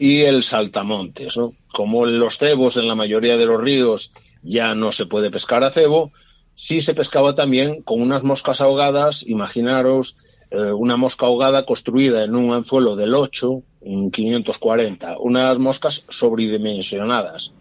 y 0.00 0.22
el 0.22 0.42
saltamontes, 0.42 1.36
¿no? 1.36 1.52
Como 1.74 2.06
los 2.06 2.38
cebos 2.38 2.78
en 2.78 2.88
la 2.88 2.94
mayoría 2.94 3.36
de 3.36 3.44
los 3.44 3.60
ríos 3.60 4.12
ya 4.42 4.74
no 4.74 4.92
se 4.92 5.04
puede 5.04 5.30
pescar 5.30 5.62
a 5.62 5.70
cebo, 5.70 6.10
sí 6.54 6.80
se 6.80 6.94
pescaba 6.94 7.34
también 7.34 7.82
con 7.82 8.00
unas 8.00 8.22
moscas 8.22 8.62
ahogadas, 8.62 9.28
imaginaros 9.28 10.16
eh, 10.50 10.72
una 10.72 10.96
mosca 10.96 11.26
ahogada 11.26 11.66
construida 11.66 12.24
en 12.24 12.34
un 12.34 12.54
anzuelo 12.54 12.96
del 12.96 13.14
8, 13.14 13.62
en 13.82 14.10
540, 14.10 15.18
unas 15.18 15.58
moscas 15.58 16.04
sobredimensionadas. 16.08 17.52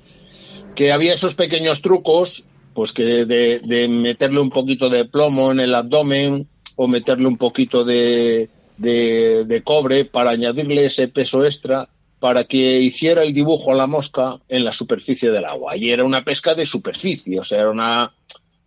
Que 0.75 0.93
había 0.93 1.13
esos 1.13 1.35
pequeños 1.35 1.81
trucos, 1.81 2.47
pues 2.73 2.93
que 2.93 3.25
de, 3.25 3.87
meterle 3.89 4.39
un 4.39 4.49
poquito 4.49 4.87
de 4.87 5.03
plomo 5.03 5.51
en 5.51 5.59
el 5.59 5.75
abdomen 5.75 6.47
o 6.77 6.87
meterle 6.87 7.27
un 7.27 7.37
poquito 7.37 7.83
de, 7.83 8.49
de, 8.77 9.61
cobre 9.65 10.05
para 10.05 10.29
añadirle 10.29 10.85
ese 10.85 11.09
peso 11.09 11.43
extra 11.45 11.89
para 12.19 12.43
que 12.43 12.79
hiciera 12.79 13.23
el 13.23 13.33
dibujo 13.33 13.71
a 13.71 13.75
la 13.75 13.87
mosca 13.87 14.37
en 14.49 14.65
la 14.65 14.71
superficie 14.71 15.31
del 15.31 15.45
agua. 15.45 15.75
Y 15.77 15.89
era 15.89 16.03
una 16.03 16.23
pesca 16.23 16.53
de 16.55 16.65
superficie, 16.65 17.39
o 17.39 17.43
sea, 17.43 17.61
era 17.61 17.71
una, 17.71 18.11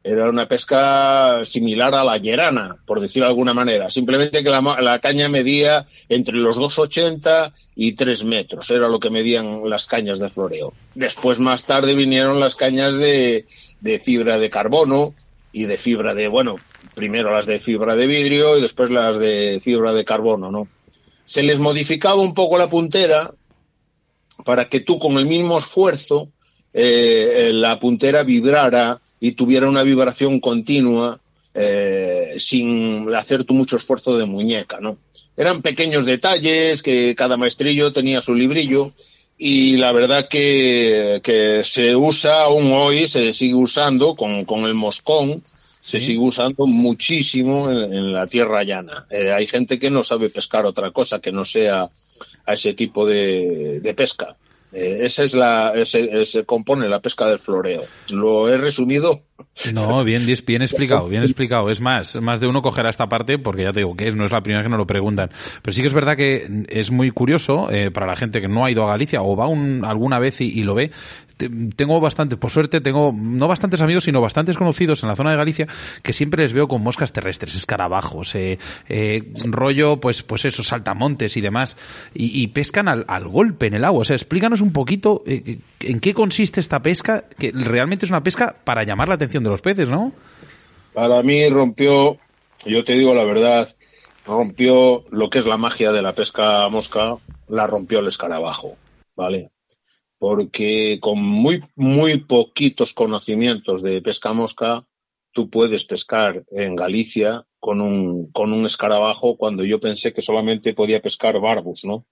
era 0.04 0.28
una 0.28 0.48
pesca 0.48 1.44
similar 1.44 1.94
a 1.94 2.02
la 2.02 2.18
llerana, 2.18 2.76
por 2.86 3.00
decirlo 3.00 3.26
de 3.26 3.30
alguna 3.30 3.54
manera. 3.54 3.88
Simplemente 3.88 4.42
que 4.42 4.50
la, 4.50 4.98
caña 5.00 5.28
medía 5.28 5.86
entre 6.08 6.36
los 6.38 6.58
2,80 6.58 7.52
y 7.76 7.92
3 7.92 8.24
metros. 8.24 8.70
Era 8.70 8.88
lo 8.88 8.98
que 8.98 9.10
medían 9.10 9.68
las 9.68 9.86
cañas 9.86 10.18
de 10.18 10.30
floreo. 10.30 10.72
Después, 10.94 11.38
más 11.38 11.64
tarde, 11.64 11.94
vinieron 11.94 12.40
las 12.40 12.56
cañas 12.56 12.98
de, 12.98 13.46
de 13.80 13.98
fibra 14.00 14.38
de 14.38 14.50
carbono 14.50 15.14
y 15.52 15.66
de 15.66 15.76
fibra 15.76 16.14
de, 16.14 16.28
bueno, 16.28 16.56
primero 16.94 17.32
las 17.32 17.46
de 17.46 17.60
fibra 17.60 17.94
de 17.94 18.06
vidrio 18.06 18.58
y 18.58 18.62
después 18.62 18.90
las 18.90 19.18
de 19.18 19.60
fibra 19.62 19.92
de 19.92 20.04
carbono, 20.04 20.50
¿no? 20.50 20.66
Se 21.24 21.42
les 21.42 21.60
modificaba 21.60 22.20
un 22.20 22.34
poco 22.34 22.58
la 22.58 22.68
puntera 22.68 23.32
para 24.44 24.68
que 24.68 24.80
tú 24.80 24.98
con 24.98 25.18
el 25.18 25.26
mismo 25.26 25.58
esfuerzo 25.58 26.28
eh, 26.72 27.50
la 27.52 27.78
puntera 27.78 28.22
vibrara 28.22 29.00
y 29.20 29.32
tuviera 29.32 29.68
una 29.68 29.82
vibración 29.82 30.40
continua 30.40 31.20
eh, 31.54 32.34
sin 32.38 33.12
hacer 33.14 33.44
tú 33.44 33.54
mucho 33.54 33.76
esfuerzo 33.76 34.16
de 34.16 34.24
muñeca, 34.24 34.80
¿no? 34.80 34.96
Eran 35.36 35.62
pequeños 35.62 36.06
detalles 36.06 36.82
que 36.82 37.14
cada 37.14 37.36
maestrillo 37.36 37.92
tenía 37.92 38.20
su 38.20 38.34
librillo 38.34 38.92
y 39.38 39.76
la 39.76 39.92
verdad 39.92 40.28
que, 40.28 41.20
que 41.22 41.62
se 41.64 41.96
usa 41.96 42.42
aún 42.42 42.72
hoy, 42.72 43.06
se 43.06 43.32
sigue 43.32 43.54
usando 43.54 44.14
con, 44.14 44.44
con 44.44 44.66
el 44.66 44.74
moscón, 44.74 45.42
se 45.82 45.98
sigue 45.98 46.20
usando 46.20 46.66
muchísimo 46.66 47.70
en, 47.70 48.12
la 48.12 48.26
tierra 48.26 48.62
llana. 48.62 49.06
Eh, 49.10 49.32
hay 49.32 49.46
gente 49.46 49.78
que 49.78 49.90
no 49.90 50.04
sabe 50.04 50.30
pescar 50.30 50.64
otra 50.64 50.92
cosa 50.92 51.20
que 51.20 51.32
no 51.32 51.44
sea 51.44 51.90
a 52.46 52.54
ese 52.54 52.74
tipo 52.74 53.06
de, 53.06 53.80
de 53.80 53.94
pesca. 53.94 54.36
Eh, 54.72 55.00
esa 55.02 55.24
es 55.24 55.34
la, 55.34 55.72
se 55.84 56.44
compone 56.44 56.88
la 56.88 57.00
pesca 57.00 57.28
del 57.28 57.38
floreo. 57.38 57.84
Lo 58.08 58.48
he 58.48 58.56
resumido. 58.56 59.22
No, 59.74 60.04
bien, 60.04 60.22
bien 60.46 60.62
explicado, 60.62 61.08
bien 61.08 61.22
explicado. 61.22 61.70
Es 61.70 61.80
más, 61.80 62.20
más 62.20 62.40
de 62.40 62.46
uno 62.46 62.62
cogerá 62.62 62.90
esta 62.90 63.06
parte 63.06 63.38
porque 63.38 63.64
ya 63.64 63.72
te 63.72 63.80
digo 63.80 63.94
que 63.94 64.10
no 64.12 64.24
es 64.24 64.32
la 64.32 64.40
primera 64.40 64.62
que 64.62 64.68
nos 64.68 64.78
lo 64.78 64.86
preguntan. 64.86 65.30
Pero 65.62 65.72
sí 65.72 65.80
que 65.80 65.88
es 65.88 65.94
verdad 65.94 66.16
que 66.16 66.64
es 66.68 66.90
muy 66.90 67.10
curioso 67.10 67.70
eh, 67.70 67.90
para 67.90 68.06
la 68.06 68.16
gente 68.16 68.40
que 68.40 68.48
no 68.48 68.64
ha 68.64 68.70
ido 68.70 68.84
a 68.84 68.88
Galicia 68.88 69.22
o 69.22 69.36
va 69.36 69.46
un, 69.48 69.84
alguna 69.84 70.18
vez 70.18 70.40
y, 70.40 70.62
lo 70.62 70.74
ve. 70.74 70.90
Tengo 71.76 72.00
bastante, 72.00 72.36
por 72.36 72.50
suerte, 72.50 72.80
tengo 72.80 73.12
no 73.12 73.48
bastantes 73.48 73.82
amigos, 73.82 74.04
sino 74.04 74.20
bastantes 74.20 74.56
conocidos 74.56 75.02
en 75.02 75.08
la 75.08 75.16
zona 75.16 75.30
de 75.32 75.36
Galicia 75.36 75.66
que 76.02 76.12
siempre 76.12 76.42
les 76.42 76.52
veo 76.52 76.68
con 76.68 76.82
moscas 76.82 77.12
terrestres, 77.12 77.56
escarabajos, 77.56 78.34
eh, 78.36 78.58
rollo, 79.44 79.98
pues, 79.98 80.22
pues 80.22 80.44
eso, 80.44 80.62
saltamontes 80.62 81.36
y 81.36 81.40
demás, 81.40 81.76
y, 82.14 82.46
pescan 82.48 82.86
al, 82.86 83.04
al 83.08 83.26
golpe 83.26 83.66
en 83.66 83.74
el 83.74 83.84
agua. 83.84 84.02
O 84.02 84.04
sea, 84.04 84.14
explícanos 84.14 84.60
un 84.60 84.72
poquito 84.72 85.22
eh, 85.26 85.42
eh, 85.46 85.58
en 85.80 86.00
qué 86.00 86.14
consiste 86.14 86.60
esta 86.60 86.80
pesca, 86.80 87.24
que 87.38 87.52
realmente 87.52 88.06
es 88.06 88.10
una 88.10 88.22
pesca 88.22 88.56
para 88.64 88.84
llamar 88.84 89.08
la 89.08 89.14
atención 89.14 89.31
de 89.40 89.50
los 89.50 89.62
peces, 89.62 89.88
¿no? 89.88 90.12
Para 90.92 91.22
mí 91.22 91.48
rompió, 91.48 92.18
yo 92.66 92.84
te 92.84 92.92
digo 92.92 93.14
la 93.14 93.24
verdad, 93.24 93.74
rompió 94.26 95.04
lo 95.10 95.30
que 95.30 95.38
es 95.38 95.46
la 95.46 95.56
magia 95.56 95.92
de 95.92 96.02
la 96.02 96.14
pesca 96.14 96.68
mosca, 96.68 97.16
la 97.48 97.66
rompió 97.66 98.00
el 98.00 98.08
escarabajo, 98.08 98.76
¿vale? 99.16 99.50
Porque 100.18 100.98
con 101.00 101.20
muy, 101.20 101.64
muy 101.74 102.18
poquitos 102.18 102.94
conocimientos 102.94 103.82
de 103.82 104.02
pesca 104.02 104.32
mosca, 104.32 104.86
tú 105.32 105.48
puedes 105.48 105.84
pescar 105.84 106.44
en 106.50 106.76
Galicia 106.76 107.46
con 107.58 107.80
un, 107.80 108.30
con 108.32 108.52
un 108.52 108.66
escarabajo 108.66 109.36
cuando 109.36 109.64
yo 109.64 109.80
pensé 109.80 110.12
que 110.12 110.22
solamente 110.22 110.74
podía 110.74 111.00
pescar 111.00 111.40
barbus, 111.40 111.84
¿no? 111.84 112.06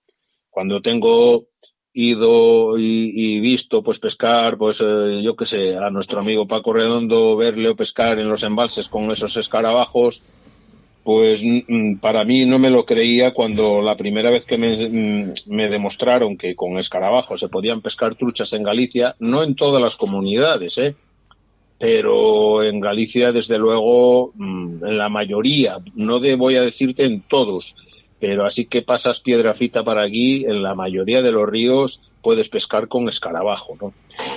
Cuando 0.49 0.83
tengo 0.83 1.47
ido 1.93 2.79
y, 2.79 3.41
visto 3.41 3.83
pues 3.83 3.99
pescar 3.99 4.57
pues 4.57 4.81
eh, 4.81 5.21
yo 5.23 5.35
qué 5.35 5.45
sé 5.45 5.77
a 5.77 5.91
nuestro 5.91 6.21
amigo 6.21 6.47
Paco 6.47 6.73
Redondo 6.73 7.37
verle 7.37 7.75
pescar 7.75 8.19
en 8.19 8.29
los 8.29 8.45
embalses 8.45 8.89
con 8.89 9.11
esos 9.11 9.37
escarabajos 9.37 10.23
pues 11.03 11.43
para 12.01 12.25
mí 12.25 12.45
no 12.45 12.59
me 12.59 12.71
lo 12.71 12.85
creía 12.85 13.33
cuando 13.33 13.83
la 13.83 13.97
primera 13.97 14.31
vez 14.31 14.45
que 14.45 14.59
me, 14.59 15.33
me, 15.47 15.69
demostraron 15.69 16.37
que 16.37 16.55
con 16.55 16.79
escarabajos 16.79 17.41
se 17.41 17.49
podían 17.49 17.81
pescar 17.81 18.15
truchas 18.15 18.53
en 18.53 18.63
Galicia 18.63 19.17
no 19.19 19.43
en 19.43 19.57
todas 19.57 19.83
las 19.83 19.97
comunidades 19.97 20.79
eh 20.79 20.95
pero 21.79 22.63
en 22.63 22.79
Galicia 22.79 23.33
desde 23.33 23.59
luego 23.59 24.33
en 24.39 24.99
la 24.99 25.09
mayoría 25.09 25.79
no 25.97 26.21
de, 26.21 26.37
voy 26.37 26.55
a 26.55 26.63
decirte 26.63 27.05
en 27.05 27.23
todos 27.23 27.75
pero 28.21 28.45
así 28.45 28.67
que 28.67 28.83
pasas 28.83 29.21
piedra 29.21 29.55
fita 29.55 29.83
para 29.83 30.05
aquí, 30.05 30.45
en 30.47 30.63
la 30.63 30.75
mayoría 30.75 31.23
de 31.23 31.33
los 31.33 31.49
ríos 31.49 32.13
puedes 32.23 32.51
pescar 32.51 32.87
con 32.87 33.09
escarabajo, 33.09 33.77
¿no? 33.81 33.95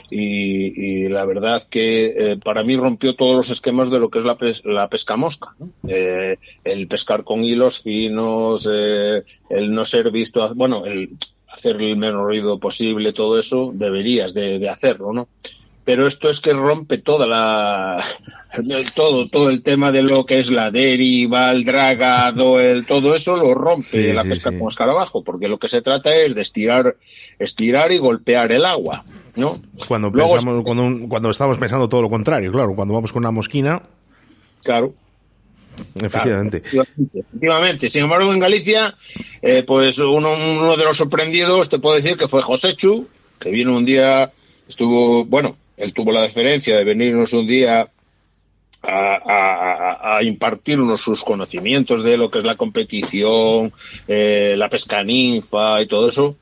Y, 0.09 1.09
la 1.09 1.25
verdad 1.25 1.63
que 1.69 2.15
eh, 2.17 2.37
para 2.37 2.63
mí 2.63 2.77
rompió 2.77 3.15
todos 3.15 3.35
los 3.35 3.49
esquemas 3.49 3.89
de 3.89 3.99
lo 3.99 4.09
que 4.09 4.19
es 4.19 4.25
la, 4.25 4.87
pesca 4.87 5.17
mosca, 5.17 5.53
¿no? 5.59 5.69
Eh, 5.87 6.37
el 6.63 6.87
pescar 6.87 7.23
con 7.23 7.43
hilos 7.43 7.81
finos, 7.81 8.69
eh, 8.71 9.23
el 9.49 9.73
no 9.73 9.83
ser 9.83 10.11
visto, 10.11 10.47
bueno, 10.55 10.85
el 10.85 11.17
hacer 11.49 11.81
el 11.81 11.97
menos 11.97 12.25
ruido 12.25 12.59
posible, 12.59 13.11
todo 13.11 13.37
eso 13.37 13.71
deberías 13.73 14.33
de, 14.33 14.59
de 14.59 14.69
hacerlo, 14.69 15.11
¿no? 15.11 15.27
Pero 15.85 16.07
esto 16.07 16.29
es 16.29 16.39
que 16.39 16.53
rompe 16.53 16.97
toda 16.97 17.27
la 17.27 18.03
todo 18.95 19.27
todo 19.29 19.49
el 19.49 19.63
tema 19.63 19.91
de 19.91 20.03
lo 20.03 20.25
que 20.25 20.39
es 20.39 20.51
la 20.51 20.71
deriva, 20.71 21.51
el 21.51 21.63
dragado, 21.63 22.59
el 22.59 22.85
todo 22.85 23.15
eso 23.15 23.35
lo 23.35 23.53
rompe 23.53 24.13
la 24.13 24.23
pesca 24.23 24.57
con 24.57 24.67
escarabajo, 24.67 25.23
porque 25.23 25.47
lo 25.47 25.59
que 25.59 25.67
se 25.67 25.81
trata 25.81 26.15
es 26.15 26.35
de 26.35 26.41
estirar 26.41 26.95
estirar 27.39 27.91
y 27.91 27.97
golpear 27.97 28.51
el 28.51 28.65
agua, 28.65 29.03
¿no? 29.35 29.57
Cuando 29.87 30.11
pensamos, 30.11 30.63
cuando, 30.63 31.07
cuando 31.07 31.29
estamos 31.29 31.57
pensando 31.57 31.89
todo 31.89 32.01
lo 32.01 32.09
contrario, 32.09 32.51
claro, 32.51 32.75
cuando 32.75 32.93
vamos 32.93 33.11
con 33.11 33.21
una 33.21 33.31
mosquina, 33.31 33.81
claro. 34.63 34.93
Efectivamente. 35.95 36.61
efectivamente. 36.67 37.89
Sin 37.89 38.03
embargo, 38.03 38.31
en 38.31 38.39
Galicia, 38.39 38.93
eh, 39.41 39.63
pues 39.65 39.97
uno, 39.97 40.29
uno 40.59 40.77
de 40.77 40.83
los 40.83 40.97
sorprendidos, 40.97 41.67
te 41.67 41.79
puedo 41.79 41.95
decir 41.95 42.15
que 42.15 42.27
fue 42.27 42.43
José 42.43 42.75
Chu, 42.75 43.07
que 43.39 43.49
vino 43.49 43.75
un 43.75 43.83
día, 43.83 44.31
estuvo, 44.67 45.25
bueno, 45.25 45.57
él 45.83 45.93
tuvo 45.93 46.11
la 46.11 46.21
deferencia 46.21 46.77
de 46.77 46.83
venirnos 46.83 47.33
un 47.33 47.45
día 47.45 47.89
a, 48.81 50.19
impartirnos 50.21 51.01
sus 51.01 51.23
conocimientos 51.23 52.03
de 52.03 52.17
lo 52.17 52.29
que 52.29 52.39
es 52.39 52.45
la 52.45 52.55
competición, 52.55 53.71
eh, 54.07 54.55
la 54.57 54.69
pesca 54.69 55.03
ninfa 55.03 55.81
y 55.81 55.87
todo 55.87 56.09
eso 56.09 56.35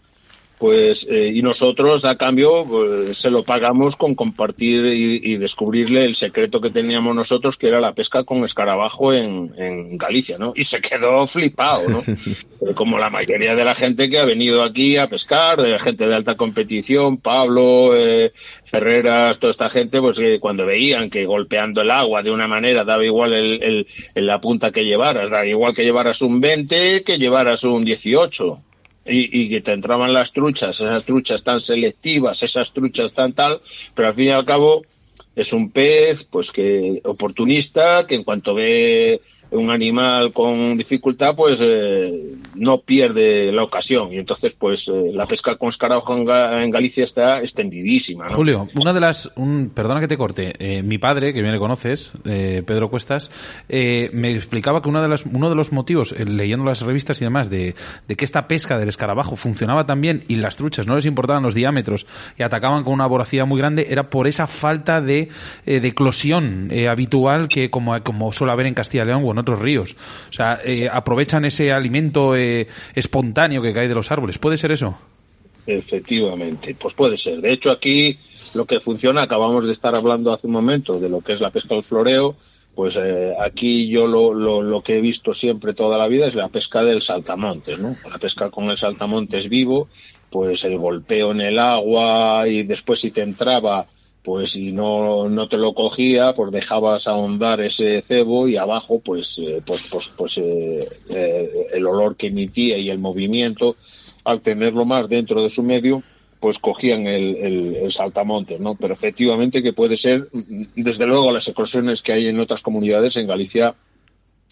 pues 0.61 1.07
eh, 1.09 1.31
y 1.33 1.41
nosotros 1.41 2.05
a 2.05 2.17
cambio 2.17 2.63
pues, 2.67 3.17
se 3.17 3.31
lo 3.31 3.41
pagamos 3.41 3.95
con 3.95 4.13
compartir 4.13 4.85
y, 4.85 5.37
descubrirle 5.37 6.05
el 6.05 6.13
secreto 6.13 6.61
que 6.61 6.69
teníamos 6.69 7.15
nosotros 7.15 7.57
que 7.57 7.67
era 7.67 7.79
la 7.79 7.95
pesca 7.95 8.23
con 8.25 8.43
escarabajo 8.43 9.11
en, 9.11 9.51
en 9.57 9.97
Galicia, 9.97 10.37
¿no? 10.37 10.53
Y 10.55 10.65
se 10.65 10.79
quedó 10.79 11.25
flipado, 11.25 11.89
¿no? 11.89 12.03
Como 12.75 12.99
la 12.99 13.09
mayoría 13.09 13.55
de 13.55 13.65
la 13.65 13.73
gente 13.73 14.07
que 14.07 14.19
ha 14.19 14.25
venido 14.25 14.61
aquí 14.61 14.97
a 14.97 15.09
pescar, 15.09 15.59
de 15.59 15.79
gente 15.79 16.05
de 16.05 16.13
alta 16.13 16.37
competición, 16.37 17.17
Pablo, 17.17 17.95
eh, 17.95 18.31
Ferreras, 18.35 19.39
toda 19.39 19.49
esta 19.49 19.71
gente, 19.71 19.99
pues 19.99 20.21
cuando 20.39 20.67
veían 20.67 21.09
que 21.09 21.25
golpeando 21.25 21.81
el 21.81 21.89
agua 21.89 22.21
de 22.21 22.29
una 22.29 22.47
manera 22.47 22.83
daba 22.83 23.03
igual 23.03 23.33
el, 23.33 23.87
el, 24.13 24.27
la 24.27 24.39
punta 24.39 24.71
que 24.71 24.85
llevaras, 24.85 25.31
daba 25.31 25.47
igual 25.47 25.73
que 25.73 25.83
llevaras 25.83 26.21
un 26.21 26.39
20 26.39 27.01
que 27.03 27.17
llevaras 27.17 27.63
un 27.63 27.83
18 27.83 28.61
y, 29.05 29.49
que 29.49 29.61
te 29.61 29.73
entraban 29.73 30.13
las 30.13 30.31
truchas, 30.31 30.79
esas 30.79 31.05
truchas 31.05 31.43
tan 31.43 31.59
selectivas, 31.59 32.43
esas 32.43 32.71
truchas 32.71 33.13
tan 33.13 33.33
tal, 33.33 33.59
pero 33.95 34.09
al 34.09 34.15
fin 34.15 34.25
y 34.25 34.29
al 34.29 34.45
cabo 34.45 34.83
es 35.35 35.53
un 35.53 35.71
pez 35.71 36.25
pues 36.25 36.51
que 36.51 37.01
oportunista 37.05 38.05
que 38.05 38.15
en 38.15 38.23
cuanto 38.23 38.53
ve 38.53 39.21
un 39.51 39.69
animal 39.69 40.31
con 40.31 40.77
dificultad, 40.77 41.35
pues 41.35 41.59
eh, 41.61 42.35
no 42.55 42.79
pierde 42.81 43.51
la 43.51 43.63
ocasión. 43.63 44.13
Y 44.13 44.17
entonces, 44.17 44.53
pues 44.53 44.87
eh, 44.87 45.11
la 45.13 45.25
pesca 45.25 45.55
con 45.55 45.69
escarabajo 45.69 46.15
en, 46.15 46.71
Galicia 46.71 47.03
está 47.03 47.39
extendidísima. 47.39 48.29
Julio, 48.29 48.67
una 48.75 48.93
de 48.93 49.01
las, 49.01 49.29
un, 49.35 49.69
perdona 49.73 49.99
que 49.99 50.07
te 50.07 50.17
corte, 50.17 50.53
eh, 50.57 50.83
mi 50.83 50.97
padre, 50.97 51.33
que 51.33 51.41
bien 51.41 51.53
le 51.53 51.59
conoces, 51.59 52.13
Pedro 52.23 52.89
Cuestas, 52.89 53.29
me 53.67 54.31
explicaba 54.31 54.81
que 54.81 54.89
una 54.89 55.01
de 55.01 55.09
las, 55.09 55.25
uno 55.25 55.49
de 55.49 55.55
los 55.55 55.71
motivos, 55.71 56.13
leyendo 56.17 56.65
las 56.65 56.81
revistas 56.81 57.19
y 57.21 57.25
demás, 57.25 57.49
de, 57.49 57.75
de, 58.07 58.15
que 58.15 58.23
esta 58.23 58.47
pesca 58.47 58.77
del 58.77 58.89
escarabajo 58.89 59.35
funcionaba 59.35 59.85
tan 59.85 59.99
bien 59.99 60.23
y 60.27 60.35
las 60.35 60.55
truchas 60.55 60.87
no 60.87 60.95
les 60.95 61.05
importaban 61.05 61.43
los 61.43 61.53
diámetros 61.53 62.05
y 62.37 62.43
atacaban 62.43 62.83
con 62.83 62.93
una 62.93 63.05
voracidad 63.05 63.45
muy 63.45 63.59
grande, 63.59 63.87
era 63.89 64.09
por 64.09 64.27
esa 64.27 64.47
falta 64.47 65.01
de, 65.01 65.29
de 65.65 65.87
eclosión 65.87 66.71
habitual 66.89 67.49
que 67.49 67.69
como, 67.69 68.01
como 68.03 68.31
suele 68.31 68.53
haber 68.53 68.67
en 68.67 68.73
Castilla 68.73 69.03
y 69.03 69.07
León 69.07 69.23
o 69.25 69.31
en 69.31 69.40
otros 69.41 69.59
ríos. 69.59 69.95
O 70.29 70.33
sea, 70.33 70.59
eh, 70.63 70.89
aprovechan 70.91 71.45
ese 71.45 71.71
alimento 71.71 72.35
eh, 72.35 72.67
espontáneo 72.95 73.61
que 73.61 73.73
cae 73.73 73.87
de 73.87 73.95
los 73.95 74.11
árboles. 74.11 74.37
¿Puede 74.37 74.57
ser 74.57 74.71
eso? 74.71 74.97
Efectivamente, 75.67 76.75
pues 76.75 76.93
puede 76.93 77.17
ser. 77.17 77.41
De 77.41 77.51
hecho, 77.51 77.71
aquí 77.71 78.17
lo 78.53 78.65
que 78.65 78.79
funciona, 78.79 79.21
acabamos 79.21 79.65
de 79.65 79.71
estar 79.71 79.95
hablando 79.95 80.33
hace 80.33 80.47
un 80.47 80.53
momento 80.53 80.99
de 80.99 81.09
lo 81.09 81.21
que 81.21 81.33
es 81.33 81.41
la 81.41 81.51
pesca 81.51 81.75
del 81.75 81.83
floreo, 81.83 82.35
pues 82.75 82.95
eh, 82.95 83.33
aquí 83.39 83.87
yo 83.87 84.07
lo, 84.07 84.33
lo, 84.33 84.81
que 84.81 84.97
he 84.97 85.01
visto 85.01 85.33
siempre 85.33 85.73
toda 85.73 85.97
la 85.97 86.07
vida 86.07 86.27
es 86.27 86.35
la 86.35 86.49
pesca 86.49 86.83
del 86.83 87.01
saltamontes, 87.01 87.77
¿no? 87.79 87.97
La 88.09 88.17
pesca 88.17 88.49
con 88.49 88.69
el 88.69 88.77
saltamontes 88.77 89.49
vivo, 89.49 89.87
pues 90.29 90.63
el 90.63 90.77
golpeo 90.77 91.31
en 91.31 91.41
el 91.41 91.59
agua 91.59 92.47
y 92.47 92.63
después 92.63 93.01
si 93.01 93.11
te 93.11 93.21
entraba 93.21 93.87
pues 94.23 94.51
si 94.51 94.71
no, 94.71 95.29
no 95.29 95.47
te 95.47 95.57
lo 95.57 95.73
cogía, 95.73 96.33
pues 96.33 96.51
dejabas 96.51 97.07
ahondar 97.07 97.61
ese 97.61 98.01
cebo 98.01 98.47
y 98.47 98.55
abajo, 98.55 98.99
pues, 98.99 99.39
eh, 99.39 99.61
pues, 99.65 99.87
pues, 99.89 100.11
pues 100.15 100.37
eh, 100.37 100.87
eh, 101.09 101.67
el 101.73 101.87
olor 101.87 102.15
que 102.15 102.27
emitía 102.27 102.77
y 102.77 102.89
el 102.89 102.99
movimiento, 102.99 103.75
al 104.23 104.41
tenerlo 104.41 104.85
más 104.85 105.09
dentro 105.09 105.41
de 105.41 105.49
su 105.49 105.63
medio, 105.63 106.03
pues 106.39 106.59
cogían 106.59 107.07
el, 107.07 107.35
el, 107.77 107.91
saltamontes, 107.91 108.59
¿no? 108.59 108.75
Pero 108.75 108.93
efectivamente 108.93 109.63
que 109.63 109.73
puede 109.73 109.97
ser, 109.97 110.29
desde 110.75 111.07
luego, 111.07 111.31
las 111.31 111.47
eclosiones 111.47 112.01
que 112.01 112.13
hay 112.13 112.27
en 112.27 112.39
otras 112.39 112.61
comunidades 112.61 113.15
en 113.17 113.27
Galicia 113.27 113.75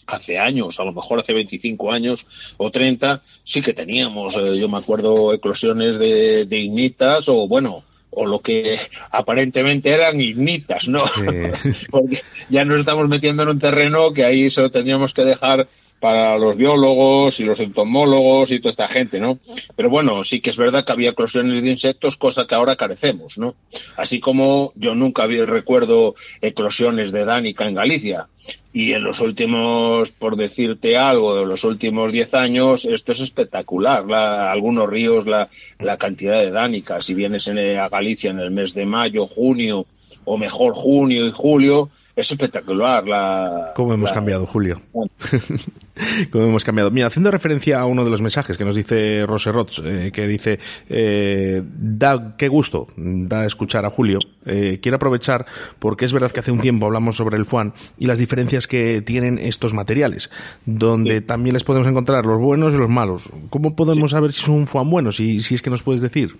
hace 0.06 0.40
años, 0.40 0.80
a 0.80 0.84
lo 0.84 0.92
mejor 0.92 1.20
hace 1.20 1.34
25 1.34 1.92
años 1.92 2.56
o 2.58 2.72
30, 2.72 3.22
sí 3.44 3.62
que 3.62 3.74
teníamos, 3.74 4.36
yo 4.36 4.70
me 4.70 4.78
acuerdo, 4.78 5.34
eclosiones 5.34 6.00
de, 6.00 6.46
de 6.46 6.58
ignitas 6.58 7.30
o, 7.30 7.48
bueno, 7.48 7.84
o 8.12 8.26
lo 8.26 8.42
que 8.42 8.78
aparentemente 9.12 9.90
eran 9.90 10.20
ignitas, 10.22 10.88
¿no? 10.88 11.04
Porque 11.92 12.22
ya 12.50 12.66
nos 12.66 12.80
estamos 12.80 13.08
metiendo 13.08 13.44
en 13.44 13.50
un 13.50 13.60
terreno 13.60 14.14
que 14.14 14.26
ahí 14.26 14.46
eso 14.46 14.70
tendríamos 14.72 15.14
que 15.14 15.24
dejar 15.24 15.68
para 16.00 16.38
los 16.38 16.56
biólogos 16.56 17.40
y 17.40 17.44
los 17.44 17.60
entomólogos 17.60 18.52
y 18.52 18.60
toda 18.60 18.72
esta 18.72 18.88
gente, 18.88 19.20
¿no? 19.20 19.40
Pero 19.76 19.90
bueno, 19.90 20.24
sí 20.24 20.40
que 20.40 20.50
es 20.50 20.58
verdad 20.58 20.86
que 20.86 20.92
había 20.92 21.10
eclosiones 21.10 21.64
de 21.64 21.70
insectos, 21.70 22.18
cosa 22.18 22.48
que 22.48 22.56
ahora 22.56 22.76
carecemos, 22.76 23.38
¿no? 23.38 23.56
Así 23.98 24.20
como 24.20 24.72
yo 24.76 24.96
nunca 24.96 25.24
había 25.24 25.46
recuerdo 25.46 26.16
eclosiones 26.42 27.12
de 27.12 27.26
dánica 27.26 27.68
en 27.68 27.76
Galicia. 27.76 28.28
Y 28.72 28.94
en 28.94 29.04
los 29.04 29.20
últimos, 29.20 30.12
por 30.12 30.36
decirte 30.36 30.96
algo, 30.96 31.36
de 31.36 31.46
los 31.46 31.64
últimos 31.64 32.12
10 32.12 32.34
años, 32.36 32.86
esto 32.86 33.14
es 33.14 33.20
espectacular. 33.20 34.06
La, 34.06 34.52
algunos 34.52 34.88
ríos, 34.88 35.26
la, 35.26 35.50
la 35.80 35.98
cantidad 35.98 36.40
de 36.40 36.52
dánicas. 36.52 37.06
Si 37.06 37.16
vienes 37.16 37.48
en, 37.48 37.58
a 37.58 37.90
Galicia 37.90 38.30
en 38.30 38.40
el 38.40 38.52
mes 38.52 38.76
de 38.76 38.86
mayo, 38.86 39.26
junio, 39.26 39.88
o 40.32 40.38
mejor 40.38 40.74
junio 40.74 41.26
y 41.26 41.32
julio, 41.32 41.90
es 42.16 42.32
espectacular. 42.32 43.08
La, 43.08 43.72
¿Cómo 43.76 43.96
hemos 43.96 44.12
cambiado, 44.12 44.46
Julio? 44.46 44.80
¿Cómo 46.32 46.44
hemos 46.46 46.64
cambiado? 46.64 46.92
Mira, 46.92 47.08
haciendo 47.08 47.32
referencia 47.32 47.80
a 47.80 47.88
uno 47.88 48.04
de 48.04 48.12
los 48.12 48.22
mensajes 48.22 48.56
que 48.56 48.64
nos 48.64 48.76
dice 48.76 49.26
Roserot, 49.26 49.72
eh, 49.84 50.12
que 50.14 50.28
dice, 50.28 50.60
eh, 50.88 51.64
da, 51.66 52.36
qué 52.38 52.48
gusto 52.48 52.88
da 52.96 53.44
escuchar 53.48 53.86
a 53.86 53.90
Julio. 53.90 54.20
Eh, 54.46 54.78
quiero 54.80 54.98
aprovechar 54.98 55.48
porque 55.80 56.06
es 56.06 56.14
verdad 56.14 56.32
que 56.32 56.42
hace 56.42 56.52
un 56.52 56.62
tiempo 56.62 56.86
hablamos 56.86 57.16
sobre 57.16 57.36
el 57.36 57.46
FUAN 57.46 57.74
y 57.98 58.06
las 58.06 58.20
diferencias 58.20 58.68
que 58.68 59.02
tienen 59.02 59.40
estos 59.40 59.74
materiales, 59.74 60.30
donde 60.64 61.22
también 61.22 61.56
les 61.56 61.64
podemos 61.64 61.88
encontrar 61.88 62.28
los 62.28 62.40
buenos 62.40 62.76
y 62.76 62.78
los 62.78 62.90
malos. 62.90 63.32
¿Cómo 63.50 63.76
podemos 63.76 64.12
saber 64.12 64.32
si 64.32 64.44
es 64.44 64.48
un 64.48 64.68
FUAN 64.68 64.92
bueno, 64.92 65.12
si, 65.12 65.40
si 65.40 65.56
es 65.56 65.64
que 65.64 65.72
nos 65.72 65.82
puedes 65.82 66.02
decir? 66.02 66.36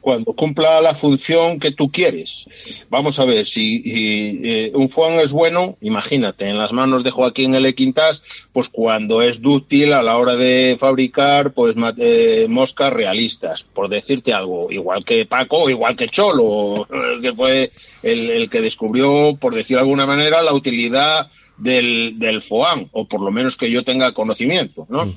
Cuando 0.00 0.32
cumpla 0.32 0.80
la 0.80 0.94
función 0.94 1.58
que 1.58 1.72
tú 1.72 1.90
quieres. 1.90 2.86
Vamos 2.90 3.18
a 3.18 3.24
ver, 3.24 3.46
si 3.46 3.82
eh, 3.86 4.72
un 4.74 4.88
FUAN 4.88 5.14
es 5.20 5.32
bueno, 5.32 5.76
imagínate, 5.80 6.48
en 6.48 6.58
las 6.58 6.72
manos 6.72 7.04
de 7.04 7.10
Joaquín 7.10 7.54
L. 7.54 7.74
Quintas, 7.74 8.22
pues 8.52 8.68
cuando 8.68 9.22
es 9.22 9.40
dúctil 9.40 9.92
a 9.92 10.02
la 10.02 10.16
hora 10.16 10.36
de 10.36 10.76
fabricar 10.78 11.52
pues 11.52 11.74
eh, 11.98 12.46
moscas 12.48 12.92
realistas, 12.92 13.64
por 13.64 13.88
decirte 13.88 14.32
algo, 14.32 14.70
igual 14.70 15.04
que 15.04 15.26
Paco, 15.26 15.70
igual 15.70 15.96
que 15.96 16.08
Cholo, 16.08 16.86
que 17.22 17.34
fue 17.34 17.70
el, 18.02 18.48
que 18.50 18.60
descubrió, 18.60 19.36
por 19.40 19.54
decir 19.54 19.76
de 19.76 19.82
alguna 19.82 20.06
manera, 20.06 20.42
la 20.42 20.54
utilidad 20.54 21.28
del, 21.56 22.18
del 22.18 22.42
FOAN, 22.42 22.88
o 22.92 23.06
por 23.06 23.20
lo 23.20 23.30
menos 23.30 23.56
que 23.56 23.70
yo 23.70 23.84
tenga 23.84 24.12
conocimiento, 24.12 24.86
¿no? 24.88 25.12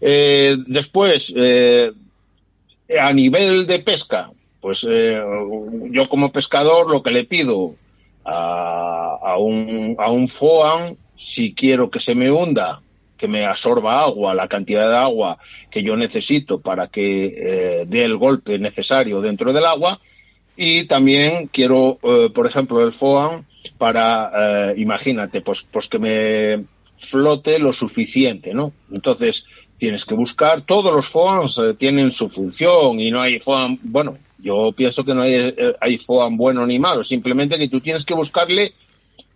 Eh, 0.00 0.56
después, 0.66 1.34
a 2.96 3.12
nivel 3.12 3.66
de 3.66 3.80
pesca, 3.80 4.30
pues 4.60 4.86
eh, 4.88 5.22
yo 5.90 6.08
como 6.08 6.32
pescador 6.32 6.90
lo 6.90 7.02
que 7.02 7.10
le 7.10 7.24
pido 7.24 7.74
a, 8.24 9.18
a, 9.22 9.36
un, 9.38 9.96
a 9.98 10.10
un 10.10 10.28
FOAN, 10.28 10.96
si 11.14 11.54
quiero 11.54 11.90
que 11.90 12.00
se 12.00 12.14
me 12.14 12.30
hunda, 12.30 12.80
que 13.16 13.28
me 13.28 13.44
absorba 13.44 14.02
agua, 14.02 14.34
la 14.34 14.48
cantidad 14.48 14.88
de 14.88 14.96
agua 14.96 15.38
que 15.70 15.82
yo 15.82 15.96
necesito 15.96 16.60
para 16.60 16.86
que 16.86 17.26
eh, 17.26 17.84
dé 17.86 18.04
el 18.04 18.16
golpe 18.16 18.58
necesario 18.58 19.20
dentro 19.20 19.52
del 19.52 19.66
agua, 19.66 20.00
y 20.56 20.84
también 20.84 21.48
quiero, 21.52 21.98
eh, 22.02 22.30
por 22.34 22.46
ejemplo, 22.46 22.84
el 22.84 22.92
FOAN 22.92 23.46
para, 23.76 24.72
imagínate, 24.76 25.40
pues, 25.40 25.62
pues 25.70 25.88
que 25.88 25.98
me 26.00 26.64
flote 26.98 27.58
lo 27.58 27.72
suficiente, 27.72 28.52
¿no? 28.54 28.72
Entonces, 28.92 29.68
tienes 29.78 30.04
que 30.04 30.14
buscar, 30.14 30.60
todos 30.62 30.92
los 30.92 31.06
FOAMs 31.06 31.58
eh, 31.58 31.74
tienen 31.74 32.10
su 32.10 32.28
función 32.28 33.00
y 33.00 33.10
no 33.10 33.20
hay 33.20 33.38
FOAM, 33.38 33.78
bueno, 33.82 34.18
yo 34.38 34.72
pienso 34.72 35.04
que 35.04 35.14
no 35.14 35.22
hay, 35.22 35.34
eh, 35.34 35.74
hay 35.80 35.98
FOAM 35.98 36.36
bueno 36.36 36.66
ni 36.66 36.78
malo, 36.78 37.02
simplemente 37.04 37.58
que 37.58 37.68
tú 37.68 37.80
tienes 37.80 38.04
que 38.04 38.14
buscarle 38.14 38.72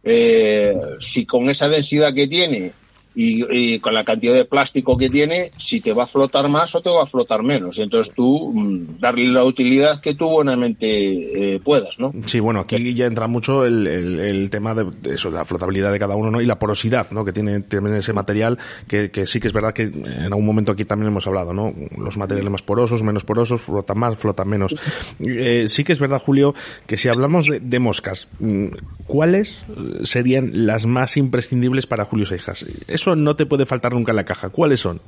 eh, 0.05 0.77
si 0.99 1.25
con 1.25 1.49
esa 1.49 1.69
densidad 1.69 2.13
que 2.13 2.27
tiene 2.27 2.73
y, 3.15 3.79
con 3.81 3.95
la 3.95 4.05
cantidad 4.05 4.35
de 4.35 4.45
plástico 4.45 4.97
que 4.97 5.11
tiene, 5.11 5.51
si 5.57 5.81
te 5.81 5.93
va 5.93 6.05
a 6.05 6.07
flotar 6.07 6.49
más 6.49 6.75
o 6.75 6.81
te 6.81 6.91
va 6.91 7.03
a 7.03 7.07
flotar 7.07 7.43
menos. 7.43 7.79
Entonces 7.79 8.15
tú 8.15 8.53
mm, 8.55 8.99
darle 8.99 9.29
la 9.29 9.45
utilidad 9.45 10.01
que 10.01 10.15
tú 10.15 10.29
buenamente 10.29 11.55
eh, 11.55 11.61
puedas, 11.61 11.99
¿no? 11.99 12.13
Sí, 12.27 12.41
bueno, 12.41 12.61
aquí 12.61 12.95
ya 12.95 13.07
entra 13.07 13.27
mucho 13.27 13.65
el, 13.65 13.87
el, 13.87 14.51
tema 14.51 14.75
de 14.75 15.15
eso, 15.15 15.31
la 15.31 15.45
flotabilidad 15.45 15.93
de 15.93 15.99
cada 15.99 16.17
uno, 16.17 16.31
¿no? 16.31 16.41
Y 16.41 16.47
la 16.47 16.59
porosidad, 16.59 17.11
¿no? 17.11 17.25
Que 17.25 17.33
tiene, 17.33 17.61
tiene 17.63 17.99
ese 17.99 18.13
material, 18.13 18.59
que, 18.87 19.11
que, 19.11 19.27
sí 19.27 19.41
que 19.41 19.49
es 19.49 19.53
verdad 19.53 19.73
que 19.73 19.83
en 19.83 20.25
algún 20.25 20.47
momento 20.47 20.73
aquí 20.73 20.85
también 20.85 21.09
hemos 21.09 21.27
hablado, 21.27 21.53
¿no? 21.53 21.73
Los 21.97 22.17
materiales 22.17 22.51
más 22.51 22.63
porosos, 22.63 23.03
menos 23.03 23.25
porosos, 23.25 23.61
flotan 23.61 23.99
más, 23.99 24.19
flotan 24.19 24.49
menos. 24.49 24.75
Eh, 25.21 25.67
sí 25.69 25.85
que 25.85 25.93
es 25.93 25.99
verdad, 25.99 26.21
Julio, 26.25 26.55
que 26.87 26.97
si 26.97 27.09
hablamos 27.09 27.47
de, 27.47 27.61
de 27.61 27.79
moscas, 27.79 28.29
mm, 28.41 28.67
¿cuáles 29.07 29.65
serían 30.05 30.51
las 30.67 30.87
más 30.87 31.17
imprescindibles 31.17 31.87
para 31.87 32.05
Julio 32.05 32.27
Seijas? 32.27 32.65
Eso 33.03 33.17
no 33.17 33.35
te 33.35 33.47
puede 33.47 33.67
faltar 33.67 33.93
nunca 33.93 34.13
en 34.13 34.17
la 34.17 34.25
caja. 34.25 34.49
¿Cuáles 34.51 34.81
son? 34.81 35.01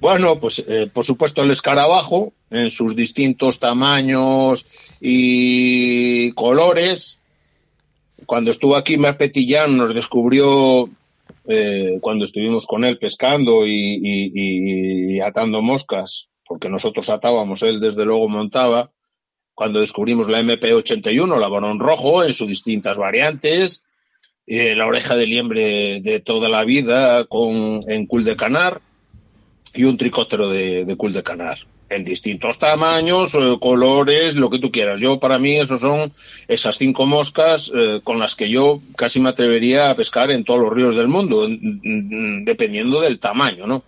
Bueno, 0.00 0.38
pues 0.38 0.64
eh, 0.68 0.88
por 0.92 1.04
supuesto 1.04 1.42
el 1.42 1.50
escarabajo 1.50 2.32
en 2.50 2.70
sus 2.70 2.94
distintos 2.94 3.58
tamaños 3.58 4.66
y 5.00 6.30
colores. 6.32 7.20
Cuando 8.24 8.50
estuvo 8.50 8.76
aquí 8.76 8.96
Petillán 9.18 9.76
nos 9.76 9.94
descubrió, 9.94 10.88
eh, 11.48 11.98
cuando 12.00 12.24
estuvimos 12.24 12.66
con 12.66 12.84
él 12.84 12.98
pescando 12.98 13.66
y, 13.66 15.18
atando 15.20 15.60
moscas, 15.60 16.28
porque 16.46 16.68
nosotros 16.68 17.08
atábamos, 17.10 17.62
él 17.62 17.80
desde 17.80 18.04
luego 18.04 18.28
montaba, 18.28 18.92
cuando 19.54 19.80
descubrimos 19.80 20.28
la 20.28 20.40
MP81, 20.40 21.38
la 21.38 21.48
varón 21.48 21.80
rojo, 21.80 22.22
en 22.22 22.32
sus 22.32 22.46
distintas 22.46 22.96
variantes, 22.96 23.82
eh, 24.46 24.74
la 24.74 24.86
oreja 24.86 25.16
de 25.16 25.26
liembre 25.26 26.00
de 26.00 26.20
toda 26.20 26.48
la 26.48 26.64
vida 26.64 27.24
con, 27.24 27.84
en 27.88 28.06
cul 28.06 28.24
de 28.24 28.36
canar 28.36 28.80
y 29.74 29.84
un 29.84 29.96
tricóptero 29.96 30.48
de, 30.48 30.84
de 30.84 30.96
cul 30.96 31.12
de 31.12 31.22
canar 31.22 31.58
en 31.92 32.04
distintos 32.04 32.58
tamaños, 32.58 33.34
eh, 33.34 33.56
colores, 33.60 34.34
lo 34.34 34.50
que 34.50 34.58
tú 34.58 34.70
quieras. 34.70 35.00
Yo, 35.00 35.20
para 35.20 35.38
mí, 35.38 35.56
esos 35.56 35.80
son 35.80 36.12
esas 36.48 36.76
cinco 36.76 37.06
moscas 37.06 37.70
eh, 37.74 38.00
con 38.02 38.18
las 38.18 38.34
que 38.34 38.48
yo 38.48 38.80
casi 38.96 39.20
me 39.20 39.28
atrevería 39.28 39.90
a 39.90 39.96
pescar 39.96 40.30
en 40.30 40.44
todos 40.44 40.60
los 40.60 40.72
ríos 40.72 40.96
del 40.96 41.08
mundo, 41.08 41.46
dependiendo 41.48 43.00
del 43.00 43.18
tamaño, 43.18 43.66
¿no? 43.66 43.84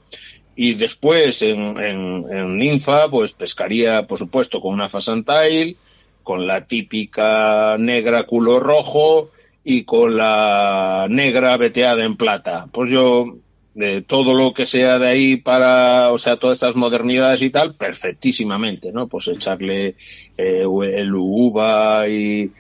Y 0.56 0.74
después, 0.74 1.42
en, 1.42 1.78
en, 1.80 2.24
en 2.30 2.58
ninfa, 2.58 3.08
pues 3.08 3.32
pescaría, 3.32 4.06
por 4.06 4.18
supuesto, 4.18 4.60
con 4.60 4.72
una 4.72 4.88
fasantail, 4.88 5.76
con 6.22 6.46
la 6.46 6.66
típica 6.66 7.76
negra 7.78 8.22
culo 8.22 8.60
rojo, 8.60 9.30
y 9.64 9.84
con 9.84 10.16
la 10.16 11.06
negra 11.10 11.56
veteada 11.56 12.04
en 12.04 12.16
plata. 12.16 12.68
Pues 12.70 12.90
yo, 12.90 13.38
de 13.74 14.02
todo 14.02 14.34
lo 14.34 14.52
que 14.52 14.66
sea 14.66 14.98
de 14.98 15.08
ahí 15.08 15.36
para, 15.36 16.12
o 16.12 16.18
sea, 16.18 16.36
todas 16.36 16.56
estas 16.56 16.76
modernidades 16.76 17.42
y 17.42 17.50
tal, 17.50 17.74
perfectísimamente, 17.74 18.92
¿no? 18.92 19.08
Pues 19.08 19.28
echarle 19.28 19.96
eh, 20.36 20.64
el 20.66 21.14
uva 21.14 22.06
y, 22.08 22.52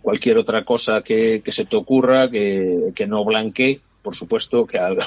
cualquier 0.00 0.38
otra 0.38 0.64
cosa 0.64 1.02
que, 1.02 1.42
que 1.44 1.52
se 1.52 1.66
te 1.66 1.76
ocurra 1.76 2.30
que, 2.30 2.92
que 2.94 3.06
no 3.06 3.22
blanquee 3.22 3.82
por 4.02 4.16
supuesto 4.16 4.66
que 4.66 4.78
al, 4.78 4.98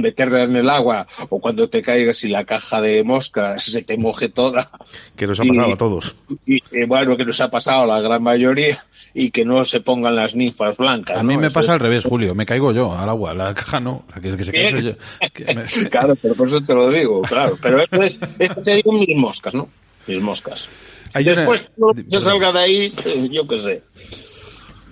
meterla 0.00 0.44
en 0.44 0.56
el 0.56 0.70
agua 0.70 1.06
o 1.28 1.40
cuando 1.40 1.68
te 1.68 1.82
caigas 1.82 2.24
y 2.24 2.28
la 2.28 2.44
caja 2.44 2.80
de 2.80 3.04
moscas 3.04 3.62
se 3.64 3.82
te 3.82 3.98
moje 3.98 4.28
toda. 4.28 4.68
Que 5.16 5.26
nos 5.26 5.40
ha 5.40 5.44
pasado 5.44 5.72
a 5.72 5.76
todos. 5.76 6.16
Y, 6.46 6.60
bueno, 6.86 7.16
que 7.16 7.24
nos 7.24 7.40
ha 7.40 7.50
pasado 7.50 7.82
a 7.82 7.86
la 7.86 8.00
gran 8.00 8.22
mayoría 8.22 8.76
y 9.12 9.30
que 9.30 9.44
no 9.44 9.64
se 9.64 9.80
pongan 9.80 10.14
las 10.14 10.34
ninfas 10.34 10.78
blancas. 10.78 11.18
A 11.18 11.22
mí 11.22 11.36
me 11.36 11.50
pasa 11.50 11.72
al 11.72 11.80
revés, 11.80 12.04
Julio. 12.04 12.34
Me 12.34 12.46
caigo 12.46 12.72
yo 12.72 12.92
al 12.92 13.08
agua, 13.08 13.34
la 13.34 13.54
caja 13.54 13.80
no. 13.80 14.04
La 14.14 14.20
que, 14.20 14.44
se 14.44 14.52
cae 14.52 14.82
yo. 14.82 14.92
claro, 15.90 16.16
pero 16.16 16.34
por 16.34 16.48
eso 16.48 16.60
te 16.60 16.74
lo 16.74 16.90
digo, 16.90 17.22
claro. 17.22 17.58
Pero 17.60 17.82
es, 18.02 18.20
eso 18.38 18.54
serían 18.62 18.98
mis 18.98 19.16
moscas, 19.16 19.54
¿no? 19.54 19.68
Mis 20.06 20.20
moscas. 20.20 20.68
Después, 21.14 21.70
que 22.10 22.20
salga 22.20 22.52
de 22.52 22.58
ahí, 22.58 22.90
pues, 22.90 23.30
yo 23.30 23.46
qué 23.46 23.58
sé. 23.58 23.82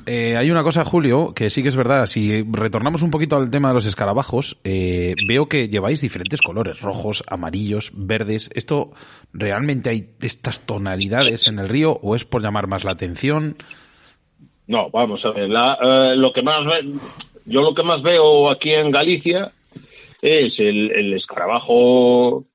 Eh, 0.07 0.37
hay 0.37 0.51
una 0.51 0.63
cosa, 0.63 0.85
Julio, 0.85 1.33
que 1.35 1.51
sí 1.51 1.63
que 1.63 1.69
es 1.69 1.77
verdad. 1.77 2.07
Si 2.07 2.43
retornamos 2.43 3.03
un 3.03 3.11
poquito 3.11 3.37
al 3.37 3.51
tema 3.51 3.69
de 3.69 3.75
los 3.75 3.87
escarabajos, 3.87 4.57
eh, 4.65 5.15
veo 5.27 5.49
que 5.49 5.69
lleváis 5.69 6.01
diferentes 6.01 6.41
colores, 6.41 6.81
rojos, 6.81 7.23
amarillos, 7.27 7.91
verdes. 7.95 8.51
¿Esto 8.55 8.93
realmente 9.33 9.91
hay 9.91 10.11
estas 10.21 10.63
tonalidades 10.63 11.47
en 11.47 11.59
el 11.59 11.69
río 11.69 11.99
o 12.03 12.17
es 12.17 12.25
por 12.25 12.43
llamar 12.43 12.67
más 12.67 12.85
la 12.85 12.93
atención? 12.93 13.57
No, 14.67 14.91
vamos 14.91 15.25
a 15.27 15.31
ver. 15.31 15.51
Eh, 15.51 16.17
lo 16.17 16.33
que 16.33 16.43
más 16.43 16.65
yo 17.45 17.63
lo 17.63 17.75
que 17.75 17.83
más 17.83 18.03
veo 18.03 18.51
aquí 18.51 18.71
en 18.71 18.91
Galicia 18.91 19.53
es 20.21 20.61
el, 20.61 21.13
escarabajo, 21.13 22.47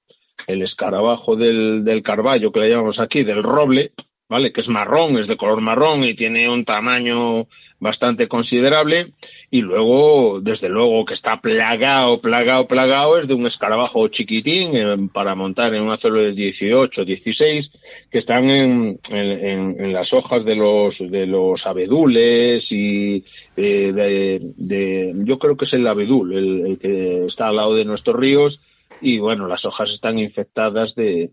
el 0.48 0.62
escarabajo 0.62 1.36
del, 1.36 1.84
del 1.84 2.02
carballo 2.02 2.52
que 2.52 2.62
le 2.62 2.70
llamamos 2.70 3.00
aquí, 3.00 3.24
del 3.24 3.44
roble, 3.44 3.92
¿vale? 4.30 4.52
Que 4.52 4.62
es 4.62 4.70
marrón, 4.70 5.18
es 5.18 5.28
de 5.28 5.38
color 5.38 5.62
marrón 5.62 6.04
y 6.04 6.14
tiene 6.14 6.50
un 6.50 6.66
tamaño 6.66 7.48
bastante 7.80 8.28
considerable. 8.28 9.14
Y 9.50 9.62
luego, 9.62 10.42
desde 10.42 10.70
luego, 10.70 11.06
que 11.06 11.14
está 11.14 11.40
plagado, 11.40 12.20
plagado, 12.20 12.68
plagado, 12.68 13.18
es 13.18 13.28
de 13.28 13.34
un 13.34 13.46
escarabajo 13.46 14.08
chiquitín 14.10 15.10
para 15.10 15.36
montar 15.36 15.74
en 15.74 15.84
un 15.84 15.92
azuelo 15.92 16.20
de 16.20 16.34
18, 16.34 17.06
16, 17.06 17.72
que 18.10 18.18
están 18.18 18.50
en, 18.50 19.00
en, 19.12 19.94
las 19.94 20.14
hojas 20.14 20.44
de 20.44 20.56
los, 20.56 21.00
de 21.00 21.26
los 21.26 21.66
abedules 21.66 22.72
y 22.72 23.24
eh, 23.56 23.92
de, 23.94 24.42
de, 24.58 25.14
yo 25.24 25.40
creo 25.40 25.56
que 25.56 25.66
es 25.66 25.74
el 25.74 25.88
abedul, 25.88 26.34
el 26.34 26.80
que 26.80 27.26
está 27.26 27.48
al 27.48 27.56
lado 27.56 27.76
de 27.76 27.86
nuestros 27.86 28.18
ríos. 28.18 28.60
Y 29.00 29.20
bueno, 29.20 29.48
las 29.48 29.66
hojas 29.66 29.92
están 29.92 30.18
infectadas 30.18 30.96
de, 30.96 31.32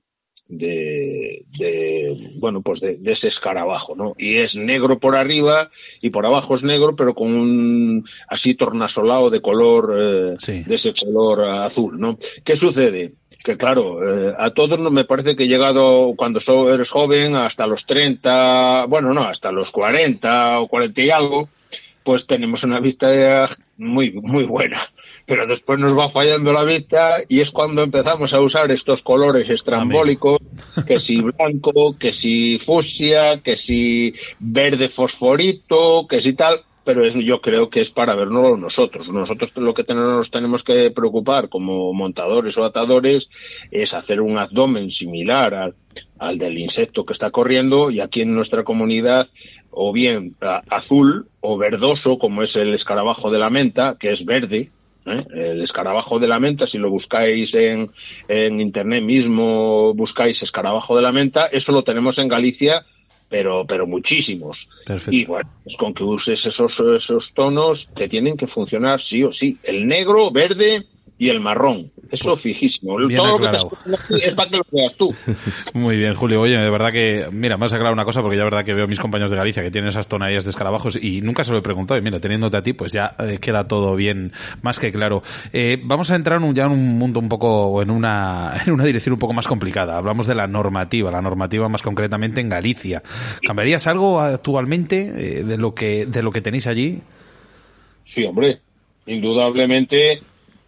de, 0.48 1.44
de, 1.58 2.32
bueno, 2.36 2.62
pues 2.62 2.80
de, 2.80 2.98
ese 3.04 3.28
escarabajo, 3.28 3.94
¿no? 3.96 4.14
Y 4.18 4.36
es 4.36 4.56
negro 4.56 4.98
por 4.98 5.16
arriba 5.16 5.70
y 6.00 6.10
por 6.10 6.26
abajo 6.26 6.54
es 6.54 6.62
negro, 6.62 6.96
pero 6.96 7.14
con 7.14 7.34
un 7.34 8.04
así 8.28 8.54
tornasolado 8.54 9.30
de 9.30 9.40
color, 9.40 9.94
eh, 9.98 10.62
de 10.66 10.74
ese 10.74 10.92
color 10.92 11.44
azul, 11.44 11.98
¿no? 11.98 12.18
¿Qué 12.44 12.56
sucede? 12.56 13.14
Que 13.42 13.56
claro, 13.56 13.98
eh, 14.02 14.34
a 14.38 14.50
todos 14.50 14.78
no 14.78 14.90
me 14.90 15.04
parece 15.04 15.36
que 15.36 15.44
he 15.44 15.48
llegado 15.48 16.14
cuando 16.16 16.40
eres 16.72 16.90
joven 16.90 17.36
hasta 17.36 17.66
los 17.66 17.84
30, 17.84 18.86
bueno, 18.88 19.12
no, 19.12 19.22
hasta 19.22 19.52
los 19.52 19.70
40 19.70 20.60
o 20.60 20.68
40 20.68 21.02
y 21.02 21.10
algo, 21.10 21.48
pues 22.04 22.26
tenemos 22.26 22.62
una 22.64 22.80
vista 22.80 23.48
muy, 23.78 24.12
muy 24.12 24.44
buena. 24.44 24.78
Pero 25.26 25.46
después 25.46 25.78
nos 25.78 25.98
va 25.98 26.10
fallando 26.10 26.52
la 26.52 26.62
vista 26.62 27.16
y 27.28 27.40
es 27.40 27.50
cuando 27.50 27.82
empezamos 27.82 28.34
a 28.34 28.40
usar 28.40 28.70
estos 28.70 29.02
colores 29.02 29.48
estrambólicos, 29.48 30.38
que 30.86 30.98
si 30.98 31.22
blanco, 31.22 31.96
que 31.98 32.12
si 32.12 32.58
fucsia, 32.58 33.40
que 33.40 33.56
si 33.56 34.14
verde 34.38 34.88
fosforito, 34.88 36.06
que 36.06 36.20
si 36.20 36.34
tal, 36.34 36.62
pero 36.84 37.06
yo 37.06 37.40
creo 37.40 37.70
que 37.70 37.80
es 37.80 37.90
para 37.90 38.14
vernos 38.14 38.58
nosotros. 38.58 39.08
Nosotros 39.10 39.52
lo 39.56 39.72
que 39.72 39.84
nos 39.94 40.30
tenemos 40.30 40.62
que 40.62 40.90
preocupar 40.90 41.48
como 41.48 41.92
montadores 41.92 42.56
o 42.58 42.64
atadores 42.64 43.28
es 43.70 43.94
hacer 43.94 44.20
un 44.20 44.38
abdomen 44.38 44.90
similar 44.90 45.54
al, 45.54 45.74
al 46.18 46.38
del 46.38 46.58
insecto 46.58 47.04
que 47.04 47.14
está 47.14 47.30
corriendo 47.30 47.90
y 47.90 48.00
aquí 48.00 48.20
en 48.20 48.34
nuestra 48.34 48.64
comunidad 48.64 49.26
o 49.70 49.92
bien 49.92 50.36
azul 50.68 51.28
o 51.40 51.56
verdoso, 51.58 52.18
como 52.18 52.42
es 52.42 52.54
el 52.56 52.74
escarabajo 52.74 53.30
de 53.30 53.38
la 53.38 53.50
menta, 53.50 53.96
que 53.98 54.10
es 54.10 54.24
verde. 54.24 54.70
¿eh? 55.06 55.22
El 55.34 55.62
escarabajo 55.62 56.18
de 56.18 56.28
la 56.28 56.38
menta, 56.38 56.66
si 56.66 56.78
lo 56.78 56.90
buscáis 56.90 57.54
en, 57.54 57.90
en 58.28 58.60
internet 58.60 59.02
mismo, 59.02 59.94
buscáis 59.94 60.42
escarabajo 60.42 60.96
de 60.96 61.02
la 61.02 61.12
menta, 61.12 61.46
eso 61.46 61.72
lo 61.72 61.82
tenemos 61.82 62.18
en 62.18 62.28
Galicia 62.28 62.84
pero, 63.34 63.66
pero 63.66 63.84
muchísimos. 63.88 64.68
Y 65.10 65.24
bueno, 65.24 65.50
es 65.66 65.76
con 65.76 65.92
que 65.92 66.04
uses 66.04 66.46
esos, 66.46 66.78
esos 66.78 67.34
tonos 67.34 67.88
que 67.92 68.06
tienen 68.06 68.36
que 68.36 68.46
funcionar 68.46 69.00
sí 69.00 69.24
o 69.24 69.32
sí. 69.32 69.58
El 69.64 69.88
negro, 69.88 70.30
verde 70.30 70.86
y 71.16 71.28
el 71.28 71.40
marrón. 71.40 71.92
Eso 72.10 72.30
pues, 72.30 72.42
fijísimo. 72.42 72.96
Todo 73.14 73.38
lo 73.38 73.38
que 73.38 73.48
te 73.48 74.26
es 74.26 74.34
para 74.34 74.50
que 74.50 74.56
lo 74.56 74.64
veas 74.70 74.96
tú. 74.96 75.14
Muy 75.74 75.96
bien, 75.96 76.14
Julio. 76.14 76.40
Oye, 76.40 76.56
de 76.56 76.70
verdad 76.70 76.90
que, 76.90 77.28
mira, 77.30 77.56
me 77.56 77.66
has 77.66 77.72
aclarado 77.72 77.94
una 77.94 78.04
cosa 78.04 78.20
porque 78.20 78.36
ya 78.36 78.44
verdad 78.44 78.64
que 78.64 78.74
veo 78.74 78.84
a 78.84 78.88
mis 78.88 78.98
compañeros 78.98 79.30
de 79.30 79.36
Galicia 79.36 79.62
que 79.62 79.70
tienen 79.70 79.88
esas 79.88 80.08
tonalidades 80.08 80.44
de 80.44 80.50
escarabajos 80.50 80.96
y 81.00 81.20
nunca 81.20 81.44
se 81.44 81.52
lo 81.52 81.58
he 81.58 81.62
preguntado. 81.62 81.98
Y 81.98 82.02
mira, 82.02 82.20
teniéndote 82.20 82.56
a 82.56 82.62
ti, 82.62 82.72
pues 82.72 82.92
ya 82.92 83.12
eh, 83.18 83.38
queda 83.40 83.66
todo 83.66 83.94
bien, 83.94 84.32
más 84.62 84.78
que 84.78 84.92
claro. 84.92 85.22
Eh, 85.52 85.78
vamos 85.82 86.10
a 86.10 86.16
entrar 86.16 86.40
ya 86.52 86.64
en 86.64 86.72
un 86.72 86.98
mundo 86.98 87.20
un 87.20 87.28
poco, 87.28 87.80
en 87.80 87.90
una, 87.90 88.56
en 88.66 88.72
una 88.72 88.84
dirección 88.84 89.12
un 89.12 89.20
poco 89.20 89.32
más 89.32 89.46
complicada. 89.46 89.96
Hablamos 89.96 90.26
de 90.26 90.34
la 90.34 90.46
normativa, 90.46 91.10
la 91.10 91.22
normativa 91.22 91.68
más 91.68 91.82
concretamente 91.82 92.40
en 92.40 92.48
Galicia. 92.48 93.02
¿Cambiarías 93.46 93.86
algo 93.86 94.20
actualmente 94.20 95.38
eh, 95.38 95.44
de 95.44 95.56
lo 95.56 95.74
que, 95.74 96.06
de 96.06 96.22
lo 96.22 96.32
que 96.32 96.40
tenéis 96.40 96.66
allí? 96.66 97.00
Sí, 98.02 98.24
hombre. 98.24 98.58
Indudablemente 99.06 100.22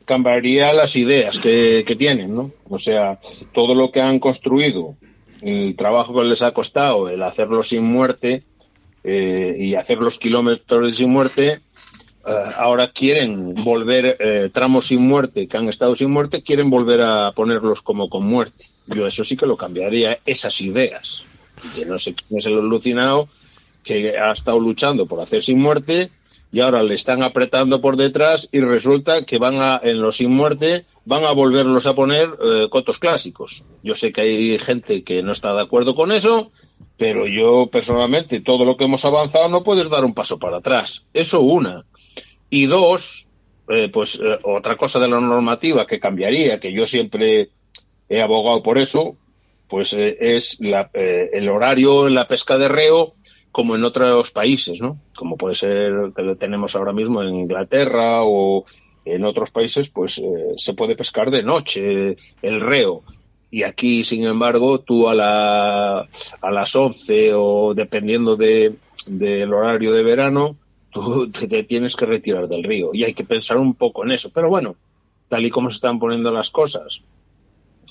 cambiaría 0.06 0.72
las 0.72 0.96
ideas 0.96 1.38
que, 1.38 1.96
tienen, 1.98 2.34
¿no? 2.34 2.52
O 2.70 2.78
sea, 2.78 3.18
todo 3.52 3.74
lo 3.74 3.90
que 3.90 4.00
han 4.00 4.18
construido, 4.18 4.96
el 5.42 5.76
trabajo 5.76 6.14
que 6.14 6.24
les 6.24 6.42
ha 6.42 6.52
costado, 6.52 7.08
el 7.10 7.22
hacerlo 7.22 7.62
sin 7.62 7.82
muerte 7.82 8.44
eh, 9.04 9.56
y 9.58 9.74
hacer 9.74 9.98
los 9.98 10.18
kilómetros 10.18 10.96
sin 10.96 11.10
muerte, 11.10 11.60
eh, 12.26 12.32
ahora 12.56 12.92
quieren 12.92 13.54
volver 13.54 14.16
eh, 14.18 14.48
tramos 14.52 14.86
sin 14.86 15.06
muerte 15.06 15.48
que 15.48 15.56
han 15.56 15.68
estado 15.68 15.94
sin 15.94 16.10
muerte, 16.10 16.42
quieren 16.42 16.70
volver 16.70 17.02
a 17.02 17.32
ponerlos 17.32 17.82
como 17.82 18.08
con 18.08 18.24
muerte. 18.24 18.66
Yo 18.86 19.06
eso 19.06 19.24
sí 19.24 19.36
que 19.36 19.46
lo 19.46 19.56
cambiaría, 19.56 20.20
esas 20.24 20.60
ideas. 20.60 21.24
Que 21.74 21.84
no 21.84 21.98
sé 21.98 22.14
quién 22.14 22.38
es 22.38 22.46
el 22.46 22.58
alucinado 22.58 23.28
que 23.82 24.16
ha 24.16 24.32
estado 24.32 24.60
luchando 24.60 25.06
por 25.06 25.20
hacer 25.20 25.42
sin 25.42 25.58
muerte 25.58 26.10
y 26.56 26.60
ahora 26.60 26.82
le 26.82 26.94
están 26.94 27.22
apretando 27.22 27.82
por 27.82 27.98
detrás 27.98 28.48
y 28.50 28.60
resulta 28.60 29.20
que 29.20 29.36
van 29.36 29.56
a, 29.56 29.78
en 29.84 30.00
los 30.00 30.16
sin 30.16 30.30
muerte, 30.30 30.86
van 31.04 31.24
a 31.24 31.32
volverlos 31.32 31.86
a 31.86 31.94
poner 31.94 32.30
eh, 32.42 32.68
cotos 32.70 32.98
clásicos. 32.98 33.66
Yo 33.82 33.94
sé 33.94 34.10
que 34.10 34.22
hay 34.22 34.58
gente 34.58 35.04
que 35.04 35.22
no 35.22 35.32
está 35.32 35.52
de 35.54 35.60
acuerdo 35.60 35.94
con 35.94 36.12
eso, 36.12 36.50
pero 36.96 37.26
yo 37.26 37.68
personalmente, 37.70 38.40
todo 38.40 38.64
lo 38.64 38.78
que 38.78 38.84
hemos 38.84 39.04
avanzado 39.04 39.50
no 39.50 39.62
puedes 39.62 39.90
dar 39.90 40.02
un 40.02 40.14
paso 40.14 40.38
para 40.38 40.56
atrás. 40.56 41.04
Eso 41.12 41.42
una. 41.42 41.84
Y 42.48 42.64
dos, 42.64 43.28
eh, 43.68 43.90
pues 43.92 44.18
eh, 44.18 44.38
otra 44.42 44.78
cosa 44.78 44.98
de 44.98 45.08
la 45.08 45.20
normativa 45.20 45.86
que 45.86 46.00
cambiaría, 46.00 46.58
que 46.58 46.72
yo 46.72 46.86
siempre 46.86 47.50
he 48.08 48.22
abogado 48.22 48.62
por 48.62 48.78
eso, 48.78 49.18
pues 49.68 49.92
es 49.92 50.56
la, 50.60 50.88
el 50.94 51.50
horario 51.50 52.08
en 52.08 52.14
la 52.14 52.28
pesca 52.28 52.56
de 52.56 52.68
reo 52.68 53.15
como 53.56 53.74
en 53.74 53.84
otros 53.84 54.32
países, 54.32 54.82
¿no? 54.82 55.00
Como 55.16 55.38
puede 55.38 55.54
ser 55.54 56.12
que 56.14 56.20
lo 56.20 56.36
tenemos 56.36 56.76
ahora 56.76 56.92
mismo 56.92 57.22
en 57.22 57.34
Inglaterra 57.34 58.22
o 58.22 58.66
en 59.06 59.24
otros 59.24 59.50
países, 59.50 59.88
pues 59.88 60.18
eh, 60.18 60.52
se 60.56 60.74
puede 60.74 60.94
pescar 60.94 61.30
de 61.30 61.42
noche 61.42 62.18
el 62.42 62.60
reo. 62.60 63.02
Y 63.50 63.62
aquí, 63.62 64.04
sin 64.04 64.26
embargo, 64.26 64.80
tú 64.80 65.08
a, 65.08 65.14
la, 65.14 66.00
a 66.42 66.50
las 66.50 66.76
11 66.76 67.32
o 67.32 67.72
dependiendo 67.72 68.36
de, 68.36 68.76
del 69.06 69.54
horario 69.54 69.90
de 69.94 70.02
verano, 70.02 70.58
tú 70.90 71.30
te, 71.30 71.64
tienes 71.64 71.96
que 71.96 72.04
retirar 72.04 72.48
del 72.48 72.62
río. 72.62 72.90
Y 72.92 73.04
hay 73.04 73.14
que 73.14 73.24
pensar 73.24 73.56
un 73.56 73.72
poco 73.72 74.04
en 74.04 74.10
eso. 74.10 74.28
Pero 74.34 74.50
bueno, 74.50 74.76
tal 75.28 75.46
y 75.46 75.50
como 75.50 75.70
se 75.70 75.76
están 75.76 75.98
poniendo 75.98 76.30
las 76.30 76.50
cosas 76.50 77.04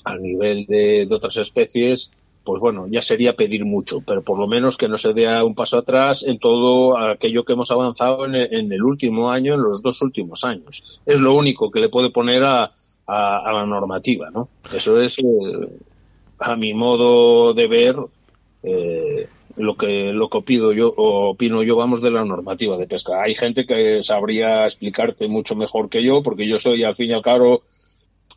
a 0.04 0.16
nivel 0.16 0.64
de, 0.66 1.06
de 1.06 1.12
otras 1.16 1.36
especies, 1.38 2.12
pues 2.46 2.60
bueno, 2.60 2.86
ya 2.88 3.02
sería 3.02 3.34
pedir 3.34 3.64
mucho, 3.64 4.00
pero 4.06 4.22
por 4.22 4.38
lo 4.38 4.46
menos 4.46 4.76
que 4.76 4.88
no 4.88 4.96
se 4.96 5.12
dé 5.12 5.42
un 5.42 5.56
paso 5.56 5.78
atrás 5.78 6.22
en 6.22 6.38
todo 6.38 6.96
aquello 6.96 7.44
que 7.44 7.54
hemos 7.54 7.72
avanzado 7.72 8.24
en 8.24 8.72
el, 8.72 8.82
último 8.84 9.32
año, 9.32 9.54
en 9.54 9.62
los 9.62 9.82
dos 9.82 10.00
últimos 10.00 10.44
años. 10.44 11.02
Es 11.04 11.20
lo 11.20 11.34
único 11.34 11.72
que 11.72 11.80
le 11.80 11.88
puede 11.88 12.10
poner 12.10 12.44
a, 12.44 12.72
la 13.08 13.66
normativa, 13.66 14.30
¿no? 14.30 14.48
Eso 14.72 15.00
es, 15.00 15.18
eh, 15.18 15.22
a 16.38 16.54
mi 16.56 16.72
modo 16.72 17.52
de 17.52 17.66
ver, 17.66 17.96
eh, 18.62 19.28
lo 19.56 19.76
que 19.76 20.12
lo 20.12 20.28
que 20.28 20.38
opino 20.38 20.72
yo 20.72 20.92
opino 20.96 21.62
yo 21.62 21.76
vamos 21.76 22.02
de 22.02 22.10
la 22.10 22.24
normativa 22.24 22.76
de 22.76 22.86
pesca. 22.86 23.22
Hay 23.22 23.34
gente 23.34 23.66
que 23.66 24.02
sabría 24.02 24.66
explicarte 24.66 25.26
mucho 25.28 25.56
mejor 25.56 25.88
que 25.88 26.02
yo 26.02 26.22
porque 26.22 26.46
yo 26.46 26.58
soy 26.58 26.84
al 26.84 26.94
fin 26.94 27.10
y 27.10 27.14
al 27.14 27.22
cabo 27.22 27.62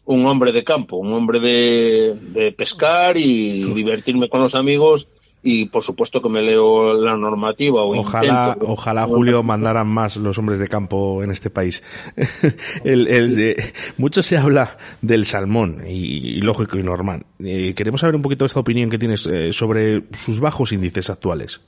un 0.09 0.25
hombre 0.25 0.51
de 0.51 0.63
campo, 0.63 0.97
un 0.97 1.13
hombre 1.13 1.39
de, 1.39 2.15
de 2.15 2.51
pescar 2.51 3.15
y 3.15 3.63
divertirme 3.75 4.27
con 4.27 4.41
los 4.41 4.55
amigos 4.55 5.07
y 5.43 5.67
por 5.67 5.83
supuesto 5.83 6.19
que 6.19 6.29
me 6.29 6.41
leo 6.41 6.95
la 6.95 7.15
normativa 7.15 7.83
o 7.83 7.95
ojalá 7.95 8.57
ojalá 8.59 9.05
Julio 9.05 9.43
mandaran 9.43 9.87
más 9.87 10.17
los 10.17 10.35
hombres 10.39 10.57
de 10.57 10.67
campo 10.67 11.23
en 11.23 11.29
este 11.29 11.51
país. 11.51 11.83
El, 12.83 13.55
mucho 13.97 14.23
se 14.23 14.35
habla 14.35 14.77
del 15.03 15.27
salmón 15.27 15.83
y, 15.87 16.41
lógico 16.41 16.79
y 16.79 16.83
normal. 16.83 17.27
Eh, 17.39 17.75
queremos 17.75 18.01
saber 18.01 18.15
un 18.15 18.23
poquito 18.23 18.45
esta 18.45 18.59
opinión 18.59 18.89
que 18.89 18.97
tienes 18.97 19.27
eh, 19.27 19.53
sobre 19.53 20.05
sus 20.13 20.39
bajos 20.39 20.71
índices 20.71 21.11
actuales. 21.11 21.61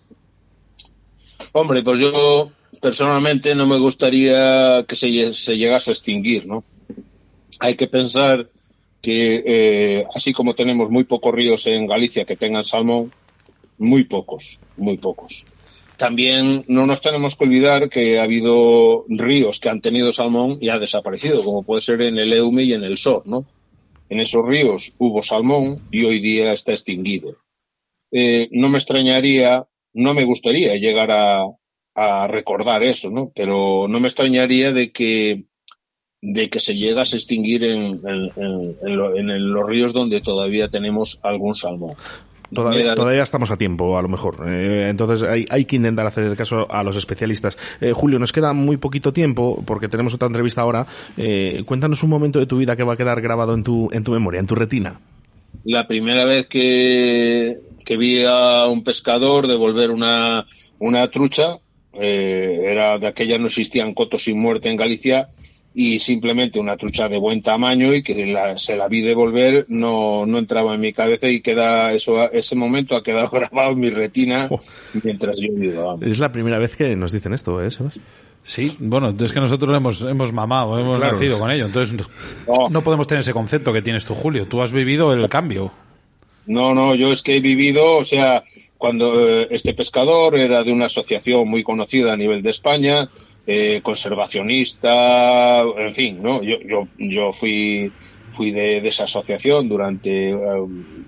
Hombre 1.52 1.84
pues 1.84 2.00
yo 2.00 2.52
personalmente 2.82 3.54
no 3.54 3.68
me 3.68 3.78
gustaría 3.78 4.84
que 4.88 4.96
se, 4.96 5.32
se 5.32 5.58
llegase 5.58 5.92
a 5.92 5.94
extinguir 5.94 6.48
no 6.48 6.64
hay 7.62 7.76
que 7.76 7.88
pensar 7.88 8.50
que 9.02 9.44
eh, 9.46 10.06
así 10.14 10.34
como 10.34 10.56
tenemos 10.56 10.90
muy 10.90 11.04
pocos 11.04 11.34
ríos 11.34 11.66
en 11.68 11.86
Galicia 11.86 12.26
que 12.26 12.36
tengan 12.36 12.64
salmón 12.64 13.14
muy 13.78 14.04
pocos, 14.04 14.60
muy 14.78 14.98
pocos. 14.98 15.46
También 15.96 16.66
no 16.68 16.88
nos 16.88 17.02
tenemos 17.02 17.36
que 17.36 17.44
olvidar 17.44 17.90
que 17.90 18.20
ha 18.20 18.24
habido 18.24 19.06
ríos 19.08 19.60
que 19.60 19.70
han 19.70 19.82
tenido 19.82 20.12
salmón 20.12 20.58
y 20.60 20.70
ha 20.70 20.80
desaparecido, 20.80 21.44
como 21.44 21.62
puede 21.62 21.82
ser 21.82 22.02
en 22.02 22.18
el 22.18 22.34
Eume 22.34 22.64
y 22.64 22.74
en 22.74 22.84
el 22.84 22.98
Sor, 22.98 23.28
¿no? 23.28 23.46
En 24.10 24.20
esos 24.20 24.44
ríos 24.44 24.94
hubo 24.98 25.22
salmón 25.22 25.80
y 25.92 26.04
hoy 26.04 26.20
día 26.20 26.54
está 26.54 26.72
extinguido. 26.72 27.38
Eh, 28.12 28.50
no 28.52 28.70
me 28.70 28.80
extrañaría, 28.80 29.68
no 29.94 30.16
me 30.16 30.26
gustaría 30.26 30.76
llegar 30.76 31.12
a, 31.12 31.46
recordar 32.28 32.82
eso, 32.82 33.12
¿no? 33.12 33.32
Pero 33.36 33.88
no 33.88 34.00
me 34.00 34.08
extrañaría 34.08 34.74
de 34.74 34.92
que 34.92 35.44
de 36.22 36.50
que 36.50 36.60
se 36.60 36.76
llegase 36.76 37.16
a 37.16 37.20
extinguir 37.20 37.64
en, 37.64 38.00
en, 38.06 39.54
los 39.54 39.68
ríos 39.68 39.92
donde 39.92 40.22
todavía 40.22 40.68
tenemos 40.68 41.20
algún 41.24 41.56
salmón. 41.56 41.96
Todavía, 42.54 43.24
estamos 43.24 43.50
a 43.50 43.58
tiempo, 43.58 43.98
a 43.98 44.02
lo 44.02 44.10
mejor. 44.10 44.46
Eh, 44.46 44.90
entonces 44.90 45.28
hay, 45.28 45.46
hay, 45.50 45.64
que 45.64 45.78
intentar 45.78 46.06
hacer 46.06 46.26
el 46.26 46.36
caso 46.36 46.70
a 46.70 46.84
los 46.84 46.98
especialistas. 46.98 47.58
Eh, 47.80 47.94
Julio, 47.94 48.20
nos 48.20 48.34
queda 48.34 48.52
muy 48.52 48.76
poquito 48.76 49.14
tiempo 49.14 49.64
porque 49.66 49.88
tenemos 49.88 50.14
otra 50.14 50.28
entrevista 50.28 50.62
ahora. 50.62 50.86
Eh, 51.18 51.64
cuéntanos 51.66 52.04
un 52.04 52.10
momento 52.10 52.40
de 52.40 52.46
tu 52.46 52.58
vida 52.58 52.76
que 52.76 52.84
va 52.84 52.94
a 52.94 52.98
quedar 52.98 53.22
grabado 53.22 53.54
en 53.54 53.64
tu, 53.64 53.90
en 53.94 54.04
tu 54.04 54.12
memoria, 54.12 54.42
en 54.42 54.48
tu 54.48 54.56
retina. 54.56 55.00
La 55.64 55.88
primera 55.88 56.26
vez 56.26 56.48
que, 56.48 57.58
que 57.86 57.98
vi 57.98 58.24
a 58.26 58.68
un 58.68 58.84
pescador 58.84 59.48
devolver 59.48 59.90
una, 59.90 60.46
una 60.78 61.08
trucha, 61.10 61.58
era 61.94 62.98
de 62.98 63.08
aquella 63.08 63.38
no 63.38 63.48
existían 63.48 63.94
cotos 63.94 64.24
sin 64.24 64.40
muerte 64.40 64.70
en 64.70 64.78
Galicia 64.78 65.30
y 65.74 66.00
simplemente 66.00 66.60
una 66.60 66.76
trucha 66.76 67.08
de 67.08 67.18
buen 67.18 67.42
tamaño 67.42 67.94
y 67.94 68.04
que 68.04 68.36
se 68.58 68.76
la 68.76 68.88
vi 68.88 69.02
devolver 69.02 69.66
no, 69.70 70.26
no 70.26 70.38
entraba 70.38 70.76
en 70.76 70.82
mi 70.82 70.92
cabeza 70.92 71.30
y 71.30 71.40
queda 71.40 71.94
eso 71.94 72.30
ese 72.32 72.56
momento 72.56 72.96
ha 72.96 73.04
quedado 73.04 73.30
grabado 73.32 73.72
en 73.72 73.80
mi 73.80 73.90
retina 73.90 74.48
oh. 74.50 74.60
mientras 75.04 75.36
yo 75.40 75.54
vivo. 75.54 76.00
Es 76.02 76.20
la 76.20 76.32
primera 76.32 76.58
vez 76.58 76.76
que 76.76 76.96
nos 76.96 77.12
dicen 77.12 77.34
esto, 77.34 77.64
¿eh, 77.64 77.70
Sí, 78.44 78.76
bueno, 78.80 79.14
es 79.20 79.34
que 79.34 79.40
nosotros 79.40 79.72
hemos, 79.76 80.02
hemos 80.02 80.34
mamado, 80.34 80.80
hemos 80.80 81.00
nacido 81.00 81.38
con 81.38 81.52
ello, 81.52 81.68
entonces 81.68 81.96
no. 82.48 82.82
podemos 82.82 83.06
tener 83.08 83.20
ese 83.20 83.34
concepto 83.34 83.72
que 83.72 83.84
tienes 83.84 84.04
tú, 84.04 84.16
Julio. 84.16 84.48
Tú 84.48 84.64
has 84.64 84.72
vivido 84.72 85.14
el 85.14 85.30
cambio. 85.30 85.72
No, 86.48 86.74
no, 86.74 86.96
yo 86.96 87.12
es 87.12 87.22
que 87.22 87.36
he 87.36 87.40
vivido, 87.40 87.98
o 87.98 88.04
sea, 88.04 88.44
cuando 88.80 89.30
eh, 89.30 89.48
este 89.52 89.76
pescador 89.76 90.36
era 90.36 90.64
de 90.64 90.74
una 90.74 90.88
asociación 90.88 91.48
muy 91.48 91.62
conocida 91.62 92.14
a 92.14 92.18
nivel 92.18 92.42
de 92.42 92.50
España, 92.50 93.12
eh, 93.48 93.82
conservacionista, 93.84 95.62
en 95.62 95.94
fin, 95.94 96.22
¿no? 96.22 96.44
Yo, 96.44 96.58
yo, 96.62 96.88
yo 96.98 97.34
fui, 97.34 97.92
fui 98.30 98.52
de, 98.52 98.78
esa 98.88 99.06
asociación 99.06 99.68
durante 99.68 100.30
eh, 100.30 100.38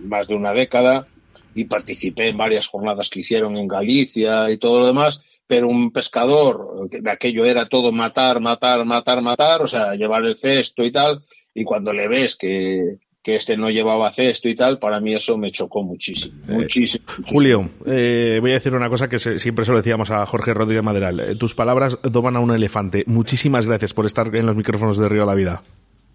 más 0.03 0.27
de 0.27 0.35
una 0.35 0.53
década 0.53 1.07
y 1.55 1.65
participé 1.65 2.29
en 2.29 2.37
varias 2.37 2.67
jornadas 2.67 3.09
que 3.09 3.19
hicieron 3.19 3.55
en 3.57 3.67
Galicia 3.67 4.49
y 4.49 4.57
todo 4.57 4.79
lo 4.79 4.87
demás, 4.87 5.21
pero 5.45 5.67
un 5.67 5.91
pescador, 5.91 6.89
de 6.89 7.11
aquello 7.11 7.45
era 7.45 7.65
todo 7.65 7.91
matar, 7.91 8.39
matar, 8.39 8.83
matar, 8.85 9.21
matar, 9.21 9.61
o 9.61 9.67
sea, 9.67 9.93
llevar 9.93 10.25
el 10.25 10.35
cesto 10.35 10.83
y 10.83 10.91
tal, 10.91 11.21
y 11.53 11.63
cuando 11.63 11.93
le 11.93 12.07
ves 12.07 12.35
que, 12.35 12.97
que 13.23 13.35
este 13.35 13.55
no 13.55 13.71
llevaba 13.71 14.11
cesto 14.11 14.49
y 14.49 14.55
tal, 14.55 14.79
para 14.79 14.99
mí 14.99 15.13
eso 15.13 15.37
me 15.37 15.49
chocó 15.49 15.81
muchísimo. 15.81 16.35
Eh, 16.49 16.55
muchísimo, 16.55 17.05
Julio, 17.25 17.69
eh, 17.85 18.37
voy 18.41 18.51
a 18.51 18.55
decir 18.55 18.75
una 18.75 18.89
cosa 18.89 19.07
que 19.07 19.17
siempre 19.17 19.63
se 19.63 19.71
lo 19.71 19.77
decíamos 19.77 20.11
a 20.11 20.25
Jorge 20.25 20.53
Rodríguez 20.53 20.83
Maderal. 20.83 21.19
Eh, 21.21 21.35
tus 21.35 21.55
palabras 21.55 21.97
doman 22.03 22.35
a 22.35 22.41
un 22.41 22.51
elefante. 22.51 23.05
Muchísimas 23.07 23.65
gracias 23.65 23.93
por 23.93 24.05
estar 24.05 24.35
en 24.35 24.45
los 24.45 24.57
micrófonos 24.57 24.97
de 24.97 25.07
Río 25.07 25.25
La 25.25 25.35
Vida. 25.35 25.63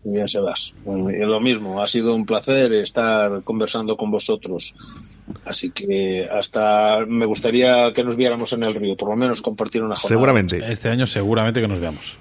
Bien, 0.04 0.28
Sebas. 0.28 0.74
lo 0.84 1.40
mismo, 1.40 1.82
ha 1.82 1.86
sido 1.86 2.14
un 2.14 2.24
placer 2.24 2.72
estar 2.74 3.42
conversando 3.42 3.96
con 3.96 4.10
vosotros. 4.10 4.74
Así 5.44 5.70
que 5.70 6.28
hasta 6.30 7.04
me 7.06 7.26
gustaría 7.26 7.92
que 7.94 8.04
nos 8.04 8.16
viéramos 8.16 8.52
en 8.52 8.62
el 8.62 8.74
río, 8.74 8.96
por 8.96 9.08
lo 9.08 9.16
menos 9.16 9.42
compartir 9.42 9.82
una 9.82 9.96
jornada. 9.96 10.08
Seguramente. 10.08 10.62
Este 10.70 10.88
año 10.88 11.06
seguramente 11.06 11.60
que 11.60 11.68
nos 11.68 11.80
veamos. 11.80 12.16